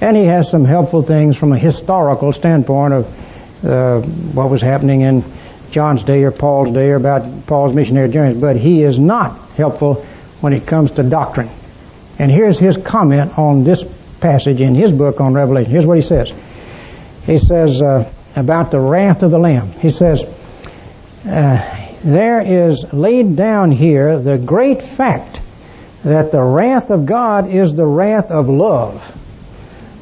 And 0.00 0.16
he 0.16 0.24
has 0.24 0.50
some 0.50 0.64
helpful 0.64 1.02
things 1.02 1.36
from 1.36 1.52
a 1.52 1.58
historical 1.58 2.32
standpoint 2.32 2.92
of 2.92 3.64
uh, 3.64 4.00
what 4.00 4.50
was 4.50 4.60
happening 4.60 5.02
in 5.02 5.24
John's 5.70 6.02
day 6.02 6.24
or 6.24 6.32
Paul's 6.32 6.72
day 6.72 6.90
or 6.90 6.96
about 6.96 7.46
Paul's 7.46 7.72
missionary 7.72 8.08
journeys. 8.08 8.40
But 8.40 8.56
he 8.56 8.82
is 8.82 8.98
not 8.98 9.43
helpful 9.56 10.04
when 10.40 10.52
it 10.52 10.66
comes 10.66 10.92
to 10.92 11.02
doctrine. 11.02 11.50
And 12.18 12.30
here's 12.30 12.58
his 12.58 12.76
comment 12.76 13.38
on 13.38 13.64
this 13.64 13.84
passage 14.20 14.60
in 14.60 14.74
his 14.74 14.92
book 14.92 15.20
on 15.20 15.34
Revelation. 15.34 15.70
Here's 15.70 15.86
what 15.86 15.96
he 15.96 16.02
says. 16.02 16.32
He 17.26 17.38
says 17.38 17.82
uh, 17.82 18.10
about 18.36 18.70
the 18.70 18.80
wrath 18.80 19.22
of 19.22 19.30
the 19.30 19.38
Lamb. 19.38 19.72
He 19.72 19.90
says, 19.90 20.24
uh, 21.26 21.86
there 22.04 22.40
is 22.40 22.92
laid 22.92 23.36
down 23.36 23.70
here 23.70 24.18
the 24.18 24.38
great 24.38 24.82
fact 24.82 25.40
that 26.04 26.32
the 26.32 26.42
wrath 26.42 26.90
of 26.90 27.06
God 27.06 27.48
is 27.48 27.74
the 27.74 27.86
wrath 27.86 28.30
of 28.30 28.48
love, 28.48 29.02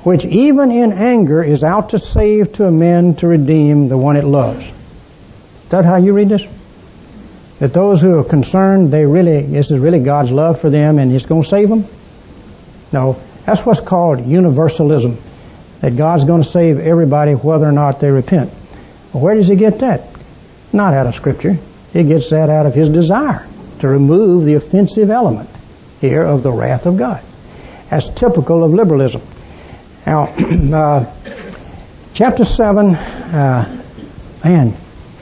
which 0.04 0.24
even 0.24 0.72
in 0.72 0.92
anger 0.92 1.42
is 1.42 1.62
out 1.62 1.90
to 1.90 1.98
save, 1.98 2.52
to 2.54 2.64
amend, 2.64 3.20
to 3.20 3.28
redeem 3.28 3.88
the 3.88 3.96
one 3.96 4.16
it 4.16 4.24
loves. 4.24 4.64
Is 4.64 5.68
that 5.68 5.84
how 5.84 5.96
you 5.96 6.12
read 6.12 6.28
this? 6.28 6.42
That 7.62 7.72
those 7.72 8.00
who 8.00 8.18
are 8.18 8.24
concerned, 8.24 8.92
they 8.92 9.06
really, 9.06 9.42
this 9.42 9.70
is 9.70 9.78
really 9.78 10.00
God's 10.00 10.32
love 10.32 10.60
for 10.60 10.68
them 10.68 10.98
and 10.98 11.12
He's 11.12 11.26
going 11.26 11.42
to 11.44 11.48
save 11.48 11.68
them? 11.68 11.86
No. 12.90 13.22
That's 13.46 13.64
what's 13.64 13.78
called 13.78 14.26
universalism. 14.26 15.16
That 15.80 15.96
God's 15.96 16.24
going 16.24 16.42
to 16.42 16.48
save 16.48 16.80
everybody 16.80 17.34
whether 17.34 17.64
or 17.64 17.70
not 17.70 18.00
they 18.00 18.10
repent. 18.10 18.52
Well, 19.12 19.22
where 19.22 19.36
does 19.36 19.46
He 19.46 19.54
get 19.54 19.78
that? 19.78 20.08
Not 20.72 20.92
out 20.92 21.06
of 21.06 21.14
Scripture. 21.14 21.56
He 21.92 22.02
gets 22.02 22.30
that 22.30 22.50
out 22.50 22.66
of 22.66 22.74
his 22.74 22.88
desire 22.88 23.46
to 23.78 23.86
remove 23.86 24.44
the 24.44 24.54
offensive 24.54 25.08
element 25.08 25.48
here 26.00 26.24
of 26.24 26.42
the 26.42 26.50
wrath 26.50 26.86
of 26.86 26.96
God. 26.96 27.22
That's 27.90 28.08
typical 28.08 28.64
of 28.64 28.72
liberalism. 28.72 29.22
Now, 30.04 30.24
uh, 30.74 31.14
chapter 32.12 32.44
7, 32.44 32.92
uh, 32.96 33.82
man, 34.42 34.76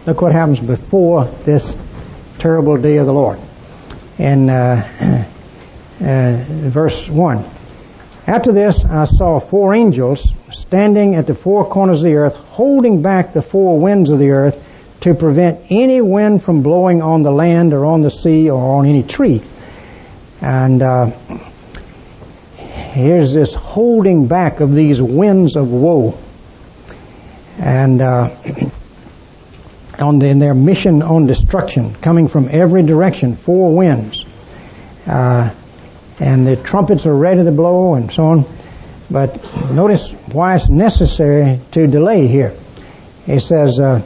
look 0.07 0.23
what 0.23 0.33
happens 0.33 0.59
before 0.59 1.27
this 1.27 1.77
terrible 2.41 2.77
day 2.77 2.97
of 2.97 3.07
the 3.07 3.13
Lord. 3.13 3.39
In 4.19 4.51
uh, 4.51 5.27
uh 6.01 6.45
verse 6.49 7.09
1. 7.09 7.45
After 8.27 8.53
this, 8.53 8.85
I 8.85 9.05
saw 9.07 9.41
four 9.41 9.75
angels 9.75 10.33
standing 10.53 11.17
at 11.17 11.27
the 11.27 11.35
four 11.35 11.69
corners 11.69 11.99
of 11.99 12.05
the 12.05 12.15
earth, 12.15 12.37
holding 12.37 13.03
back 13.03 13.33
the 13.33 13.43
four 13.43 13.79
winds 13.79 14.11
of 14.11 14.19
the 14.19 14.31
earth 14.31 14.63
to 15.01 15.15
prevent 15.15 15.61
any 15.71 16.01
wind 16.01 16.43
from 16.43 16.63
blowing 16.63 17.03
on 17.03 17.23
the 17.23 17.33
land 17.33 17.73
or 17.73 17.85
on 17.85 18.03
the 18.03 18.11
sea 18.11 18.51
or 18.51 18.79
on 18.79 18.87
any 18.87 19.03
tree. 19.03 19.43
And 20.41 20.83
uh, 20.83 21.11
here's 22.57 23.33
this 23.33 23.55
holding 23.55 24.27
back 24.29 24.61
of 24.61 24.75
these 24.75 25.01
winds 25.01 25.57
of 25.57 25.71
woe. 25.71 26.19
And 27.59 28.01
uh, 28.01 28.31
on 30.01 30.19
the, 30.19 30.27
in 30.27 30.39
their 30.39 30.55
mission 30.55 31.03
on 31.03 31.27
destruction, 31.27 31.95
coming 31.95 32.29
from 32.29 32.49
every 32.51 32.83
direction, 32.83 33.37
four 33.37 33.75
winds. 33.75 34.25
Uh, 35.07 35.51
and 36.19 36.47
the 36.47 36.57
trumpets 36.57 37.07
are 37.07 37.15
ready 37.15 37.43
to 37.43 37.53
blow 37.53 37.95
and 37.95 38.13
so 38.13 38.25
on. 38.25 38.45
But 39.11 39.43
notice 39.73 40.13
why 40.33 40.57
it's 40.57 40.69
necessary 40.69 41.61
to 41.73 41.87
delay 41.87 42.27
here. 42.27 42.55
He 43.27 43.39
says, 43.41 43.81
uh, 43.81 44.03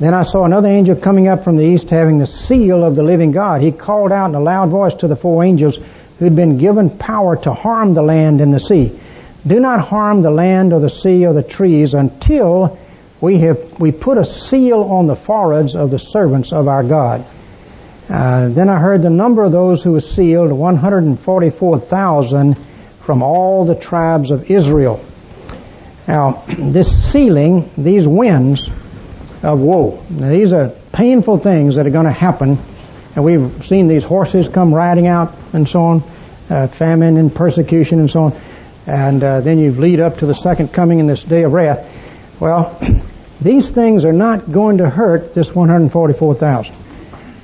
Then 0.00 0.14
I 0.14 0.22
saw 0.22 0.44
another 0.44 0.68
angel 0.68 0.96
coming 0.96 1.28
up 1.28 1.44
from 1.44 1.56
the 1.56 1.64
east 1.64 1.90
having 1.90 2.18
the 2.18 2.26
seal 2.26 2.82
of 2.82 2.96
the 2.96 3.02
living 3.02 3.30
God. 3.30 3.60
He 3.62 3.70
called 3.70 4.10
out 4.10 4.30
in 4.30 4.34
a 4.34 4.40
loud 4.40 4.70
voice 4.70 4.94
to 4.94 5.08
the 5.08 5.16
four 5.16 5.44
angels 5.44 5.78
who'd 6.18 6.34
been 6.34 6.58
given 6.58 6.90
power 6.90 7.36
to 7.36 7.52
harm 7.52 7.94
the 7.94 8.02
land 8.02 8.40
and 8.40 8.52
the 8.52 8.58
sea. 8.58 8.98
Do 9.46 9.60
not 9.60 9.80
harm 9.80 10.22
the 10.22 10.30
land 10.30 10.72
or 10.72 10.80
the 10.80 10.90
sea 10.90 11.26
or 11.26 11.32
the 11.32 11.42
trees 11.42 11.94
until 11.94 12.78
we 13.20 13.38
have 13.38 13.80
we 13.80 13.92
put 13.92 14.18
a 14.18 14.24
seal 14.24 14.82
on 14.82 15.06
the 15.06 15.16
foreheads 15.16 15.74
of 15.74 15.90
the 15.90 15.98
servants 15.98 16.52
of 16.52 16.68
our 16.68 16.84
God. 16.84 17.24
Uh, 18.08 18.48
then 18.48 18.70
I 18.70 18.78
heard 18.78 19.02
the 19.02 19.10
number 19.10 19.42
of 19.42 19.52
those 19.52 19.82
who 19.82 19.92
were 19.92 20.00
sealed, 20.00 20.50
144,000 20.50 22.56
from 23.00 23.22
all 23.22 23.66
the 23.66 23.74
tribes 23.74 24.30
of 24.30 24.50
Israel. 24.50 25.04
Now, 26.06 26.44
this 26.48 27.12
sealing, 27.12 27.70
these 27.76 28.08
winds 28.08 28.70
of 29.42 29.60
woe, 29.60 30.02
these 30.10 30.52
are 30.52 30.70
painful 30.92 31.38
things 31.38 31.74
that 31.74 31.86
are 31.86 31.90
going 31.90 32.06
to 32.06 32.12
happen. 32.12 32.58
And 33.14 33.24
we've 33.24 33.66
seen 33.66 33.88
these 33.88 34.04
horses 34.04 34.48
come 34.48 34.72
riding 34.72 35.06
out 35.06 35.34
and 35.52 35.68
so 35.68 35.82
on, 35.82 36.02
uh, 36.48 36.68
famine 36.68 37.18
and 37.18 37.34
persecution 37.34 38.00
and 38.00 38.10
so 38.10 38.20
on. 38.20 38.40
And 38.86 39.22
uh, 39.22 39.40
then 39.42 39.58
you 39.58 39.72
lead 39.72 40.00
up 40.00 40.18
to 40.18 40.26
the 40.26 40.34
second 40.34 40.72
coming 40.72 40.98
in 40.98 41.06
this 41.06 41.22
day 41.22 41.42
of 41.42 41.52
wrath. 41.52 41.86
Well, 42.40 42.78
these 43.40 43.70
things 43.70 44.04
are 44.04 44.12
not 44.12 44.50
going 44.50 44.78
to 44.78 44.88
hurt 44.88 45.34
this 45.34 45.54
144,000. 45.54 46.74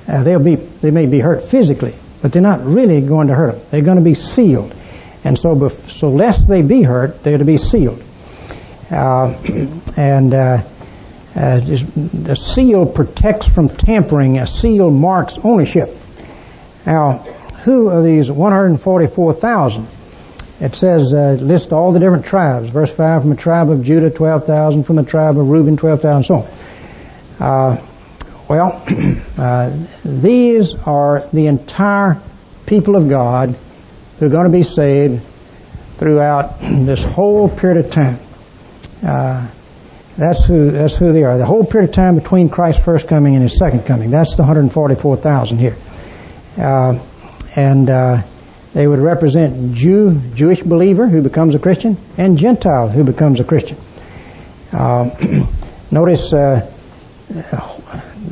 Uh, 0.07 0.23
they'll 0.23 0.39
be, 0.39 0.55
they 0.55 0.91
may 0.91 1.05
be 1.05 1.19
hurt 1.19 1.43
physically, 1.43 1.95
but 2.21 2.33
they're 2.33 2.41
not 2.41 2.63
really 2.65 3.01
going 3.01 3.27
to 3.27 3.35
hurt 3.35 3.53
them. 3.53 3.61
They're 3.71 3.81
going 3.81 3.97
to 3.97 4.03
be 4.03 4.13
sealed. 4.13 4.75
And 5.23 5.37
so, 5.37 5.69
so 5.69 6.09
lest 6.09 6.47
they 6.47 6.61
be 6.61 6.83
hurt, 6.83 7.23
they're 7.23 7.37
to 7.37 7.45
be 7.45 7.57
sealed. 7.57 8.03
Uh, 8.91 9.33
and 9.97 10.33
uh, 10.33 10.63
uh, 11.35 12.35
seal 12.35 12.85
protects 12.85 13.47
from 13.47 13.69
tampering. 13.69 14.37
A 14.37 14.47
seal 14.47 14.91
marks 14.91 15.37
ownership. 15.43 15.95
Now, 16.85 17.17
who 17.63 17.89
are 17.89 18.03
these 18.03 18.29
144,000? 18.29 19.87
It 20.59 20.73
says, 20.75 21.11
uh, 21.13 21.37
list 21.41 21.73
all 21.73 21.91
the 21.91 21.99
different 21.99 22.25
tribes. 22.25 22.69
Verse 22.69 22.93
5, 22.93 23.21
from 23.21 23.29
the 23.29 23.35
tribe 23.35 23.69
of 23.69 23.83
Judah, 23.83 24.09
12,000. 24.09 24.83
From 24.85 24.95
the 24.95 25.03
tribe 25.03 25.37
of 25.37 25.47
Reuben, 25.47 25.75
12,000, 25.75 26.23
so 26.23 26.35
on. 26.35 26.47
Uh, 27.39 27.85
well, 28.47 28.83
uh, 29.37 29.75
these 30.05 30.73
are 30.85 31.27
the 31.33 31.47
entire 31.47 32.21
people 32.65 32.95
of 32.95 33.09
God 33.09 33.55
who 34.19 34.27
are 34.27 34.29
going 34.29 34.45
to 34.45 34.57
be 34.57 34.63
saved 34.63 35.21
throughout 35.97 36.59
this 36.61 37.03
whole 37.03 37.49
period 37.49 37.85
of 37.85 37.91
time. 37.91 38.19
Uh, 39.05 39.47
that's 40.17 40.45
who 40.45 40.71
that's 40.71 40.95
who 40.95 41.11
they 41.11 41.23
are. 41.23 41.37
The 41.37 41.45
whole 41.45 41.65
period 41.65 41.89
of 41.89 41.95
time 41.95 42.15
between 42.15 42.47
Christ's 42.47 42.83
first 42.83 43.07
coming 43.07 43.35
and 43.35 43.43
his 43.43 43.57
second 43.57 43.85
coming. 43.85 44.11
That's 44.11 44.37
the 44.37 44.43
144,000 44.43 45.57
here, 45.57 45.75
uh, 46.57 46.99
and 47.57 47.89
uh, 47.89 48.23
they 48.75 48.85
would 48.85 48.99
represent 48.99 49.73
Jew 49.73 50.21
Jewish 50.33 50.61
believer 50.61 51.07
who 51.07 51.21
becomes 51.21 51.55
a 51.55 51.59
Christian 51.59 51.95
and 52.17 52.37
Gentile 52.37 52.89
who 52.89 53.05
becomes 53.05 53.39
a 53.39 53.45
Christian. 53.45 53.77
Uh, 54.73 55.11
notice 55.91 56.33
uh, 56.33 56.59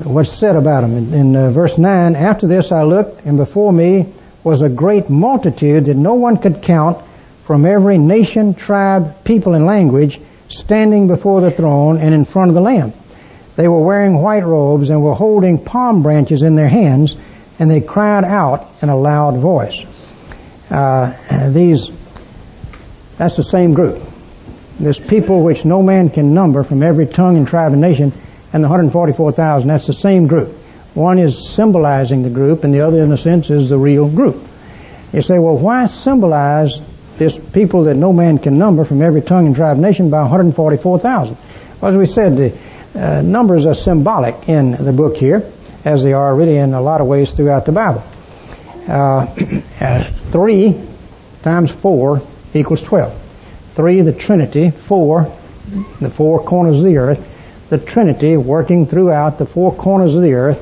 what's 0.04 0.34
said 0.34 0.58
about 0.58 0.84
him. 0.84 0.98
In, 0.98 1.14
in 1.14 1.36
uh, 1.38 1.50
verse 1.50 1.78
9, 1.78 2.18
after 2.18 2.46
this 2.46 2.74
I 2.74 2.84
looked, 2.84 3.26
and 3.26 3.38
before 3.38 3.72
me 3.72 4.12
was 4.44 4.62
a 4.62 4.68
great 4.68 5.10
multitude 5.10 5.86
that 5.86 5.96
no 5.96 6.16
one 6.16 6.36
could 6.36 6.62
count 6.62 6.98
from 7.46 7.66
every 7.66 7.98
nation, 7.98 8.54
tribe, 8.54 9.24
people, 9.24 9.54
and 9.54 9.66
language 9.66 10.20
standing 10.50 11.08
before 11.08 11.40
the 11.40 11.52
throne 11.52 12.00
and 12.00 12.14
in 12.14 12.26
front 12.26 12.50
of 12.50 12.56
the 12.56 12.62
Lamb. 12.62 12.92
They 13.56 13.70
were 13.70 13.80
wearing 13.80 14.22
white 14.22 14.44
robes 14.44 14.90
and 14.90 15.02
were 15.02 15.14
holding 15.14 15.64
palm 15.64 16.04
branches 16.04 16.42
in 16.42 16.56
their 16.56 16.68
hands, 16.68 17.16
and 17.60 17.72
they 17.72 17.80
cried 17.80 18.26
out 18.26 18.70
in 18.82 18.90
a 18.90 18.98
loud 18.98 19.38
voice. 19.38 19.86
Uh, 20.70 21.50
these, 21.50 21.90
that's 23.18 23.36
the 23.36 23.44
same 23.44 23.74
group. 23.74 24.02
There's 24.80 25.00
people 25.00 25.44
which 25.44 25.66
no 25.66 25.84
man 25.84 26.10
can 26.10 26.34
number 26.34 26.64
from 26.64 26.82
every 26.82 27.06
tongue 27.06 27.38
and 27.38 27.48
tribe 27.48 27.74
and 27.74 27.82
nation 27.82 28.12
and 28.54 28.64
the 28.64 28.68
144,000, 28.68 29.68
that's 29.68 29.88
the 29.88 29.94
same 29.94 30.28
group. 30.28 30.50
One 30.94 31.18
is 31.18 31.50
symbolizing 31.50 32.22
the 32.22 32.30
group, 32.30 32.64
and 32.64 32.72
the 32.74 32.82
other, 32.82 33.04
in 33.04 33.12
a 33.12 33.18
sense, 33.18 33.50
is 33.50 33.70
the 33.70 33.80
real 33.80 34.08
group. 34.08 34.48
You 35.12 35.24
say, 35.24 35.40
well, 35.40 35.58
why 35.58 35.88
symbolize 35.88 36.80
this 37.18 37.38
people 37.38 37.86
that 37.86 37.96
no 37.96 38.14
man 38.14 38.38
can 38.38 38.60
number 38.60 38.84
from 38.84 39.02
every 39.02 39.22
tongue 39.22 39.48
and 39.48 39.56
tribe 39.56 39.74
and 39.74 39.82
nation 39.82 40.12
by 40.12 40.22
144,000? 40.22 41.36
Well, 41.82 41.92
as 41.92 41.98
we 41.98 42.06
said, 42.06 42.38
the 42.38 42.58
uh, 42.96 43.22
numbers 43.24 43.66
are 43.66 43.74
symbolic 43.74 44.48
in 44.48 44.72
the 44.72 44.94
book 44.94 45.18
here, 45.18 45.52
as 45.84 46.04
they 46.04 46.14
are 46.14 46.36
really 46.36 46.58
in 46.58 46.76
a 46.76 46.82
lot 46.82 47.02
of 47.02 47.08
ways 47.08 47.32
throughout 47.32 47.66
the 47.66 47.72
Bible. 47.72 48.04
Uh, 48.88 49.62
uh, 49.82 50.04
three 50.32 50.80
times 51.42 51.72
four 51.72 52.22
equals 52.54 52.84
12. 52.84 53.22
Three, 53.76 54.02
the 54.02 54.14
Trinity. 54.14 54.70
Four, 54.70 55.36
the 56.00 56.10
four 56.10 56.44
corners 56.44 56.80
of 56.80 56.86
the 56.86 56.98
earth 56.98 57.30
the 57.74 57.80
Trinity 57.80 58.38
working 58.38 58.86
throughout 58.86 59.40
the 59.40 59.48
four 59.48 59.74
corners 59.74 60.14
of 60.14 60.22
the 60.22 60.34
earth 60.34 60.62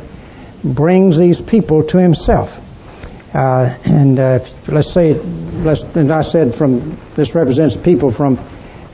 brings 0.63 1.17
these 1.17 1.41
people 1.41 1.83
to 1.83 1.97
Himself. 1.97 2.57
Uh, 3.35 3.75
and 3.83 4.17
uh, 4.17 4.39
let's 4.67 4.93
say, 4.93 5.13
let's, 5.13 5.81
and 5.81 6.09
I 6.09 6.21
said 6.21 6.55
from 6.55 6.97
this 7.15 7.35
represents 7.35 7.75
people 7.75 8.11
from 8.11 8.39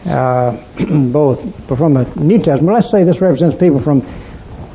uh, 0.07 0.57
both 1.11 1.78
from 1.78 1.93
the 1.93 2.05
New 2.15 2.39
Testament. 2.39 2.73
Let's 2.73 2.89
say 2.89 3.03
this 3.03 3.21
represents 3.21 3.55
people 3.55 3.80
from 3.80 4.01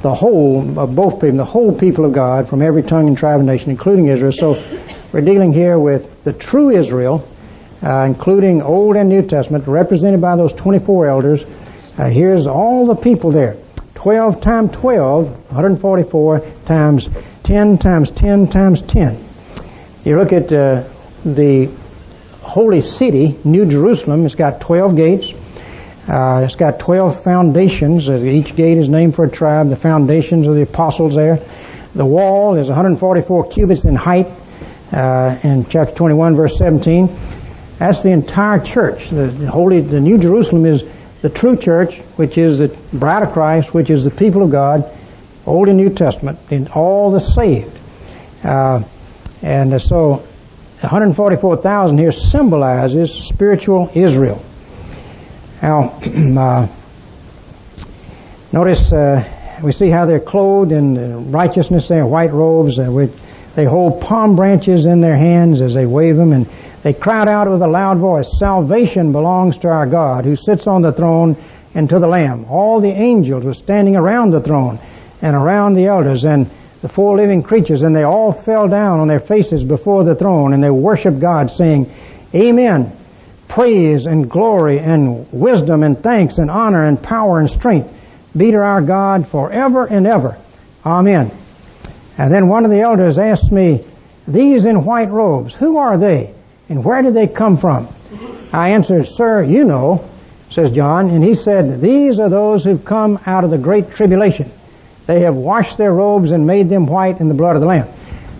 the 0.02 0.14
whole 0.14 0.78
of 0.78 0.94
both 0.94 1.20
people, 1.20 1.36
the 1.36 1.44
whole 1.44 1.72
people 1.72 2.04
of 2.04 2.12
God 2.12 2.48
from 2.48 2.62
every 2.62 2.82
tongue 2.82 3.08
and 3.08 3.16
tribe 3.16 3.38
and 3.38 3.46
nation, 3.46 3.70
including 3.70 4.08
Israel. 4.08 4.32
So 4.32 4.62
we're 5.12 5.20
dealing 5.20 5.52
here 5.52 5.78
with 5.78 6.24
the 6.24 6.32
true 6.32 6.70
Israel, 6.70 7.26
uh, 7.82 8.04
including 8.06 8.62
Old 8.62 8.96
and 8.96 9.08
New 9.08 9.22
Testament, 9.22 9.66
represented 9.66 10.20
by 10.20 10.36
those 10.36 10.52
24 10.52 11.06
elders 11.06 11.44
uh, 11.98 12.08
here's 12.08 12.46
all 12.46 12.86
the 12.86 12.94
people 12.94 13.32
there. 13.32 13.56
12 13.96 14.40
times 14.40 14.72
12, 14.72 15.26
144 15.26 16.40
times 16.64 17.08
10 17.42 17.78
times 17.78 18.10
10 18.10 18.48
times 18.48 18.80
10. 18.82 19.22
You 20.04 20.16
look 20.16 20.32
at 20.32 20.50
uh, 20.50 20.84
the 21.24 21.70
holy 22.40 22.80
city, 22.80 23.38
New 23.44 23.66
Jerusalem, 23.66 24.24
it's 24.24 24.34
got 24.34 24.60
12 24.62 24.96
gates. 24.96 25.32
Uh, 26.08 26.42
it's 26.44 26.56
got 26.56 26.80
12 26.80 27.22
foundations. 27.22 28.08
Uh, 28.08 28.16
each 28.16 28.56
gate 28.56 28.78
is 28.78 28.88
named 28.88 29.14
for 29.14 29.24
a 29.24 29.30
tribe. 29.30 29.68
The 29.68 29.76
foundations 29.76 30.46
of 30.46 30.56
the 30.56 30.62
apostles 30.62 31.14
there. 31.14 31.40
The 31.94 32.04
wall 32.04 32.56
is 32.56 32.66
144 32.68 33.48
cubits 33.48 33.84
in 33.84 33.94
height. 33.94 34.28
Uh, 34.92 35.38
in 35.42 35.64
chapter 35.66 35.94
21, 35.94 36.34
verse 36.34 36.58
17. 36.58 37.08
That's 37.78 38.02
the 38.02 38.10
entire 38.10 38.60
church. 38.60 39.08
The 39.08 39.30
holy, 39.46 39.80
the 39.80 40.00
New 40.00 40.18
Jerusalem 40.18 40.66
is 40.66 40.84
the 41.22 41.30
true 41.30 41.56
church, 41.56 41.96
which 42.16 42.36
is 42.36 42.58
the 42.58 42.68
bride 42.92 43.22
of 43.22 43.32
Christ, 43.32 43.72
which 43.72 43.88
is 43.88 44.04
the 44.04 44.10
people 44.10 44.42
of 44.42 44.50
God, 44.50 44.90
Old 45.46 45.68
and 45.68 45.78
New 45.78 45.90
Testament, 45.90 46.38
in 46.50 46.68
all 46.68 47.10
the 47.10 47.20
saved. 47.20 47.78
Uh, 48.44 48.82
and 49.40 49.80
so 49.80 50.16
144,000 50.80 51.98
here 51.98 52.12
symbolizes 52.12 53.14
spiritual 53.14 53.90
Israel. 53.94 54.44
Now, 55.62 56.00
uh, 56.04 56.66
notice 58.52 58.92
uh, 58.92 59.60
we 59.62 59.70
see 59.70 59.90
how 59.90 60.06
they're 60.06 60.18
clothed 60.18 60.72
in 60.72 61.30
righteousness, 61.30 61.86
their 61.86 62.04
white 62.04 62.32
robes. 62.32 62.78
Uh, 62.78 63.06
they 63.54 63.64
hold 63.64 64.00
palm 64.02 64.34
branches 64.34 64.86
in 64.86 65.00
their 65.00 65.16
hands 65.16 65.60
as 65.60 65.72
they 65.72 65.86
wave 65.86 66.16
them, 66.16 66.32
and 66.32 66.48
they 66.82 66.92
cried 66.92 67.28
out 67.28 67.48
with 67.48 67.62
a 67.62 67.68
loud 67.68 67.98
voice, 67.98 68.38
Salvation 68.38 69.12
belongs 69.12 69.58
to 69.58 69.68
our 69.68 69.86
God 69.86 70.24
who 70.24 70.34
sits 70.34 70.66
on 70.66 70.82
the 70.82 70.92
throne 70.92 71.36
and 71.74 71.88
to 71.88 72.00
the 72.00 72.08
Lamb. 72.08 72.46
All 72.48 72.80
the 72.80 72.90
angels 72.90 73.44
were 73.44 73.54
standing 73.54 73.94
around 73.94 74.30
the 74.30 74.40
throne 74.40 74.80
and 75.20 75.36
around 75.36 75.74
the 75.74 75.86
elders 75.86 76.24
and 76.24 76.50
the 76.80 76.88
four 76.88 77.16
living 77.16 77.44
creatures, 77.44 77.82
and 77.82 77.94
they 77.94 78.02
all 78.02 78.32
fell 78.32 78.66
down 78.66 78.98
on 78.98 79.06
their 79.06 79.20
faces 79.20 79.64
before 79.64 80.02
the 80.02 80.16
throne 80.16 80.52
and 80.52 80.64
they 80.64 80.70
worshiped 80.70 81.20
God, 81.20 81.52
saying, 81.52 81.92
Amen. 82.34 82.96
Praise 83.52 84.06
and 84.06 84.30
glory 84.30 84.78
and 84.78 85.30
wisdom 85.30 85.82
and 85.82 86.02
thanks 86.02 86.38
and 86.38 86.50
honor 86.50 86.86
and 86.86 87.02
power 87.02 87.38
and 87.38 87.50
strength 87.50 87.92
be 88.34 88.50
to 88.50 88.56
our 88.56 88.80
God 88.80 89.28
forever 89.28 89.84
and 89.84 90.06
ever. 90.06 90.38
Amen. 90.86 91.30
And 92.16 92.32
then 92.32 92.48
one 92.48 92.64
of 92.64 92.70
the 92.70 92.80
elders 92.80 93.18
asked 93.18 93.52
me, 93.52 93.84
These 94.26 94.64
in 94.64 94.86
white 94.86 95.10
robes, 95.10 95.54
who 95.54 95.76
are 95.76 95.98
they? 95.98 96.32
And 96.70 96.82
where 96.82 97.02
did 97.02 97.12
they 97.12 97.26
come 97.26 97.58
from? 97.58 97.88
I 98.54 98.70
answered, 98.70 99.06
Sir, 99.06 99.42
you 99.42 99.64
know, 99.64 100.08
says 100.48 100.70
John. 100.72 101.10
And 101.10 101.22
he 101.22 101.34
said, 101.34 101.82
These 101.82 102.20
are 102.20 102.30
those 102.30 102.64
who've 102.64 102.82
come 102.82 103.20
out 103.26 103.44
of 103.44 103.50
the 103.50 103.58
great 103.58 103.90
tribulation. 103.90 104.50
They 105.04 105.20
have 105.20 105.36
washed 105.36 105.76
their 105.76 105.92
robes 105.92 106.30
and 106.30 106.46
made 106.46 106.70
them 106.70 106.86
white 106.86 107.20
in 107.20 107.28
the 107.28 107.34
blood 107.34 107.56
of 107.56 107.60
the 107.60 107.68
Lamb. 107.68 107.88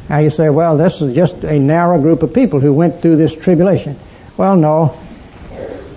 Now 0.09 0.21
you 0.21 0.31
say, 0.31 0.49
well, 0.49 0.79
this 0.79 1.03
is 1.03 1.15
just 1.15 1.45
a 1.45 1.59
narrow 1.59 2.01
group 2.01 2.23
of 2.23 2.33
people 2.33 2.61
who 2.61 2.73
went 2.73 3.03
through 3.03 3.17
this 3.17 3.37
tribulation. 3.37 3.99
Well, 4.39 4.57
no. 4.57 4.99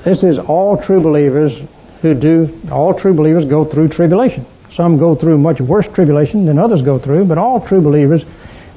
This 0.05 0.21
is 0.21 0.37
all 0.37 0.77
true 0.77 1.01
believers 1.01 1.59
who 2.03 2.13
do, 2.13 2.61
all 2.71 2.93
true 2.93 3.15
believers 3.15 3.45
go 3.45 3.65
through 3.65 3.87
tribulation. 3.87 4.45
Some 4.71 4.99
go 4.99 5.15
through 5.15 5.39
much 5.39 5.59
worse 5.59 5.87
tribulation 5.87 6.45
than 6.45 6.59
others 6.59 6.83
go 6.83 6.99
through, 6.99 7.25
but 7.25 7.39
all 7.39 7.59
true 7.59 7.81
believers, 7.81 8.23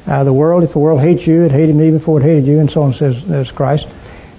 uh, 0.06 0.24
the 0.24 0.32
world, 0.32 0.62
if 0.62 0.72
the 0.72 0.78
world 0.78 1.02
hates 1.02 1.26
you, 1.26 1.44
it 1.44 1.50
hated 1.50 1.76
me 1.76 1.90
before 1.90 2.18
it 2.20 2.22
hated 2.22 2.46
you, 2.46 2.60
and 2.60 2.70
so 2.70 2.80
on 2.80 2.94
says, 2.94 3.22
says 3.24 3.52
Christ. 3.52 3.86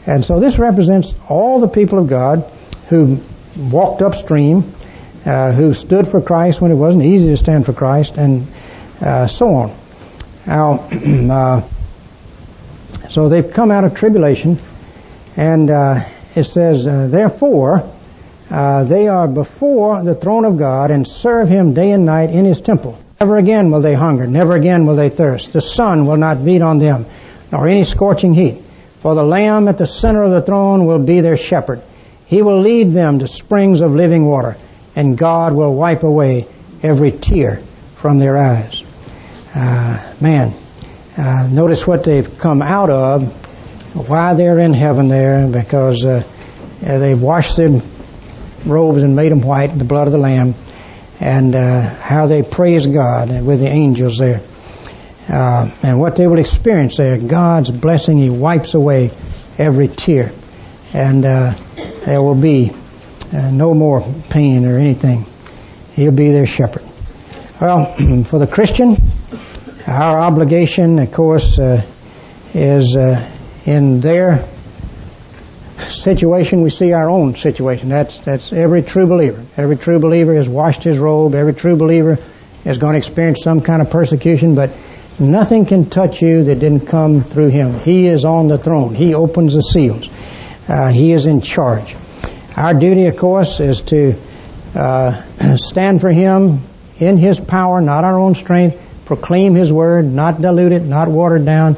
And 0.07 0.25
so 0.25 0.39
this 0.39 0.57
represents 0.57 1.13
all 1.27 1.59
the 1.59 1.67
people 1.67 1.99
of 1.99 2.07
God 2.07 2.51
who 2.87 3.19
walked 3.55 4.01
upstream, 4.01 4.73
uh, 5.27 5.51
who 5.51 5.75
stood 5.75 6.07
for 6.07 6.21
Christ 6.21 6.59
when 6.59 6.71
it 6.71 6.75
wasn't 6.75 7.03
easy 7.03 7.27
to 7.27 7.37
stand 7.37 7.67
for 7.67 7.73
Christ, 7.73 8.17
and 8.17 8.47
uh, 8.99 9.27
so 9.27 9.53
on. 9.53 9.77
Now, 10.47 10.89
uh, 10.91 11.61
so 13.11 13.29
they've 13.29 13.53
come 13.53 13.69
out 13.69 13.83
of 13.83 13.93
tribulation, 13.93 14.57
and 15.37 15.69
uh, 15.69 16.03
it 16.39 16.45
says, 16.45 16.87
uh, 16.87 17.07
therefore, 17.07 17.89
uh, 18.49 18.83
they 18.85 19.07
are 19.07 19.27
before 19.27 20.03
the 20.03 20.15
throne 20.15 20.45
of 20.45 20.57
God 20.57 20.89
and 20.89 21.07
serve 21.07 21.49
Him 21.49 21.73
day 21.73 21.91
and 21.91 22.05
night 22.05 22.31
in 22.31 22.45
His 22.45 22.61
temple. 22.61 22.97
Never 23.19 23.37
again 23.37 23.69
will 23.69 23.81
they 23.81 23.93
hunger, 23.93 24.25
never 24.25 24.55
again 24.55 24.85
will 24.85 24.95
they 24.95 25.09
thirst. 25.09 25.53
The 25.53 25.61
sun 25.61 26.05
will 26.05 26.17
not 26.17 26.43
beat 26.43 26.61
on 26.61 26.79
them, 26.79 27.05
nor 27.51 27.67
any 27.67 27.83
scorching 27.83 28.33
heat. 28.33 28.63
For 28.99 29.13
the 29.13 29.23
Lamb 29.23 29.67
at 29.67 29.77
the 29.77 29.87
center 29.87 30.23
of 30.23 30.31
the 30.31 30.41
throne 30.41 30.85
will 30.85 30.99
be 30.99 31.21
their 31.21 31.37
shepherd. 31.37 31.81
He 32.25 32.41
will 32.41 32.61
lead 32.61 32.91
them 32.91 33.19
to 33.19 33.27
springs 33.27 33.81
of 33.81 33.91
living 33.91 34.25
water, 34.25 34.57
and 34.95 35.17
God 35.17 35.53
will 35.53 35.73
wipe 35.73 36.03
away 36.03 36.47
every 36.81 37.11
tear 37.11 37.61
from 37.95 38.19
their 38.19 38.37
eyes. 38.37 38.83
Uh, 39.53 40.13
man, 40.21 40.53
uh, 41.17 41.47
notice 41.51 41.85
what 41.85 42.03
they've 42.03 42.37
come 42.37 42.61
out 42.61 42.89
of, 42.89 43.48
why 43.93 44.33
they're 44.33 44.59
in 44.59 44.73
heaven 44.73 45.07
there, 45.07 45.47
because 45.47 46.05
uh, 46.05 46.23
they've 46.81 47.21
washed 47.21 47.57
their 47.57 47.81
robes 48.65 49.01
and 49.01 49.15
made 49.15 49.31
them 49.31 49.41
white 49.41 49.71
in 49.71 49.77
the 49.77 49.85
blood 49.85 50.07
of 50.07 50.13
the 50.13 50.19
Lamb, 50.19 50.55
and 51.19 51.55
uh, 51.55 51.81
how 51.95 52.27
they 52.27 52.43
praise 52.43 52.85
God 52.87 53.29
with 53.43 53.59
the 53.59 53.67
angels 53.67 54.17
there. 54.17 54.41
Uh, 55.27 55.69
and 55.83 55.99
what 55.99 56.15
they 56.15 56.27
will 56.27 56.39
experience 56.39 56.97
there, 56.97 57.17
God's 57.17 57.69
blessing, 57.69 58.17
He 58.17 58.29
wipes 58.29 58.73
away 58.73 59.11
every 59.57 59.87
tear. 59.87 60.31
And 60.93 61.23
uh, 61.23 61.53
there 62.05 62.21
will 62.21 62.39
be 62.39 62.71
uh, 63.31 63.51
no 63.51 63.75
more 63.75 64.01
pain 64.29 64.65
or 64.65 64.79
anything. 64.79 65.25
He'll 65.93 66.11
be 66.11 66.31
their 66.31 66.47
shepherd. 66.47 66.83
Well, 67.61 67.95
for 68.23 68.39
the 68.39 68.47
Christian, 68.47 68.97
our 69.85 70.19
obligation, 70.19 70.97
of 70.97 71.11
course, 71.11 71.59
uh, 71.59 71.85
is 72.53 72.95
uh, 72.95 73.29
in 73.69 74.01
their 74.01 74.45
situation, 75.89 76.61
we 76.61 76.69
see 76.69 76.91
our 76.91 77.09
own 77.09 77.35
situation. 77.35 77.89
That's, 77.89 78.17
that's 78.19 78.51
every 78.51 78.81
true 78.81 79.07
believer. 79.07 79.45
Every 79.55 79.77
true 79.77 79.99
believer 79.99 80.33
has 80.35 80.49
washed 80.49 80.83
his 80.83 80.97
robe. 80.97 81.35
Every 81.35 81.53
true 81.53 81.75
believer 81.75 82.17
is 82.65 82.77
going 82.77 82.93
to 82.93 82.97
experience 82.97 83.41
some 83.43 83.61
kind 83.61 83.81
of 83.81 83.89
persecution, 83.89 84.55
but 84.55 84.71
Nothing 85.19 85.65
can 85.65 85.89
touch 85.89 86.21
you 86.21 86.45
that 86.45 86.59
didn't 86.59 86.87
come 86.87 87.23
through 87.23 87.49
Him. 87.49 87.77
He 87.81 88.07
is 88.07 88.23
on 88.23 88.47
the 88.47 88.57
throne. 88.57 88.95
He 88.95 89.13
opens 89.13 89.53
the 89.53 89.61
seals. 89.61 90.07
Uh, 90.65 90.87
he 90.87 91.11
is 91.11 91.25
in 91.25 91.41
charge. 91.41 91.95
Our 92.55 92.73
duty, 92.73 93.07
of 93.07 93.17
course, 93.17 93.59
is 93.59 93.81
to 93.81 94.15
uh, 94.73 95.57
stand 95.57 95.99
for 95.99 96.09
Him 96.09 96.61
in 96.99 97.17
His 97.17 97.37
power, 97.37 97.81
not 97.81 98.05
our 98.05 98.17
own 98.17 98.33
strength. 98.33 98.81
Proclaim 99.05 99.55
His 99.55 99.73
word, 99.73 100.05
not 100.05 100.39
dilute 100.39 100.71
it, 100.71 100.83
not 100.83 101.09
watered 101.09 101.43
down. 101.43 101.75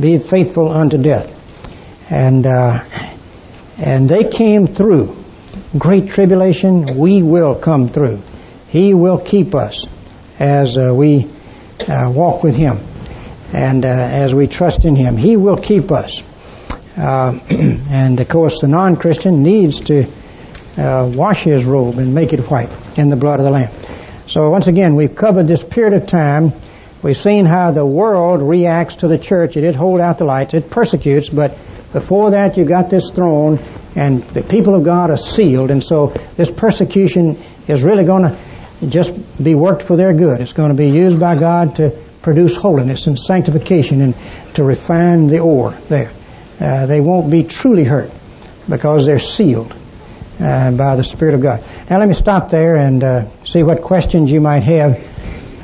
Be 0.00 0.18
faithful 0.18 0.70
unto 0.70 0.98
death. 0.98 1.34
And 2.10 2.46
uh, 2.46 2.84
and 3.78 4.08
they 4.08 4.24
came 4.24 4.66
through 4.66 5.16
great 5.76 6.08
tribulation. 6.08 6.96
We 6.98 7.22
will 7.22 7.54
come 7.54 7.88
through. 7.88 8.22
He 8.68 8.94
will 8.94 9.18
keep 9.18 9.54
us 9.54 9.86
as 10.38 10.76
uh, 10.76 10.92
we 10.94 11.28
uh, 11.88 12.10
walk 12.14 12.42
with 12.42 12.56
Him. 12.56 12.78
And 13.52 13.84
uh, 13.84 13.88
as 13.88 14.34
we 14.34 14.46
trust 14.46 14.84
in 14.84 14.94
Him, 14.94 15.16
He 15.16 15.36
will 15.36 15.56
keep 15.56 15.90
us. 15.90 16.22
Uh, 16.96 17.38
and 17.50 18.18
of 18.20 18.28
course, 18.28 18.60
the 18.60 18.68
non-Christian 18.68 19.42
needs 19.42 19.80
to 19.80 20.06
uh, 20.76 21.10
wash 21.12 21.42
his 21.42 21.64
robe 21.64 21.98
and 21.98 22.14
make 22.14 22.32
it 22.32 22.40
white 22.50 22.70
in 22.96 23.08
the 23.08 23.16
blood 23.16 23.40
of 23.40 23.44
the 23.44 23.50
Lamb. 23.50 23.70
So 24.26 24.50
once 24.50 24.66
again, 24.66 24.94
we've 24.94 25.14
covered 25.14 25.48
this 25.48 25.64
period 25.64 25.94
of 26.00 26.08
time. 26.08 26.52
We've 27.02 27.16
seen 27.16 27.44
how 27.44 27.70
the 27.70 27.86
world 27.86 28.42
reacts 28.42 28.96
to 28.96 29.08
the 29.08 29.18
church. 29.18 29.56
It 29.56 29.60
did 29.60 29.76
hold 29.76 30.00
out 30.00 30.18
the 30.18 30.24
lights. 30.24 30.54
It 30.54 30.68
persecutes, 30.68 31.28
but 31.28 31.56
before 31.92 32.32
that, 32.32 32.56
you 32.56 32.64
got 32.64 32.90
this 32.90 33.10
throne, 33.10 33.60
and 33.94 34.22
the 34.22 34.42
people 34.42 34.74
of 34.74 34.84
God 34.84 35.10
are 35.10 35.16
sealed. 35.16 35.70
And 35.70 35.82
so 35.82 36.08
this 36.36 36.50
persecution 36.50 37.38
is 37.68 37.84
really 37.84 38.04
going 38.04 38.22
to 38.22 38.36
just 38.88 39.42
be 39.42 39.54
worked 39.54 39.82
for 39.82 39.96
their 39.96 40.12
good. 40.12 40.40
It's 40.40 40.52
going 40.52 40.70
to 40.70 40.76
be 40.76 40.90
used 40.90 41.20
by 41.20 41.36
God 41.36 41.76
to 41.76 41.96
produce 42.20 42.56
holiness 42.56 43.06
and 43.06 43.18
sanctification 43.18 44.00
and 44.00 44.14
to 44.54 44.64
refine 44.64 45.28
the 45.28 45.38
ore 45.38 45.70
there. 45.88 46.10
Uh, 46.60 46.86
they 46.86 47.00
won't 47.00 47.30
be 47.30 47.44
truly 47.44 47.84
hurt 47.84 48.10
because 48.68 49.06
they're 49.06 49.20
sealed 49.20 49.72
uh, 50.40 50.72
by 50.72 50.96
the 50.96 51.04
Spirit 51.04 51.34
of 51.34 51.40
God. 51.40 51.62
Now 51.88 51.98
let 51.98 52.08
me 52.08 52.14
stop 52.14 52.50
there 52.50 52.76
and 52.76 53.04
uh, 53.04 53.44
see 53.44 53.62
what 53.62 53.82
questions 53.82 54.32
you 54.32 54.40
might 54.40 54.64
have 54.64 55.00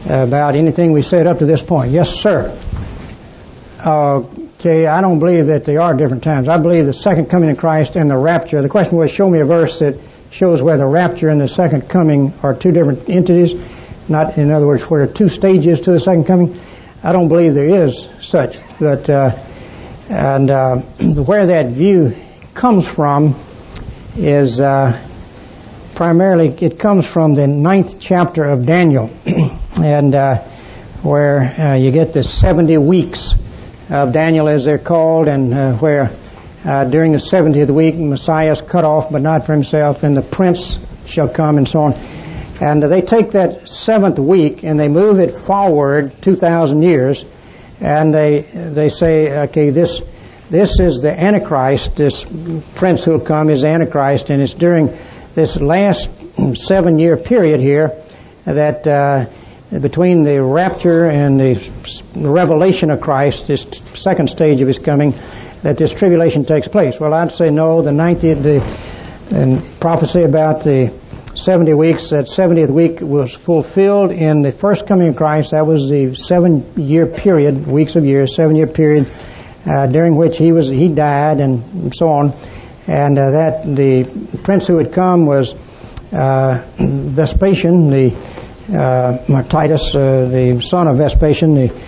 about 0.05 0.55
anything 0.55 0.93
we 0.93 1.03
said 1.03 1.27
up 1.27 1.39
to 1.39 1.47
this 1.47 1.63
point. 1.63 1.93
Yes, 1.93 2.11
sir. 2.11 2.57
Okay, 3.85 4.87
I 4.87 5.01
don't 5.01 5.19
believe 5.19 5.49
that 5.49 5.65
they 5.65 5.77
are 5.77 5.95
different 5.95 6.23
times. 6.23 6.49
I 6.49 6.57
believe 6.57 6.87
the 6.87 6.93
second 6.93 7.27
coming 7.27 7.51
of 7.51 7.59
Christ 7.59 7.97
and 7.97 8.11
the 8.11 8.17
rapture. 8.17 8.63
The 8.63 8.69
question 8.69 8.97
was, 8.97 9.11
show 9.11 9.29
me 9.29 9.41
a 9.41 9.45
verse 9.45 9.79
that 9.81 9.99
shows 10.31 10.63
where 10.63 10.77
the 10.77 10.87
rapture 10.87 11.29
and 11.29 11.41
the 11.41 11.49
second 11.49 11.89
coming 11.89 12.33
are 12.43 12.55
two 12.55 12.73
different 12.73 13.09
entities. 13.09 13.55
Not, 14.09 14.37
in 14.37 14.51
other 14.51 14.67
words, 14.67 14.83
where 14.85 15.07
two 15.07 15.29
stages 15.29 15.81
to 15.83 15.93
the 15.93 16.01
second 16.01 16.25
coming. 16.25 16.61
I 17.03 17.13
don't 17.13 17.29
believe 17.29 17.55
there 17.55 17.87
is 17.87 18.07
such. 18.21 18.59
But 18.79 19.09
uh, 19.09 19.37
and 20.09 20.51
uh, 20.51 20.77
where 21.25 21.47
that 21.47 21.67
view 21.67 22.17
comes 22.55 22.87
from 22.87 23.35
is 24.17 24.61
uh, 24.61 24.99
primarily 25.95 26.49
it 26.49 26.79
comes 26.79 27.07
from 27.07 27.35
the 27.35 27.47
ninth 27.47 28.01
chapter 28.01 28.45
of 28.45 28.67
Daniel, 28.67 29.11
and 29.83 30.15
uh, 30.15 30.39
where 31.03 31.41
uh, 31.41 31.75
you 31.75 31.91
get 31.91 32.13
the 32.13 32.23
seventy 32.23 32.79
weeks 32.79 33.35
of 33.91 34.13
Daniel, 34.13 34.49
as 34.49 34.65
they're 34.65 34.79
called, 34.79 35.29
and 35.29 35.53
uh, 35.53 35.73
where 35.75 36.11
uh, 36.65 36.85
during 36.85 37.13
the 37.13 37.19
70th 37.19 37.71
week, 37.71 37.95
Messiah 37.95 38.53
is 38.53 38.63
cut 38.63 38.85
off, 38.85 39.13
but 39.13 39.21
not 39.21 39.45
for 39.45 39.53
himself, 39.53 40.03
and 40.03 40.17
the 40.17 40.23
prince 40.23 40.79
shall 41.07 41.29
come, 41.29 41.59
and 41.59 41.69
so 41.69 41.81
on. 41.83 41.93
And 42.61 42.83
they 42.83 43.03
take 43.03 43.33
that 43.33 43.69
seventh 43.69 44.19
week 44.19 44.63
and 44.63 44.79
they 44.79 44.89
move 44.89 45.19
it 45.19 45.31
forward 45.31 46.13
2,000 46.23 46.83
years, 46.83 47.25
and 47.81 48.15
they 48.15 48.41
they 48.41 48.89
say, 48.89 49.45
okay, 49.45 49.71
this 49.71 50.01
this 50.49 50.79
is 50.81 51.03
the 51.03 51.11
Antichrist. 51.11 51.97
This 51.97 52.25
prince 52.77 53.05
who'll 53.05 53.21
come 53.21 53.51
is 53.51 53.65
Antichrist, 53.65 54.31
and 54.31 54.41
it's 54.41 54.55
during 54.55 54.97
this 55.35 55.61
last 55.61 56.11
seven-year 56.55 57.17
period 57.17 57.61
here 57.61 57.97
that. 58.45 58.87
Uh, 58.87 59.27
between 59.81 60.23
the 60.23 60.41
rapture 60.41 61.07
and 61.07 61.41
the 61.41 62.05
revelation 62.15 62.91
of 62.91 63.01
Christ, 63.01 63.49
this 63.49 63.67
second 63.95 64.31
stage 64.31 64.61
of 64.61 64.69
his 64.69 64.79
coming, 64.79 65.15
that 65.63 65.79
this 65.79 65.93
tribulation 65.93 66.45
takes 66.45 66.69
place. 66.69 67.01
Well, 67.01 67.13
I'd 67.13 67.33
say 67.33 67.51
no. 67.51 67.83
The 67.83 67.91
90th, 67.91 68.43
the 68.43 68.63
and 69.31 69.63
prophecy 69.81 70.23
about 70.23 70.65
the 70.65 70.93
70 71.35 71.75
weeks, 71.75 72.11
that 72.11 72.27
70th 72.27 72.71
week 72.71 73.01
was 73.01 73.33
fulfilled 73.33 74.13
in 74.13 74.43
the 74.43 74.53
first 74.53 74.87
coming 74.87 75.09
of 75.09 75.17
Christ. 75.17 75.53
That 75.53 75.67
was 75.67 75.89
the 75.89 76.15
seven-year 76.15 77.07
period, 77.07 77.67
weeks 77.67 77.97
of 77.97 78.05
years, 78.05 78.37
seven-year 78.37 78.69
period 78.69 79.11
uh, 79.67 79.87
during 79.87 80.17
which 80.17 80.37
he 80.37 80.53
was 80.53 80.69
he 80.69 80.89
died 80.89 81.41
and 81.41 81.95
so 81.95 82.11
on, 82.11 82.35
and 82.87 83.19
uh, 83.19 83.31
that 83.31 83.65
the 83.65 84.05
prince 84.43 84.67
who 84.67 84.79
had 84.79 84.93
come 84.93 85.27
was 85.27 85.55
uh, 86.13 86.65
Vespasian, 86.79 87.91
the 87.91 88.15
uh, 88.73 89.43
Titus, 89.43 89.95
uh, 89.95 90.29
the 90.31 90.61
son 90.61 90.89
of 90.89 90.99
Vespasian, 90.99 91.55
the 91.55 91.83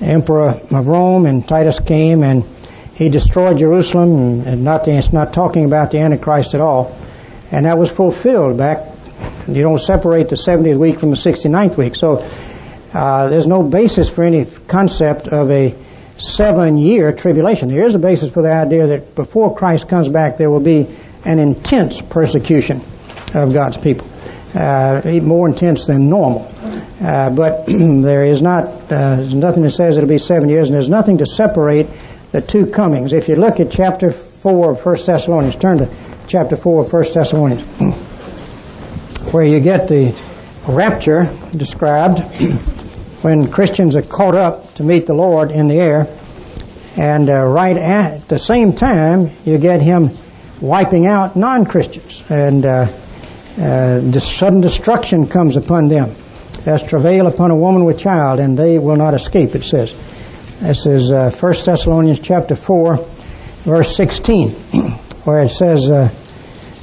emperor 0.00 0.50
of 0.50 0.86
Rome, 0.86 1.26
and 1.26 1.46
Titus 1.46 1.80
came 1.80 2.22
and 2.22 2.44
he 2.94 3.08
destroyed 3.08 3.58
Jerusalem, 3.58 4.42
and 4.42 4.64
not 4.64 4.84
the, 4.84 4.92
it's 4.92 5.12
not 5.12 5.32
talking 5.32 5.64
about 5.64 5.90
the 5.90 5.98
Antichrist 5.98 6.54
at 6.54 6.60
all. 6.60 6.96
And 7.50 7.66
that 7.66 7.78
was 7.78 7.90
fulfilled 7.90 8.58
back. 8.58 8.86
You 9.48 9.62
don't 9.62 9.80
separate 9.80 10.28
the 10.28 10.36
70th 10.36 10.78
week 10.78 11.00
from 11.00 11.10
the 11.10 11.16
69th 11.16 11.76
week. 11.76 11.96
So 11.96 12.28
uh, 12.92 13.28
there's 13.28 13.46
no 13.46 13.62
basis 13.62 14.10
for 14.10 14.22
any 14.22 14.44
concept 14.44 15.28
of 15.28 15.50
a 15.50 15.74
seven-year 16.22 17.12
tribulation. 17.12 17.68
There 17.68 17.86
is 17.86 17.94
a 17.94 17.98
basis 17.98 18.32
for 18.32 18.42
the 18.42 18.52
idea 18.52 18.86
that 18.88 19.14
before 19.14 19.54
Christ 19.54 19.88
comes 19.88 20.08
back, 20.08 20.36
there 20.36 20.50
will 20.50 20.60
be 20.60 20.88
an 21.24 21.38
intense 21.38 22.00
persecution 22.00 22.82
of 23.34 23.52
God's 23.52 23.76
people, 23.76 24.06
uh, 24.54 25.02
more 25.22 25.48
intense 25.48 25.86
than 25.86 26.08
normal. 26.08 26.50
Uh, 27.00 27.30
but 27.30 27.66
there 27.66 28.24
is 28.24 28.42
not, 28.42 28.92
uh, 28.92 29.16
nothing 29.16 29.62
that 29.64 29.72
says 29.72 29.96
it'll 29.96 30.08
be 30.08 30.18
seven 30.18 30.48
years, 30.48 30.68
and 30.68 30.74
there's 30.74 30.88
nothing 30.88 31.18
to 31.18 31.26
separate 31.26 31.88
the 32.30 32.40
two 32.40 32.66
comings. 32.66 33.12
If 33.12 33.28
you 33.28 33.36
look 33.36 33.60
at 33.60 33.70
chapter 33.70 34.10
4 34.10 34.72
of 34.72 34.84
1 34.84 34.96
Thessalonians, 35.04 35.56
turn 35.56 35.78
to 35.78 35.88
chapter 36.28 36.56
4 36.56 36.82
of 36.82 36.92
1 36.92 37.04
Thessalonians, 37.12 37.62
where 39.32 39.44
you 39.44 39.60
get 39.60 39.88
the 39.88 40.14
rapture 40.66 41.34
described 41.56 42.18
when 43.22 43.50
Christians 43.50 43.96
are 43.96 44.02
caught 44.02 44.34
up 44.34 44.74
to 44.74 44.82
meet 44.82 45.06
the 45.06 45.14
Lord 45.14 45.50
in 45.50 45.68
the 45.68 45.76
air. 45.76 46.08
And 46.96 47.30
uh, 47.30 47.44
right 47.44 47.76
at 47.76 48.28
the 48.28 48.38
same 48.38 48.74
time, 48.74 49.30
you 49.44 49.58
get 49.58 49.80
him 49.80 50.10
wiping 50.60 51.06
out 51.06 51.36
non-Christians. 51.36 52.22
And 52.28 52.64
uh, 52.64 52.86
uh, 53.58 54.20
sudden 54.20 54.60
destruction 54.60 55.26
comes 55.28 55.56
upon 55.56 55.88
them 55.88 56.14
as 56.66 56.82
travail 56.82 57.26
upon 57.26 57.50
a 57.50 57.56
woman 57.56 57.84
with 57.84 57.98
child, 57.98 58.40
and 58.40 58.58
they 58.58 58.78
will 58.78 58.96
not 58.96 59.14
escape, 59.14 59.54
it 59.54 59.64
says. 59.64 59.92
This 60.60 60.86
is 60.86 61.10
uh, 61.10 61.30
1 61.30 61.54
Thessalonians 61.64 62.20
chapter 62.20 62.54
4, 62.54 62.96
verse 63.64 63.96
16, 63.96 64.50
where 65.24 65.42
it 65.42 65.48
says 65.48 65.90
uh, 65.90 66.08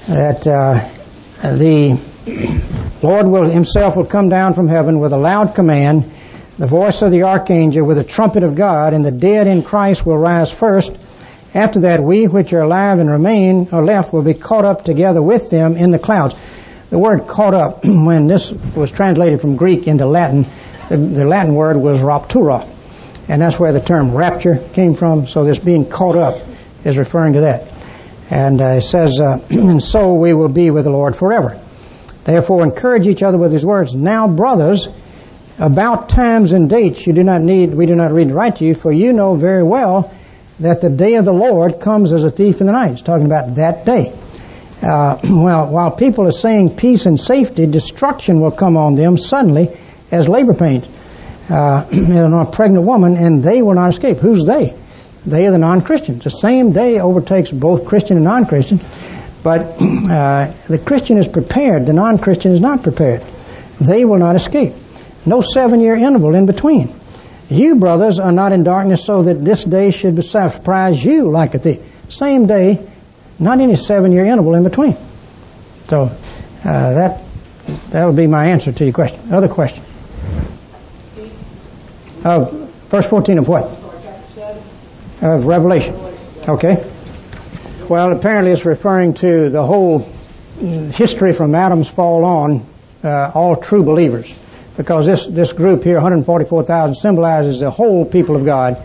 that 0.08 0.48
uh, 0.48 1.56
the 1.56 2.00
Lord 3.02 3.28
will 3.28 3.46
himself 3.46 3.96
will 3.96 4.06
come 4.06 4.30
down 4.30 4.54
from 4.54 4.68
heaven 4.68 5.00
with 5.00 5.14
a 5.14 5.18
loud 5.18 5.56
command, 5.56 6.12
the 6.60 6.68
voice 6.68 7.02
of 7.02 7.12
the 7.12 7.24
archangel 7.24 7.86
with 7.86 7.96
the 7.96 8.04
trumpet 8.04 8.44
of 8.44 8.54
God, 8.54 8.94
and 8.94 9.06
the 9.06 9.14
dead 9.14 9.48
in 9.48 9.64
Christ 9.64 10.06
will 10.06 10.18
rise 10.18 10.52
first. 10.52 10.92
After 11.56 11.80
that, 11.82 12.04
we 12.04 12.28
which 12.28 12.52
are 12.52 12.64
alive 12.64 13.00
and 13.00 13.10
remain 13.10 13.70
or 13.72 13.82
left 13.82 14.12
will 14.12 14.24
be 14.24 14.34
caught 14.34 14.66
up 14.66 14.84
together 14.84 15.22
with 15.22 15.50
them 15.50 15.78
in 15.78 15.92
the 15.92 15.98
clouds. 15.98 16.36
The 16.90 17.00
word 17.00 17.28
caught 17.28 17.54
up, 17.54 17.86
when 17.86 18.28
this 18.28 18.52
was 18.52 18.92
translated 18.92 19.40
from 19.40 19.56
Greek 19.56 19.88
into 19.88 20.06
Latin, 20.06 20.46
the, 20.90 20.98
the 20.98 21.26
Latin 21.26 21.56
word 21.56 21.78
was 21.78 22.00
raptura. 22.00 22.68
And 23.30 23.42
that's 23.42 23.58
where 23.58 23.72
the 23.72 23.80
term 23.80 24.14
rapture 24.14 24.58
came 24.74 24.96
from. 24.96 25.28
So 25.28 25.46
this 25.46 25.60
being 25.60 25.90
caught 25.90 26.18
up 26.18 26.42
is 26.84 26.98
referring 26.98 27.34
to 27.34 27.42
that. 27.42 27.72
And 28.30 28.60
uh, 28.60 28.66
it 28.66 28.82
says, 28.82 29.18
uh, 29.18 29.40
and 29.50 29.82
so 29.82 30.16
we 30.16 30.34
will 30.34 30.50
be 30.50 30.72
with 30.72 30.84
the 30.84 30.92
Lord 30.92 31.16
forever. 31.16 31.58
Therefore 32.26 32.66
encourage 32.66 33.08
each 33.08 33.24
other 33.24 33.38
with 33.38 33.54
these 33.54 33.66
words. 33.66 33.96
Now 33.96 34.28
brothers, 34.28 34.90
about 35.60 36.10
times 36.10 36.54
and 36.54 36.70
dates 36.70 37.06
you 37.06 37.14
do 37.14 37.24
not 37.24 37.42
need, 37.42 37.74
we 37.74 37.86
do 37.86 37.96
not 37.96 38.12
read 38.12 38.28
and 38.28 38.36
write 38.36 38.58
to 38.58 38.66
you, 38.66 38.74
for 38.74 38.92
you 38.92 39.14
know 39.14 39.36
very 39.36 39.64
well 39.64 40.14
that 40.60 40.82
the 40.82 40.90
day 40.90 41.16
of 41.16 41.26
the 41.26 41.34
Lord 41.34 41.80
comes 41.80 42.12
as 42.12 42.24
a 42.24 42.32
thief 42.32 42.62
in 42.62 42.68
the 42.68 42.74
night. 42.74 42.94
It's 42.94 43.02
talking 43.02 43.26
about 43.26 43.56
that 43.56 43.86
day. 43.86 44.14
Uh, 44.82 45.18
well, 45.24 45.68
while 45.68 45.92
people 45.92 46.26
are 46.26 46.32
saying 46.32 46.76
peace 46.76 47.06
and 47.06 47.20
safety, 47.20 47.66
destruction 47.66 48.40
will 48.40 48.52
come 48.52 48.78
on 48.78 48.96
them 48.96 49.18
suddenly 49.18 49.78
as 50.12 50.28
labor 50.28 50.54
pains 50.54 50.86
uh, 51.50 51.86
on 51.92 52.34
a 52.34 52.50
pregnant 52.50 52.86
woman, 52.86 53.18
and 53.18 53.44
they 53.44 53.62
will 53.62 53.74
not 53.74 53.90
escape. 53.90 54.18
Who's 54.18 54.46
they? 54.46 54.76
They 55.26 55.48
are 55.48 55.52
the 55.52 55.58
non-Christians. 55.58 56.24
The 56.24 56.30
same 56.30 56.72
day 56.72 57.00
overtakes 57.00 57.52
both 57.52 57.86
Christian 57.86 58.18
and 58.18 58.24
non-Christian, 58.24 58.80
but 59.44 59.62
uh, 59.82 60.54
the 60.68 60.82
Christian 60.84 61.18
is 61.18 61.28
prepared. 61.28 61.86
The 61.86 61.94
non-Christian 61.94 62.54
is 62.54 62.62
not 62.62 62.84
prepared. 62.84 63.24
They 63.82 64.06
will 64.06 64.18
not 64.18 64.36
escape. 64.36 64.74
No 65.26 65.42
seven-year 65.42 65.96
interval 65.96 66.36
in 66.36 66.46
between. 66.46 66.94
You, 67.50 67.76
brothers, 67.76 68.20
are 68.20 68.32
not 68.32 68.52
in 68.52 68.64
darkness 68.64 69.04
so 69.04 69.24
that 69.24 69.44
this 69.44 69.64
day 69.64 69.92
should 69.92 70.24
surprise 70.24 71.04
you 71.04 71.32
like 71.32 71.56
a 71.56 71.60
thief. 71.60 71.80
Same 72.10 72.48
day, 72.48 72.88
not 73.40 73.60
any 73.60 73.76
seven-year 73.76 74.26
interval 74.26 74.56
in 74.56 74.64
between. 74.64 74.96
So 75.88 76.04
uh, 76.04 76.12
that 76.64 77.24
that 77.90 78.06
would 78.06 78.16
be 78.16 78.28
my 78.28 78.48
answer 78.48 78.72
to 78.72 78.84
your 78.84 78.94
question. 78.94 79.32
Other 79.32 79.48
question? 79.48 79.84
Of 82.24 82.52
verse 82.90 83.08
14 83.08 83.38
of 83.38 83.48
what? 83.48 83.64
Of 85.22 85.46
Revelation. 85.46 85.96
Okay. 86.48 86.86
Well, 87.88 88.12
apparently 88.12 88.52
it's 88.52 88.66
referring 88.66 89.16
to 89.16 89.50
the 89.50 89.64
whole 89.64 90.00
history 90.60 91.34
from 91.34 91.56
Adam's 91.56 91.88
fall 91.88 92.24
on, 92.24 92.66
uh, 93.04 93.32
all 93.34 93.56
true 93.56 93.84
believers. 93.84 94.34
Because 94.80 95.06
this, 95.06 95.26
this 95.26 95.52
group 95.52 95.84
here, 95.84 95.96
144,000, 95.96 96.96
symbolizes 96.96 97.60
the 97.60 97.70
whole 97.70 98.06
people 98.06 98.38
of 98.38 98.46
God 98.46 98.82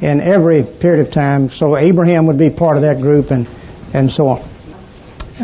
in 0.00 0.22
every 0.22 0.62
period 0.62 1.06
of 1.06 1.12
time. 1.12 1.50
So 1.50 1.76
Abraham 1.76 2.24
would 2.28 2.38
be 2.38 2.48
part 2.48 2.76
of 2.76 2.82
that 2.84 3.02
group 3.02 3.30
and, 3.30 3.46
and 3.92 4.10
so 4.10 4.28
on. 4.28 4.48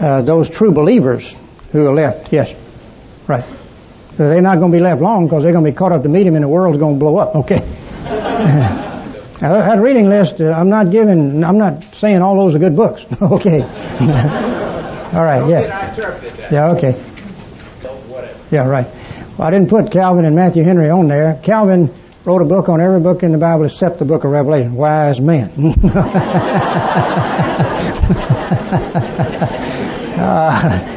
Uh, 0.01 0.22
those 0.22 0.48
true 0.48 0.72
believers 0.72 1.36
who 1.72 1.86
are 1.86 1.92
left, 1.92 2.32
yes. 2.32 2.57
Right. 3.26 3.44
So 4.16 4.26
they're 4.26 4.40
not 4.40 4.59
going 4.59 4.72
to 4.72 4.78
be 4.78 4.82
left 4.82 5.03
long 5.03 5.26
because 5.26 5.42
they're 5.42 5.53
going 5.53 5.66
to 5.66 5.70
be 5.70 5.76
caught 5.76 5.92
up 5.92 6.03
to 6.05 6.09
meet 6.09 6.26
him 6.26 6.34
and 6.34 6.44
the 6.44 6.48
world's 6.48 6.78
going 6.78 6.94
to 6.94 6.98
blow 6.98 7.18
up. 7.18 7.36
Okay. 7.36 7.59
now, 8.05 9.53
that 9.53 9.80
reading 9.80 10.09
list, 10.09 10.40
uh, 10.40 10.51
I'm 10.51 10.70
not 10.70 10.90
giving, 10.90 11.44
I'm 11.44 11.59
not 11.59 11.94
saying 11.96 12.22
all 12.22 12.38
those 12.38 12.55
are 12.55 12.59
good 12.59 12.74
books. 12.74 13.05
okay. 13.20 13.61
all 15.12 15.24
right, 15.24 15.46
yeah. 15.46 15.94
Yeah, 16.51 16.70
okay. 16.70 16.98
Yeah, 18.51 18.66
right. 18.66 18.86
Well, 19.36 19.48
I 19.48 19.50
didn't 19.50 19.70
put 19.70 19.90
Calvin 19.90 20.24
and 20.24 20.36
Matthew 20.36 20.64
Henry 20.64 20.90
on 20.90 21.08
there. 21.08 21.40
Calvin 21.42 21.94
wrote 22.24 22.42
a 22.42 22.44
book 22.44 22.68
on 22.68 22.80
every 22.80 23.00
book 23.00 23.22
in 23.22 23.32
the 23.32 23.38
Bible 23.38 23.64
except 23.64 23.98
the 23.98 24.04
book 24.04 24.24
of 24.24 24.30
Revelation. 24.30 24.74
Wise 24.74 25.20
men. 25.20 25.50
uh, 30.20 30.96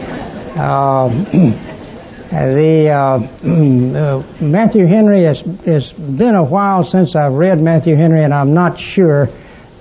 um, 0.60 1.24
the 2.30 2.90
uh, 2.90 3.20
uh, 3.48 4.24
Matthew 4.42 4.86
Henry 4.86 5.24
has 5.24 5.42
it's 5.66 5.94
been 5.94 6.36
a 6.36 6.44
while 6.44 6.84
since 6.84 7.16
I've 7.16 7.34
read 7.34 7.62
Matthew 7.62 7.96
Henry, 7.96 8.24
and 8.24 8.34
I'm 8.34 8.54
not 8.54 8.80
sure 8.80 9.30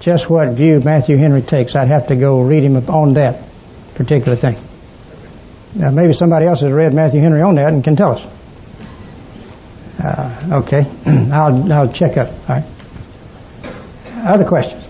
just 0.00 0.28
what 0.30 0.50
view 0.50 0.80
Matthew 0.80 1.16
Henry 1.16 1.42
takes. 1.42 1.74
I'd 1.74 1.88
have 1.88 2.09
to 2.09 2.16
go 2.16 2.42
read 2.42 2.62
him 2.62 2.76
on 2.88 3.14
that 3.14 3.42
particular 3.94 4.36
thing. 4.36 4.59
Now, 5.74 5.90
maybe 5.90 6.12
somebody 6.12 6.46
else 6.46 6.61
has 6.61 6.70
read 6.70 6.92
Matthew 6.92 7.20
Henry 7.20 7.40
on 7.40 7.55
that 7.55 7.72
and 7.72 7.82
can 7.82 7.96
tell 7.96 8.12
us. 8.12 8.26
Uh, 9.99 10.61
okay, 10.64 10.86
I'll 11.07 11.72
I'll 11.72 11.93
check 11.93 12.16
up. 12.16 12.28
All 12.49 12.57
right. 12.57 12.64
Other 14.24 14.45
questions? 14.45 14.84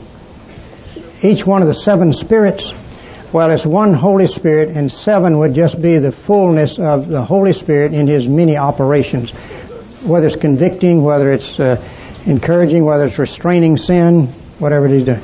Each 1.23 1.47
one 1.47 1.63
of 1.63 1.69
the 1.69 1.75
seven 1.75 2.13
spirits 2.13 2.73
well, 3.33 3.51
it's 3.51 3.65
one 3.65 3.95
Holy 3.95 4.27
Spirit, 4.27 4.77
and 4.77 4.93
seven 4.93 5.39
would 5.39 5.55
just 5.55 5.81
be 5.81 5.97
the 5.97 6.13
fullness 6.13 6.79
of 6.79 7.09
the 7.09 7.23
Holy 7.23 7.55
Spirit 7.55 7.95
in 7.95 8.07
His 8.07 8.29
many 8.29 8.59
operations. 8.59 9.31
Whether 10.05 10.27
it's 10.27 10.37
convicting, 10.37 11.03
whether 11.03 11.33
it's 11.33 11.59
uh, 11.59 11.83
encouraging, 12.27 12.85
whether 12.85 13.07
it's 13.07 13.19
restraining 13.19 13.79
sin, 13.79 14.27
whatever 14.59 14.85
it 14.85 14.93
is 14.93 15.05
doing. 15.07 15.23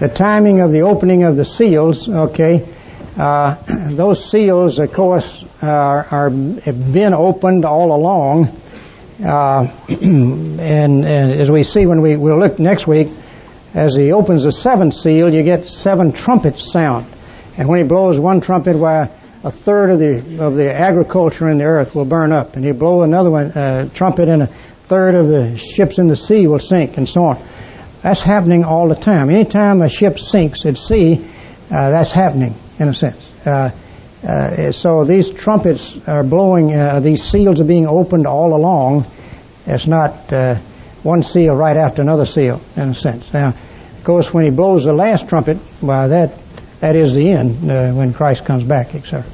The 0.00 0.08
timing 0.08 0.60
of 0.60 0.72
the 0.72 0.80
opening 0.80 1.22
of 1.22 1.36
the 1.36 1.44
seals, 1.44 2.08
okay, 2.08 2.68
uh, 3.16 3.58
those 3.90 4.28
seals, 4.28 4.80
of 4.80 4.92
course, 4.92 5.44
are, 5.62 6.04
are, 6.10 6.30
have 6.30 6.92
been 6.92 7.14
opened 7.14 7.64
all 7.64 7.94
along. 7.94 8.60
Uh, 9.22 9.70
and, 9.88 10.60
and, 10.60 11.04
as 11.04 11.50
we 11.50 11.62
see 11.62 11.86
when 11.86 12.00
we 12.00 12.16
will 12.16 12.38
look 12.38 12.58
next 12.58 12.86
week, 12.86 13.08
as 13.72 13.96
he 13.96 14.12
opens 14.12 14.44
the 14.44 14.52
seventh 14.52 14.94
seal, 14.94 15.32
you 15.32 15.42
get 15.42 15.68
seven 15.68 16.12
trumpets 16.12 16.70
sound. 16.72 17.06
And 17.56 17.68
when 17.68 17.78
he 17.78 17.84
blows 17.84 18.18
one 18.18 18.40
trumpet, 18.40 18.76
why 18.76 19.10
a 19.44 19.50
third 19.50 19.90
of 19.90 19.98
the 19.98 20.44
of 20.44 20.56
the 20.56 20.72
agriculture 20.72 21.48
in 21.48 21.58
the 21.58 21.64
earth 21.64 21.94
will 21.94 22.04
burn 22.04 22.32
up, 22.32 22.56
and 22.56 22.64
he 22.64 22.72
blow 22.72 23.02
another 23.02 23.30
one 23.30 23.52
uh, 23.52 23.88
trumpet, 23.94 24.28
and 24.28 24.42
a 24.42 24.46
third 24.46 25.14
of 25.14 25.28
the 25.28 25.56
ships 25.58 25.98
in 25.98 26.08
the 26.08 26.16
sea 26.16 26.46
will 26.46 26.58
sink, 26.58 26.96
and 26.96 27.08
so 27.08 27.24
on. 27.24 27.44
That's 28.02 28.22
happening 28.22 28.64
all 28.64 28.88
the 28.88 28.96
time. 28.96 29.30
Anytime 29.30 29.80
a 29.80 29.88
ship 29.88 30.18
sinks 30.18 30.66
at 30.66 30.76
sea, 30.76 31.24
uh, 31.70 31.90
that's 31.90 32.12
happening 32.12 32.54
in 32.78 32.88
a 32.88 32.94
sense. 32.94 33.16
Uh, 33.46 33.70
uh 34.24 34.72
so 34.72 35.04
these 35.04 35.30
trumpets 35.30 35.96
are 36.06 36.22
blowing; 36.22 36.74
uh, 36.74 37.00
these 37.00 37.22
seals 37.22 37.60
are 37.60 37.64
being 37.64 37.86
opened 37.86 38.26
all 38.26 38.54
along. 38.54 39.06
It's 39.66 39.86
not 39.86 40.32
uh, 40.32 40.56
one 41.02 41.22
seal 41.22 41.54
right 41.54 41.76
after 41.76 42.02
another 42.02 42.26
seal, 42.26 42.60
in 42.76 42.90
a 42.90 42.94
sense. 42.94 43.32
Now, 43.32 43.48
of 43.48 44.04
course, 44.04 44.32
when 44.32 44.44
he 44.44 44.50
blows 44.50 44.84
the 44.84 44.92
last 44.92 45.28
trumpet, 45.28 45.58
well, 45.82 46.08
that 46.08 46.32
that 46.80 46.96
is 46.96 47.14
the 47.14 47.30
end 47.30 47.70
uh, 47.70 47.92
when 47.92 48.12
Christ 48.12 48.44
comes 48.44 48.64
back, 48.64 48.94
etc. 48.94 49.24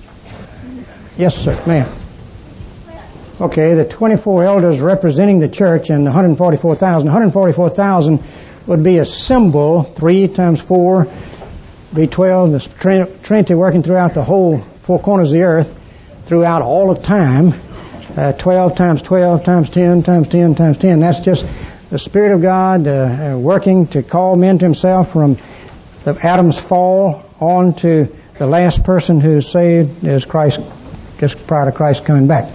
Yes, 1.16 1.36
sir, 1.36 1.61
ma'am. 1.66 1.88
Okay, 3.41 3.74
the 3.74 3.84
24 3.86 4.45
elders 4.45 4.80
representing 4.80 5.38
the 5.41 5.49
church 5.49 5.88
and 5.88 6.07
the 6.07 6.11
144,000. 6.11 7.07
144,000 7.07 8.22
would 8.66 8.84
be 8.84 8.99
a 8.99 9.05
symbol, 9.05 9.82
3 9.82 10.28
times 10.28 10.61
4, 10.61 11.09
be 11.95 12.07
12, 12.07 12.53
the 12.53 13.09
Trinity 13.22 13.55
working 13.55 13.82
throughout 13.82 14.14
the 14.14 14.22
whole 14.22 14.59
four 14.91 14.99
corners 14.99 15.30
of 15.30 15.38
the 15.38 15.45
earth, 15.45 15.72
throughout 16.26 16.62
all 16.62 16.91
of 16.91 17.05
time 17.05 17.53
uh, 18.16 18.32
12 18.32 18.74
times 18.74 19.03
12 19.03 19.45
times 19.45 19.70
10 19.70 20.03
times 20.03 20.26
10 20.26 20.57
times 20.57 20.78
10. 20.78 20.99
That's 20.99 21.20
just 21.20 21.47
the 21.91 21.99
Spirit 22.01 22.34
of 22.34 22.43
God 22.43 22.88
uh, 22.88 23.34
uh, 23.34 23.38
working 23.38 23.86
to 23.86 24.03
call 24.03 24.34
men 24.34 24.59
to 24.59 24.64
Himself 24.64 25.12
from 25.12 25.38
the 26.03 26.18
Adam's 26.24 26.59
fall 26.59 27.24
on 27.38 27.74
to 27.74 28.12
the 28.36 28.49
last 28.49 28.82
person 28.82 29.20
who's 29.20 29.49
saved 29.49 30.03
is 30.03 30.24
Christ, 30.24 30.59
just 31.20 31.47
prior 31.47 31.66
to 31.66 31.72
Christ 31.72 32.05
coming 32.05 32.26
back. 32.26 32.51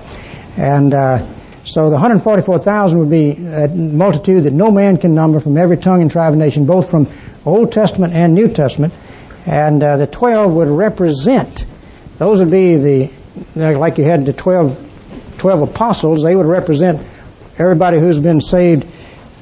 And 0.58 0.94
uh, 0.94 1.26
So 1.64 1.86
the 1.86 1.96
144,000 1.96 3.00
would 3.00 3.10
be 3.10 3.32
a 3.32 3.70
multitude 3.70 4.44
that 4.44 4.52
no 4.52 4.72
man 4.72 4.98
can 4.98 5.16
number 5.16 5.40
from 5.40 5.56
every 5.56 5.78
tongue 5.78 6.02
and 6.02 6.12
tribe 6.12 6.34
and 6.34 6.42
nation, 6.42 6.66
both 6.66 6.92
from 6.92 7.08
Old 7.46 7.72
Testament 7.72 8.12
and 8.12 8.34
New 8.34 8.50
Testament. 8.50 8.94
And 9.46 9.82
uh, 9.82 9.98
the 9.98 10.08
12 10.08 10.52
would 10.54 10.68
represent, 10.68 11.66
those 12.18 12.40
would 12.40 12.52
be 12.52 12.78
the, 12.78 13.12
like 13.56 13.98
you 13.98 14.04
had 14.04 14.26
the 14.26 14.34
12, 14.34 15.36
12 15.38 15.62
apostles, 15.62 16.24
they 16.24 16.36
would 16.36 16.46
represent 16.46 17.06
everybody 17.58 18.00
who's 18.00 18.20
been 18.20 18.42
saved 18.42 18.86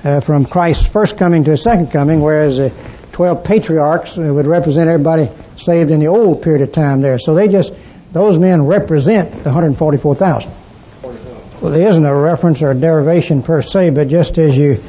uh, 0.04 0.20
from 0.20 0.46
Christ's 0.46 0.88
first 0.88 1.18
coming 1.18 1.44
to 1.46 1.52
his 1.52 1.64
second 1.64 1.92
coming, 1.92 2.22
whereas 2.22 2.58
the 2.58 2.74
12 3.14 3.44
patriarchs 3.44 4.18
would 4.18 4.48
represent 4.48 4.90
everybody 4.90 5.30
saved 5.58 5.92
in 5.92 6.00
the 6.00 6.08
old 6.08 6.42
period 6.42 6.62
of 6.62 6.72
time 6.74 7.02
there. 7.02 7.20
So 7.20 7.36
they 7.36 7.48
just, 7.48 7.72
those 8.12 8.40
men 8.40 8.66
represent 8.66 9.32
the 9.32 9.50
144,000. 9.50 10.52
Well, 11.62 11.72
there 11.72 11.90
isn't 11.90 12.06
a 12.06 12.14
reference 12.14 12.62
or 12.62 12.72
a 12.72 12.76
derivation 12.76 13.42
per 13.42 13.62
se, 13.62 13.92
but 13.92 14.10
just 14.10 14.38
as 14.38 14.58
you 14.58 14.84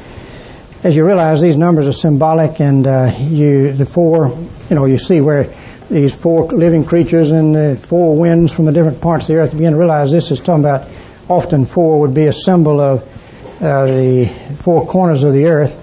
as 0.83 0.95
you 0.95 1.03
realize 1.03 1.41
these 1.41 1.55
numbers 1.55 1.87
are 1.87 1.93
symbolic, 1.93 2.59
and 2.59 2.85
uh, 2.85 3.11
you 3.17 3.71
the 3.71 3.85
four, 3.85 4.37
you 4.69 4.75
know, 4.75 4.85
you 4.85 4.99
see 4.99 5.19
where 5.21 5.51
these 5.89 6.13
four 6.13 6.47
living 6.47 6.85
creatures 6.85 7.31
and 7.31 7.55
the 7.55 7.77
four 7.77 8.15
winds 8.15 8.51
from 8.51 8.65
the 8.65 8.71
different 8.71 9.01
parts 9.01 9.25
of 9.25 9.35
the 9.35 9.41
earth. 9.41 9.51
Begin 9.51 9.73
to 9.73 9.77
realize 9.79 10.11
this 10.11 10.31
is 10.31 10.39
talking 10.39 10.63
about. 10.63 10.87
Often, 11.27 11.65
four 11.65 12.01
would 12.01 12.13
be 12.13 12.25
a 12.27 12.33
symbol 12.33 12.79
of 12.79 13.01
uh, 13.61 13.85
the 13.85 14.25
four 14.57 14.85
corners 14.85 15.23
of 15.23 15.33
the 15.33 15.45
earth, 15.45 15.75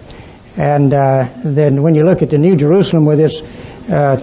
and 0.57 0.93
uh, 0.93 1.27
then 1.45 1.83
when 1.83 1.95
you 1.95 2.05
look 2.05 2.23
at 2.23 2.31
the 2.31 2.39
New 2.39 2.55
Jerusalem 2.55 3.07
with 3.07 3.19
its 3.19 3.43
uh, 3.91 4.21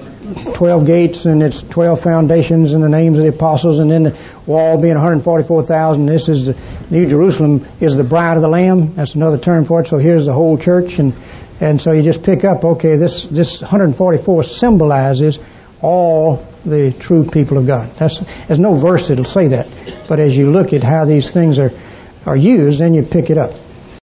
12 0.54 0.86
gates 0.86 1.26
and 1.26 1.42
its 1.42 1.62
12 1.62 2.02
foundations 2.02 2.74
and 2.74 2.84
the 2.84 2.90
names 2.90 3.18
of 3.18 3.24
the 3.24 3.30
apostles 3.30 3.80
and 3.80 3.90
then 3.90 4.04
the 4.04 4.18
wall 4.46 4.80
being 4.80 4.94
144,000. 4.94 6.06
This 6.06 6.30
is 6.30 6.46
the 6.46 6.58
New 6.90 7.08
Jerusalem 7.08 7.68
is 7.80 7.96
the 7.96 8.04
bride 8.04 8.36
of 8.36 8.42
the 8.42 8.48
Lamb. 8.48 8.94
That's 8.94 9.16
another 9.16 9.38
term 9.38 9.66
for 9.66 9.82
it. 9.82 9.88
So 9.88 9.98
here's 9.98 10.26
the 10.26 10.34
whole 10.34 10.58
church 10.58 11.00
and, 11.00 11.14
and 11.60 11.82
so 11.82 11.92
you 11.92 12.04
just 12.04 12.24
pick 12.24 12.46
up, 12.46 12.64
okay, 12.64 12.96
this, 12.96 13.24
this 13.24 13.62
144 13.62 14.44
symbolizes 14.44 15.40
all 15.82 16.46
the 16.66 16.92
true 16.92 17.24
people 17.24 17.58
of 17.58 17.68
God. 17.68 17.90
That's, 17.96 18.20
there's 18.48 18.60
no 18.60 18.74
verse 18.74 19.08
that'll 19.08 19.26
say 19.26 19.50
that. 19.50 19.68
But 20.08 20.20
as 20.20 20.36
you 20.36 20.52
look 20.52 20.74
at 20.74 20.84
how 20.84 21.06
these 21.06 21.30
things 21.30 21.60
are, 21.60 21.72
are 22.26 22.36
used, 22.36 22.80
then 22.80 22.94
you 22.94 23.04
pick 23.04 23.30
it 23.30 23.38
up. 23.38 23.52